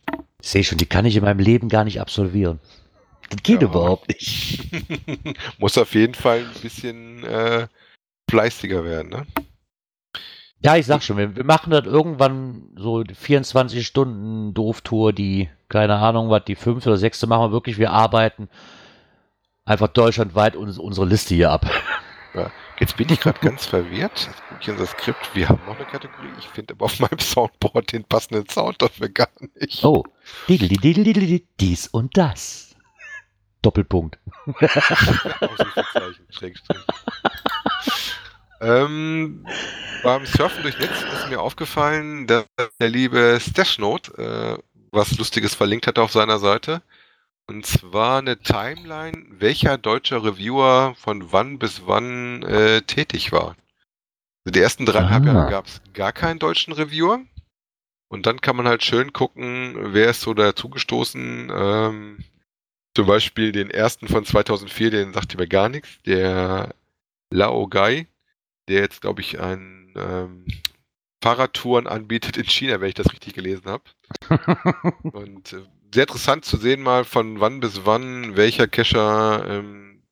Ich 0.43 0.51
sehe 0.51 0.65
schon, 0.65 0.77
die 0.77 0.85
kann 0.85 1.07
ich 1.07 1.17
in 1.17 1.25
meinem 1.25 1.41
Leben 1.41 1.71
gar 1.71 1.85
nicht 1.85 1.99
absolvieren. 1.99 2.61
Das 3.31 3.43
geht 3.43 3.63
Ja. 3.63 3.69
überhaupt 3.69 4.09
nicht. 4.09 4.61
Muss 5.59 5.77
auf 5.79 5.95
jeden 5.95 6.15
Fall 6.15 6.41
ein 6.41 6.61
bisschen 6.63 7.25
äh, 7.25 7.67
fleißiger 8.31 8.85
werden, 8.85 9.09
ne? 9.11 9.27
Ja, 10.61 10.77
ich 10.77 10.87
sag 10.87 11.03
schon, 11.03 11.19
wir, 11.19 11.37
wir 11.37 11.45
machen 11.45 11.71
das 11.71 11.85
irgendwann 11.85 12.71
so 12.77 13.03
die 13.03 13.15
24 13.15 13.87
Stunden 13.87 14.55
Dooftour, 14.55 15.13
die, 15.13 15.49
keine 15.69 15.97
Ahnung, 15.97 16.31
was, 16.31 16.45
die 16.45 16.55
fünfte 16.55 16.89
oder 16.89 16.97
sechste 16.99 17.27
machen 17.27 17.51
wir 17.51 17.53
wirklich. 17.53 17.79
Wir 17.79 17.93
arbeiten 17.93 18.49
einfach 19.65 19.89
deutschlandweit 19.89 20.57
uns, 20.57 20.79
unsere 20.79 21.07
Liste 21.07 21.35
hier 21.35 21.51
ab. 21.51 21.67
Jetzt 22.79 22.97
bin 22.99 23.09
ich 23.11 23.21
gerade 23.21 23.39
ganz 23.41 23.65
verwirrt. 23.65 24.13
Jetzt 24.27 24.43
gucke 24.49 24.61
ich 24.61 24.69
in 24.69 24.77
das 24.77 24.91
Skript. 24.91 25.35
Wir 25.35 25.49
haben 25.49 25.61
noch 25.67 25.77
eine 25.77 25.87
Kategorie. 25.87 26.29
Ich 26.39 26.47
finde 26.49 26.75
aber 26.75 26.85
auf 26.87 27.01
meinem 27.01 27.19
Soundboard 27.19 27.93
den 27.93 28.05
passenden 28.05 28.47
Sound 28.49 28.83
dafür 28.83 29.09
gar 29.09 29.29
nicht. 29.59 29.83
Oh, 29.85 30.05
dies 30.49 31.89
und 31.89 32.17
das. 32.17 32.66
Doppelpunkt. 33.67 34.19
Ähm, 38.61 39.45
beim 40.05 40.25
Surfen 40.25 40.63
durch 40.63 40.79
Netz 40.79 41.03
ist 41.13 41.29
mir 41.29 41.41
aufgefallen, 41.41 42.29
dass 42.29 42.47
der 42.81 42.89
liebe 42.89 43.39
Stashnote 43.41 44.13
äh, 44.61 44.63
was 44.93 45.19
Lustiges 45.19 45.55
verlinkt 45.57 45.89
hat 45.89 45.99
auf 45.99 46.13
seiner 46.13 46.39
Seite. 46.39 46.81
Und 47.49 47.67
zwar 47.67 48.19
eine 48.21 48.39
Timeline, 48.39 49.27
welcher 49.31 49.79
deutsche 49.79 50.23
Reviewer 50.23 50.95
von 50.97 51.33
wann 51.33 51.59
bis 51.59 51.83
wann 51.87 52.43
äh, 52.45 52.83
tätig 52.83 53.33
war. 53.33 53.57
Also 54.45 54.53
die 54.53 54.61
ersten 54.61 54.87
dreieinhalb 54.87 55.25
Ah. 55.25 55.27
Jahre 55.27 55.51
gab 55.51 55.67
es 55.67 55.81
gar 55.93 56.13
keinen 56.13 56.39
deutschen 56.39 56.73
Reviewer. 56.73 57.21
Und 58.09 58.27
dann 58.27 58.41
kann 58.41 58.55
man 58.55 58.69
halt 58.69 58.85
schön 58.85 59.13
gucken, 59.13 59.75
wer 59.93 60.11
ist 60.11 60.21
so 60.21 60.35
dazugestoßen. 60.35 61.51
Ähm, 61.53 62.19
zum 62.97 63.07
Beispiel 63.07 63.53
den 63.53 63.71
ersten 63.71 64.09
von 64.09 64.25
2004, 64.25 64.91
den 64.91 65.13
sagte 65.13 65.37
mir 65.37 65.47
gar 65.47 65.69
nichts. 65.69 66.01
Der 66.07 66.75
Lao 67.31 67.69
Gai, 67.69 68.07
der 68.69 68.81
jetzt, 68.81 69.03
glaube 69.03 69.21
ich, 69.21 69.39
ein 69.39 69.93
ähm, 69.95 70.47
Fahrradtouren 71.23 71.87
anbietet 71.87 72.39
in 72.39 72.45
China, 72.45 72.81
wenn 72.81 72.89
ich 72.89 72.95
das 72.95 73.13
richtig 73.13 73.35
gelesen 73.35 73.67
habe. 73.67 73.85
Und 75.13 75.53
äh, 75.53 75.63
sehr 75.93 76.05
interessant 76.05 76.47
zu 76.47 76.57
sehen 76.57 76.83
mal, 76.83 77.05
von 77.05 77.39
wann 77.39 77.61
bis 77.61 77.85
wann 77.85 78.35
welcher 78.35 78.67
Cacher 78.67 79.45
ähm, 79.47 80.03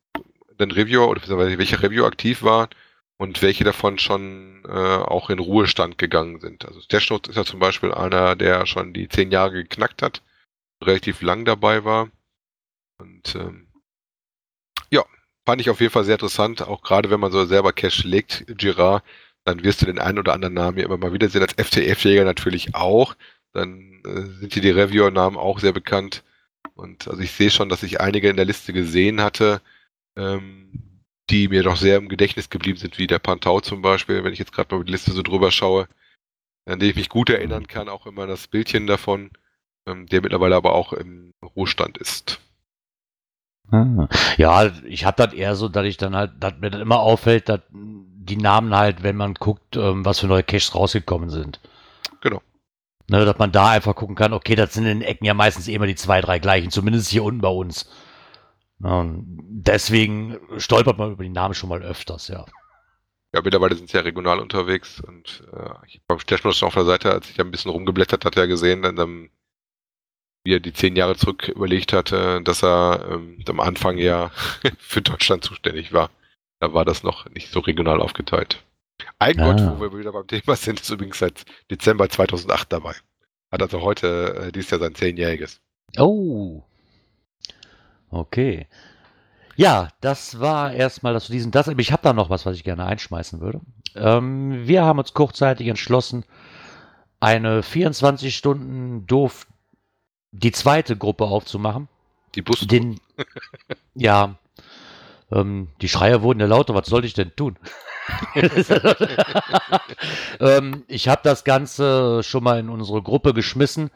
den 0.60 0.70
Reviewer 0.70 1.08
oder 1.08 1.20
beziehungsweise 1.20 1.56
welcher 1.56 1.82
Review 1.82 2.04
aktiv 2.04 2.42
war 2.42 2.68
und 3.16 3.40
welche 3.40 3.64
davon 3.64 3.98
schon 3.98 4.62
äh, 4.66 4.68
auch 4.68 5.30
in 5.30 5.38
Ruhestand 5.38 5.96
gegangen 5.96 6.38
sind. 6.38 6.66
Also 6.66 6.82
Stashnote 6.82 7.30
ist 7.30 7.36
ja 7.36 7.46
zum 7.46 7.60
Beispiel 7.60 7.94
einer, 7.94 8.36
der 8.36 8.66
schon 8.66 8.92
die 8.92 9.08
zehn 9.08 9.30
Jahre 9.30 9.52
geknackt 9.54 10.02
hat, 10.02 10.20
relativ 10.82 11.22
lang 11.22 11.46
dabei 11.46 11.86
war. 11.86 12.10
Und 12.98 13.34
ähm, 13.34 13.68
ja, 14.90 15.04
fand 15.46 15.60
ich 15.60 15.70
auf 15.70 15.80
jeden 15.80 15.92
Fall 15.92 16.04
sehr 16.04 16.14
interessant, 16.14 16.62
auch 16.62 16.82
gerade 16.82 17.10
wenn 17.10 17.20
man 17.20 17.32
so 17.32 17.44
selber 17.44 17.72
Cache 17.72 18.06
legt, 18.06 18.44
Girard, 18.58 19.04
dann 19.44 19.62
wirst 19.62 19.82
du 19.82 19.86
den 19.86 19.98
einen 19.98 20.18
oder 20.18 20.32
anderen 20.32 20.54
Namen 20.54 20.78
ja 20.78 20.84
immer 20.84 20.96
mal 20.96 21.12
wieder 21.12 21.28
sehen, 21.28 21.42
als 21.42 21.54
FTF-Jäger 21.54 22.24
natürlich 22.24 22.74
auch. 22.74 23.14
Dann 23.52 24.02
äh, 24.04 24.22
sind 24.40 24.54
dir 24.54 24.62
die 24.62 24.70
Reviewer-Namen 24.70 25.36
auch 25.36 25.58
sehr 25.60 25.72
bekannt. 25.72 26.24
Und 26.74 27.08
also 27.08 27.20
ich 27.20 27.32
sehe 27.32 27.50
schon, 27.50 27.68
dass 27.68 27.82
ich 27.82 28.00
einige 28.00 28.28
in 28.28 28.36
der 28.36 28.46
Liste 28.46 28.72
gesehen 28.72 29.20
hatte, 29.20 29.60
ähm, 30.16 31.02
die 31.30 31.48
mir 31.48 31.62
doch 31.62 31.76
sehr 31.76 31.98
im 31.98 32.08
Gedächtnis 32.08 32.50
geblieben 32.50 32.78
sind, 32.78 32.98
wie 32.98 33.06
der 33.06 33.18
Pantau 33.18 33.60
zum 33.60 33.82
Beispiel, 33.82 34.24
wenn 34.24 34.32
ich 34.32 34.38
jetzt 34.38 34.52
gerade 34.52 34.74
mal 34.74 34.84
die 34.84 34.92
Liste 34.92 35.12
so 35.12 35.22
drüber 35.22 35.50
schaue, 35.50 35.88
an 36.66 36.78
den 36.80 36.90
ich 36.90 36.96
mich 36.96 37.08
gut 37.08 37.30
erinnern 37.30 37.66
kann, 37.66 37.88
auch 37.88 38.06
immer 38.06 38.26
das 38.26 38.48
Bildchen 38.48 38.86
davon, 38.86 39.30
ähm, 39.86 40.06
der 40.06 40.22
mittlerweile 40.22 40.56
aber 40.56 40.74
auch 40.74 40.92
im 40.92 41.32
Ruhestand 41.42 41.98
ist. 41.98 42.40
Ah. 43.70 44.08
Ja, 44.36 44.70
ich 44.84 45.04
habe 45.04 45.24
das 45.24 45.34
eher 45.34 45.56
so, 45.56 45.68
dass 45.68 45.86
ich 45.86 45.96
dann 45.96 46.14
halt, 46.14 46.32
dass 46.40 46.54
mir 46.60 46.70
dann 46.70 46.80
immer 46.80 47.00
auffällt, 47.00 47.48
dass 47.48 47.60
die 47.70 48.36
Namen 48.36 48.74
halt, 48.74 49.02
wenn 49.02 49.16
man 49.16 49.34
guckt, 49.34 49.76
ähm, 49.76 50.04
was 50.04 50.20
für 50.20 50.26
neue 50.26 50.42
Caches 50.42 50.74
rausgekommen 50.74 51.30
sind. 51.30 51.60
Genau. 52.20 52.40
Ne, 53.08 53.24
dass 53.24 53.38
man 53.38 53.52
da 53.52 53.70
einfach 53.70 53.94
gucken 53.94 54.16
kann, 54.16 54.32
okay, 54.32 54.54
das 54.54 54.72
sind 54.72 54.86
in 54.86 55.00
den 55.00 55.08
Ecken 55.08 55.26
ja 55.26 55.34
meistens 55.34 55.68
immer 55.68 55.86
die 55.86 55.94
zwei, 55.94 56.22
drei 56.22 56.38
gleichen, 56.38 56.70
zumindest 56.70 57.10
hier 57.10 57.22
unten 57.22 57.42
bei 57.42 57.48
uns. 57.48 57.90
Und 58.80 59.24
deswegen 59.50 60.38
stolpert 60.56 60.98
man 60.98 61.12
über 61.12 61.22
die 61.22 61.30
Namen 61.30 61.54
schon 61.54 61.68
mal 61.68 61.82
öfters, 61.82 62.28
ja. 62.28 62.46
Ja, 63.34 63.40
mittlerweile 63.42 63.74
sind 63.74 63.90
sie 63.90 63.96
ja 63.96 64.02
regional 64.02 64.38
unterwegs 64.38 65.00
und 65.00 65.42
äh, 65.52 65.70
ich 65.86 66.00
beim 66.06 66.18
schon 66.20 66.68
auf 66.68 66.74
der 66.74 66.84
Seite, 66.84 67.10
als 67.10 67.28
ich 67.28 67.36
da 67.36 67.42
ein 67.42 67.50
bisschen 67.50 67.72
rumgeblättert 67.72 68.24
hatte, 68.24 68.40
ja 68.40 68.46
gesehen, 68.46 68.82
dann, 68.82 68.96
ähm, 68.98 69.30
wie 70.44 70.54
er 70.54 70.60
die 70.60 70.72
zehn 70.72 70.94
Jahre 70.94 71.16
zurück 71.16 71.48
überlegt 71.48 71.92
hatte, 71.92 72.42
dass 72.42 72.62
er 72.62 73.08
ähm, 73.10 73.38
am 73.48 73.60
Anfang 73.60 73.98
ja 73.98 74.30
für 74.78 75.02
Deutschland 75.02 75.42
zuständig 75.42 75.92
war. 75.92 76.10
Da 76.60 76.72
war 76.72 76.84
das 76.84 77.02
noch 77.02 77.28
nicht 77.30 77.50
so 77.50 77.60
regional 77.60 78.00
aufgeteilt. 78.00 78.62
Ein 79.18 79.40
Ah. 79.40 79.76
Wo 79.78 79.92
wir 79.92 79.98
wieder 79.98 80.12
beim 80.12 80.26
Thema 80.26 80.54
sind, 80.54 80.80
ist 80.80 80.90
übrigens 80.90 81.18
seit 81.18 81.44
Dezember 81.70 82.08
2008 82.08 82.72
dabei. 82.72 82.94
Hat 83.50 83.62
also 83.62 83.80
heute, 83.82 84.46
äh, 84.46 84.52
dieses 84.52 84.70
Jahr 84.70 84.80
sein 84.80 84.94
zehnjähriges. 84.94 85.60
Oh. 85.98 86.62
Okay. 88.10 88.68
Ja, 89.56 89.88
das 90.00 90.40
war 90.40 90.72
erstmal 90.72 91.14
das 91.14 91.26
zu 91.26 91.32
diesem 91.32 91.52
das. 91.52 91.68
Ich 91.68 91.92
habe 91.92 92.02
da 92.02 92.12
noch 92.12 92.30
was, 92.30 92.44
was 92.44 92.56
ich 92.56 92.64
gerne 92.64 92.84
einschmeißen 92.86 93.40
würde. 93.40 93.60
Ähm, 93.94 94.66
wir 94.66 94.84
haben 94.84 94.98
uns 94.98 95.14
kurzzeitig 95.14 95.68
entschlossen, 95.68 96.24
eine 97.20 97.62
24 97.62 98.36
Stunden 98.36 99.06
doof 99.06 99.46
die 100.34 100.52
zweite 100.52 100.96
Gruppe 100.96 101.24
aufzumachen. 101.24 101.88
Die 102.34 102.42
Bus 102.42 102.60
Den, 102.60 103.00
ja, 103.94 104.36
ähm, 105.30 105.68
die 105.80 105.88
Schreier 105.88 106.22
wurden 106.22 106.40
ja 106.40 106.46
lauter. 106.46 106.74
Was 106.74 106.88
sollte 106.88 107.06
ich 107.06 107.14
denn 107.14 107.34
tun? 107.36 107.56
ähm, 110.40 110.84
ich 110.88 111.08
habe 111.08 111.20
das 111.22 111.44
Ganze 111.44 112.22
schon 112.22 112.42
mal 112.42 112.58
in 112.58 112.68
unsere 112.68 113.02
Gruppe 113.02 113.32
geschmissen. 113.32 113.90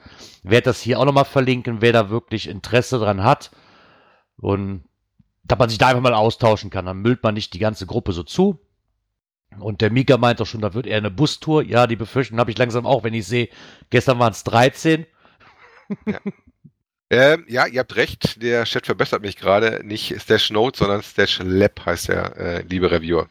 Werde 0.45 0.67
das 0.67 0.81
hier 0.81 1.01
auch 1.01 1.05
nochmal 1.05 1.25
verlinken, 1.25 1.83
wer 1.83 1.93
da 1.93 2.09
wirklich 2.11 2.49
Interesse 2.49 2.99
dran 2.99 3.25
hat. 3.25 3.51
Und 4.37 4.85
dass 5.43 5.59
man 5.59 5.69
sich 5.69 5.79
da 5.79 5.89
einfach 5.89 6.03
mal 6.03 6.15
austauschen 6.15 6.71
kann. 6.71 6.87
Dann 6.87 7.03
müllt 7.03 7.25
man 7.25 7.35
nicht 7.35 7.53
die 7.55 7.59
ganze 7.59 7.87
Gruppe 7.87 8.13
so 8.13 8.23
zu. 8.23 8.61
Und 9.59 9.81
der 9.81 9.91
Mika 9.91 10.19
meint 10.19 10.39
doch 10.39 10.47
schon, 10.47 10.61
da 10.61 10.75
wird 10.75 10.87
eher 10.87 10.99
eine 10.99 11.11
Bustour. 11.11 11.65
Ja, 11.65 11.89
die 11.89 11.97
Befürchtung 11.97 12.39
habe 12.39 12.53
ich 12.53 12.59
langsam 12.59 12.87
auch, 12.87 13.03
wenn 13.03 13.15
ich 13.15 13.27
sehe, 13.27 13.49
gestern 13.91 14.19
waren 14.21 14.33
es 14.33 14.45
13. 14.45 15.07
Ähm, 17.11 17.47
ja, 17.49 17.67
ihr 17.67 17.81
habt 17.81 17.97
recht, 17.97 18.43
der 18.43 18.65
Chat 18.65 18.85
verbessert 18.85 19.23
mich 19.23 19.37
gerade. 19.37 19.81
Nicht 19.83 20.21
Stash 20.21 20.51
Note, 20.51 20.79
sondern 20.79 21.03
Stash 21.03 21.41
Lab 21.43 21.87
heißt 21.87 22.09
der 22.09 22.37
äh, 22.37 22.63
liebe 22.63 22.91
Reviewer. 22.91 23.29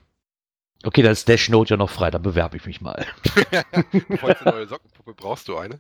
Okay, 0.84 1.02
dann 1.02 1.12
ist 1.12 1.28
Dash 1.28 1.50
Note 1.50 1.72
ja 1.72 1.78
noch 1.78 1.90
frei, 1.90 2.12
dann 2.12 2.22
bewerbe 2.22 2.58
ich 2.58 2.66
mich 2.66 2.82
mal. 2.82 3.06
Heute 4.22 4.46
eine 4.46 4.56
neue 4.56 4.68
Sockenpuppe, 4.68 5.14
brauchst 5.14 5.48
du 5.48 5.58
eine? 5.58 5.80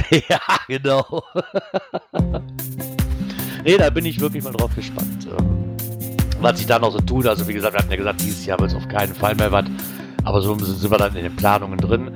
ja, 0.28 0.40
genau. 0.66 1.22
nee, 3.64 3.76
da 3.76 3.90
bin 3.90 4.04
ich 4.04 4.20
wirklich 4.20 4.42
mal 4.42 4.52
drauf 4.52 4.74
gespannt. 4.74 5.26
ähm, 5.26 5.76
Was 6.40 6.58
sich 6.58 6.66
da 6.66 6.78
noch 6.78 6.92
so 6.92 7.00
tut. 7.00 7.26
Also, 7.26 7.46
wie 7.46 7.54
gesagt, 7.54 7.74
wir 7.74 7.80
hatten 7.80 7.90
ja 7.90 7.96
gesagt, 7.96 8.20
dieses 8.22 8.44
Jahr 8.46 8.58
wird 8.58 8.70
es 8.70 8.76
auf 8.76 8.88
keinen 8.88 9.14
Fall 9.14 9.34
mehr 9.34 9.52
was. 9.52 9.66
Aber 10.24 10.42
so 10.42 10.58
sind 10.58 10.90
wir 10.90 10.98
dann 10.98 11.14
in 11.16 11.22
den 11.22 11.36
Planungen 11.36 11.78
drin. 11.78 12.12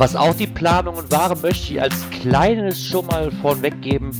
Was 0.00 0.16
auch 0.16 0.32
die 0.32 0.46
Planungen 0.46 1.12
waren, 1.12 1.42
möchte 1.42 1.74
ich 1.74 1.82
als 1.82 2.08
kleines 2.08 2.82
schon 2.82 3.04
mal 3.04 3.30
vorweggeben. 3.30 4.12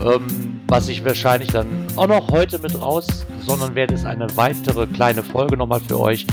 Ähm, 0.00 0.60
was 0.68 0.88
ich 0.88 1.04
wahrscheinlich 1.04 1.50
dann 1.50 1.66
auch 1.96 2.06
noch 2.06 2.30
heute 2.30 2.60
mit 2.60 2.80
raus, 2.80 3.26
sondern 3.44 3.74
werde 3.74 3.94
es 3.94 4.04
eine 4.04 4.28
weitere 4.36 4.86
kleine 4.86 5.24
Folge 5.24 5.56
nochmal 5.56 5.80
für 5.80 5.98
euch. 5.98 6.24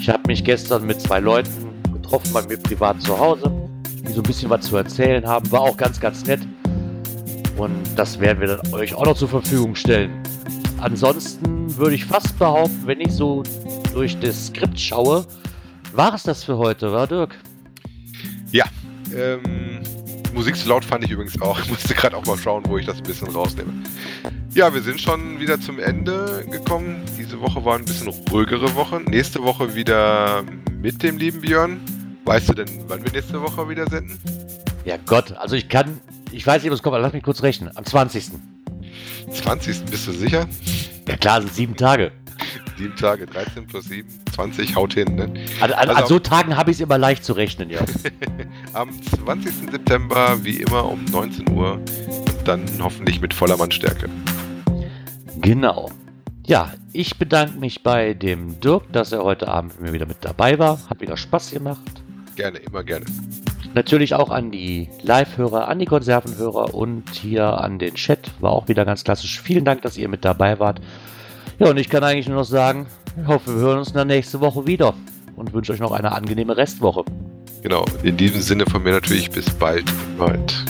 Ich 0.00 0.08
habe 0.08 0.24
mich 0.26 0.42
gestern 0.42 0.84
mit 0.84 1.00
zwei 1.00 1.20
Leuten 1.20 1.80
getroffen 1.92 2.32
bei 2.32 2.42
mir 2.44 2.56
privat 2.56 3.00
zu 3.00 3.16
Hause, 3.16 3.52
die 4.04 4.12
so 4.12 4.18
ein 4.20 4.24
bisschen 4.24 4.50
was 4.50 4.62
zu 4.62 4.76
erzählen 4.78 5.24
haben. 5.24 5.48
War 5.52 5.60
auch 5.60 5.76
ganz, 5.76 6.00
ganz 6.00 6.26
nett. 6.26 6.40
Und 7.56 7.76
das 7.94 8.18
werden 8.18 8.40
wir 8.40 8.48
dann 8.48 8.74
euch 8.74 8.96
auch 8.96 9.04
noch 9.04 9.16
zur 9.16 9.28
Verfügung 9.28 9.76
stellen. 9.76 10.10
Ansonsten 10.80 11.76
würde 11.76 11.94
ich 11.94 12.04
fast 12.04 12.36
behaupten, 12.40 12.82
wenn 12.84 13.00
ich 13.00 13.12
so 13.12 13.44
durch 13.92 14.18
das 14.18 14.48
Skript 14.48 14.80
schaue, 14.80 15.24
war 15.92 16.14
es 16.14 16.24
das 16.24 16.42
für 16.42 16.58
heute, 16.58 16.90
war 16.90 17.06
Dirk? 17.06 17.38
Ähm, 19.14 19.80
Musik 20.34 20.56
zu 20.56 20.68
laut 20.68 20.84
fand 20.84 21.04
ich 21.04 21.10
übrigens 21.10 21.40
auch. 21.40 21.58
Ich 21.64 21.70
musste 21.70 21.94
gerade 21.94 22.16
auch 22.16 22.26
mal 22.26 22.36
schauen, 22.36 22.64
wo 22.66 22.78
ich 22.78 22.86
das 22.86 22.96
ein 22.96 23.04
bisschen 23.04 23.28
rausnehme. 23.28 23.72
Ja, 24.54 24.72
wir 24.72 24.82
sind 24.82 25.00
schon 25.00 25.40
wieder 25.40 25.60
zum 25.60 25.78
Ende 25.78 26.44
gekommen. 26.50 27.02
Diese 27.18 27.40
Woche 27.40 27.64
war 27.64 27.76
ein 27.76 27.84
bisschen 27.84 28.08
ruhigere 28.30 28.74
Woche. 28.74 29.00
Nächste 29.00 29.42
Woche 29.42 29.74
wieder 29.74 30.44
mit 30.80 31.02
dem 31.02 31.18
lieben 31.18 31.40
Björn. 31.40 31.80
Weißt 32.24 32.48
du 32.48 32.54
denn, 32.54 32.68
wann 32.88 33.04
wir 33.04 33.12
nächste 33.12 33.40
Woche 33.40 33.68
wieder 33.68 33.88
senden? 33.88 34.18
Ja 34.84 34.96
Gott, 35.06 35.32
also 35.32 35.56
ich 35.56 35.68
kann, 35.68 36.00
ich 36.30 36.46
weiß 36.46 36.62
nicht, 36.62 36.72
was 36.72 36.82
kommt, 36.82 36.94
aber 36.94 37.02
lass 37.02 37.12
mich 37.12 37.22
kurz 37.22 37.42
rechnen. 37.42 37.70
Am 37.76 37.84
20. 37.84 38.30
20. 39.32 39.84
Bist 39.86 40.06
du 40.06 40.12
sicher? 40.12 40.46
Ja 41.08 41.16
klar, 41.16 41.40
sind 41.42 41.54
sieben 41.54 41.76
Tage. 41.76 42.12
Sieben 42.76 42.96
Tage, 42.96 43.26
13 43.26 43.66
plus 43.66 43.84
7, 43.84 44.08
20, 44.34 44.74
haut 44.74 44.94
hin, 44.94 45.14
ne? 45.14 45.24
An, 45.60 45.72
an, 45.72 45.88
Also- 45.88 45.92
an 46.02 46.06
so 46.08 46.18
Tagen 46.18 46.56
habe 46.56 46.70
ich 46.72 46.78
es 46.78 46.80
immer 46.80 46.98
leicht 46.98 47.24
zu 47.24 47.32
rechnen, 47.34 47.70
ja. 47.70 47.80
Am 48.72 48.90
20. 49.24 49.70
September, 49.70 50.36
wie 50.42 50.56
immer, 50.60 50.84
um 50.88 51.04
19 51.04 51.50
Uhr. 51.50 51.74
Und 51.74 52.48
dann 52.48 52.64
hoffentlich 52.82 53.20
mit 53.20 53.32
voller 53.32 53.56
Mannstärke. 53.56 54.08
Genau. 55.40 55.90
Ja, 56.46 56.72
ich 56.92 57.16
bedanke 57.18 57.58
mich 57.58 57.82
bei 57.82 58.12
dem 58.12 58.60
Dirk, 58.60 58.92
dass 58.92 59.12
er 59.12 59.22
heute 59.24 59.48
Abend 59.48 59.74
mit 59.80 59.88
mir 59.88 59.92
wieder 59.94 60.06
mit 60.06 60.18
dabei 60.20 60.58
war. 60.58 60.78
Hat 60.90 61.00
wieder 61.00 61.16
Spaß 61.16 61.52
gemacht. 61.52 61.80
Gerne, 62.36 62.58
immer 62.58 62.82
gerne. 62.82 63.06
Natürlich 63.74 64.14
auch 64.14 64.30
an 64.30 64.50
die 64.50 64.88
Live-Hörer, 65.02 65.68
an 65.68 65.78
die 65.78 65.86
Konservenhörer 65.86 66.74
und 66.74 67.10
hier 67.10 67.44
an 67.60 67.78
den 67.78 67.94
Chat. 67.94 68.30
War 68.40 68.52
auch 68.52 68.68
wieder 68.68 68.84
ganz 68.84 69.04
klassisch. 69.04 69.40
Vielen 69.40 69.64
Dank, 69.64 69.82
dass 69.82 69.96
ihr 69.96 70.08
mit 70.08 70.24
dabei 70.24 70.58
wart. 70.60 70.80
Ja, 71.58 71.70
und 71.70 71.76
ich 71.76 71.88
kann 71.88 72.02
eigentlich 72.02 72.28
nur 72.28 72.38
noch 72.38 72.44
sagen, 72.44 72.86
ich 73.20 73.28
hoffe, 73.28 73.54
wir 73.54 73.60
hören 73.60 73.78
uns 73.78 73.92
dann 73.92 74.08
nächste 74.08 74.40
Woche 74.40 74.66
wieder 74.66 74.94
und 75.36 75.52
wünsche 75.52 75.72
euch 75.72 75.80
noch 75.80 75.92
eine 75.92 76.12
angenehme 76.12 76.56
Restwoche. 76.56 77.04
Genau. 77.62 77.84
In 78.02 78.16
diesem 78.16 78.40
Sinne 78.40 78.66
von 78.66 78.82
mir 78.82 78.92
natürlich 78.92 79.30
bis 79.30 79.48
bald 79.50 79.84
im 79.88 80.18
Wald. 80.18 80.64